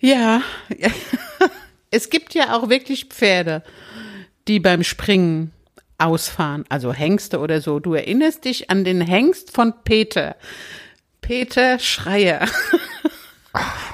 Ja. 0.00 0.40
es 1.94 2.10
gibt 2.10 2.34
ja 2.34 2.54
auch 2.56 2.68
wirklich 2.68 3.06
Pferde, 3.06 3.62
die 4.48 4.60
beim 4.60 4.82
Springen 4.82 5.52
ausfahren, 5.98 6.64
also 6.68 6.92
Hengste 6.92 7.38
oder 7.38 7.60
so. 7.60 7.78
Du 7.78 7.94
erinnerst 7.94 8.44
dich 8.44 8.68
an 8.70 8.84
den 8.84 9.00
Hengst 9.00 9.52
von 9.54 9.72
Peter. 9.84 10.36
Peter 11.20 11.78
Schreier. 11.78 12.46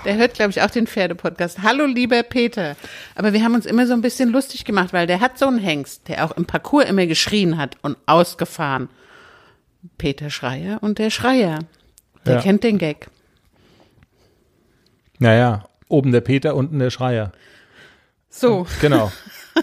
Der 0.07 0.17
hört, 0.17 0.33
glaube 0.35 0.51
ich, 0.51 0.63
auch 0.63 0.71
den 0.71 0.87
Pferdepodcast. 0.87 1.63
Hallo, 1.63 1.85
lieber 1.85 2.23
Peter. 2.23 2.75
Aber 3.15 3.35
wir 3.35 3.45
haben 3.45 3.55
uns 3.55 3.67
immer 3.67 3.87
so 3.87 3.93
ein 3.93 4.01
bisschen 4.01 4.31
lustig 4.31 4.65
gemacht, 4.65 4.95
weil 4.95 5.07
der 5.07 5.21
hat 5.21 5.39
so 5.39 5.47
einen 5.47 5.59
Hengst, 5.59 6.09
der 6.09 6.25
auch 6.25 6.33
im 6.33 6.47
Parcours 6.47 6.87
immer 6.89 7.05
geschrien 7.07 7.59
hat 7.59 7.77
und 7.83 7.99
ausgefahren. 8.07 8.89
Peter 9.99 10.31
Schreier 10.31 10.83
und 10.83 10.99
der 10.99 11.11
Schreier. 11.11 11.59
Der 12.25 12.37
Ja. 12.37 12.41
kennt 12.41 12.65
den 12.65 12.79
Gag. 12.79 13.09
Naja, 15.19 15.65
oben 15.89 16.13
der 16.13 16.23
Peter, 16.23 16.55
unten 16.57 16.79
der 16.79 16.91
Schreier. 16.91 17.33
So. 18.31 18.67
Genau. 18.81 19.13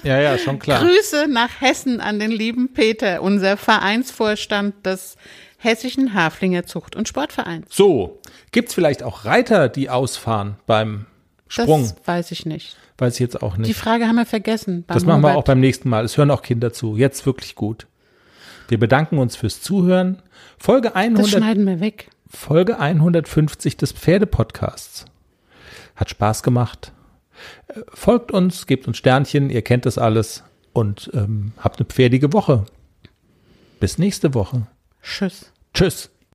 Ja, 0.04 0.20
ja, 0.20 0.38
schon 0.38 0.60
klar. 0.60 0.84
Grüße 0.84 1.28
nach 1.30 1.62
Hessen 1.62 2.02
an 2.02 2.20
den 2.20 2.30
lieben 2.30 2.74
Peter, 2.74 3.22
unser 3.22 3.58
Vereinsvorstand 3.58 4.86
des 4.86 5.16
Hessischen 5.58 6.14
Haflinger 6.14 6.66
Zucht- 6.66 6.96
und 6.96 7.08
Sportvereins. 7.08 7.68
So, 7.74 8.20
gibt's 8.52 8.74
vielleicht 8.74 9.02
auch 9.02 9.26
Reiter, 9.26 9.70
die 9.70 9.90
ausfahren 9.90 10.58
beim 10.68 11.06
Sprung? 11.48 11.82
Das 11.84 11.96
weiß 12.06 12.32
ich 12.32 12.46
nicht. 12.46 12.76
Weiß 12.98 13.14
ich 13.16 13.20
jetzt 13.20 13.42
auch 13.42 13.56
Die 13.56 13.62
nicht. 13.62 13.76
Frage 13.78 14.08
haben 14.08 14.16
wir 14.18 14.26
vergessen. 14.26 14.84
Das 14.88 15.06
machen 15.06 15.22
wir 15.22 15.36
auch 15.36 15.44
beim 15.44 15.60
nächsten 15.60 15.90
Mal. 15.90 16.04
Es 16.04 16.18
hören 16.18 16.32
auch 16.32 16.42
Kinder 16.42 16.74
zu. 16.74 16.98
Jetzt 16.98 17.26
wirklich 17.26 17.56
gut. 17.56 17.88
Wir 18.68 18.80
bedanken 18.80 19.18
uns 19.18 19.36
fürs 19.36 19.62
Zuhören. 19.62 20.22
Folge 20.58 20.90
Das 20.90 20.96
100, 20.96 21.28
schneiden 21.30 21.66
wir 21.66 21.80
weg. 21.80 22.10
Folge 22.30 22.80
150 22.80 23.78
des 23.78 23.94
Pferdepodcasts. 23.94 25.06
Hat 25.96 26.10
Spaß 26.10 26.44
gemacht. 26.44 26.92
Äh, 27.68 27.82
Folgt 27.94 28.32
uns, 28.32 28.68
gebt 28.68 28.88
uns 28.88 28.98
Sternchen, 28.98 29.50
ihr 29.50 29.62
kennt 29.62 29.86
das 29.86 29.98
alles 29.98 30.44
und 30.74 31.10
ähm, 31.14 31.54
habt 31.58 31.80
eine 31.80 31.88
pferdige 31.88 32.34
Woche. 32.34 32.66
Bis 33.80 33.98
nächste 33.98 34.34
Woche. 34.34 34.68
Tschüss. 35.02 35.52
Tschüss. 35.74 36.10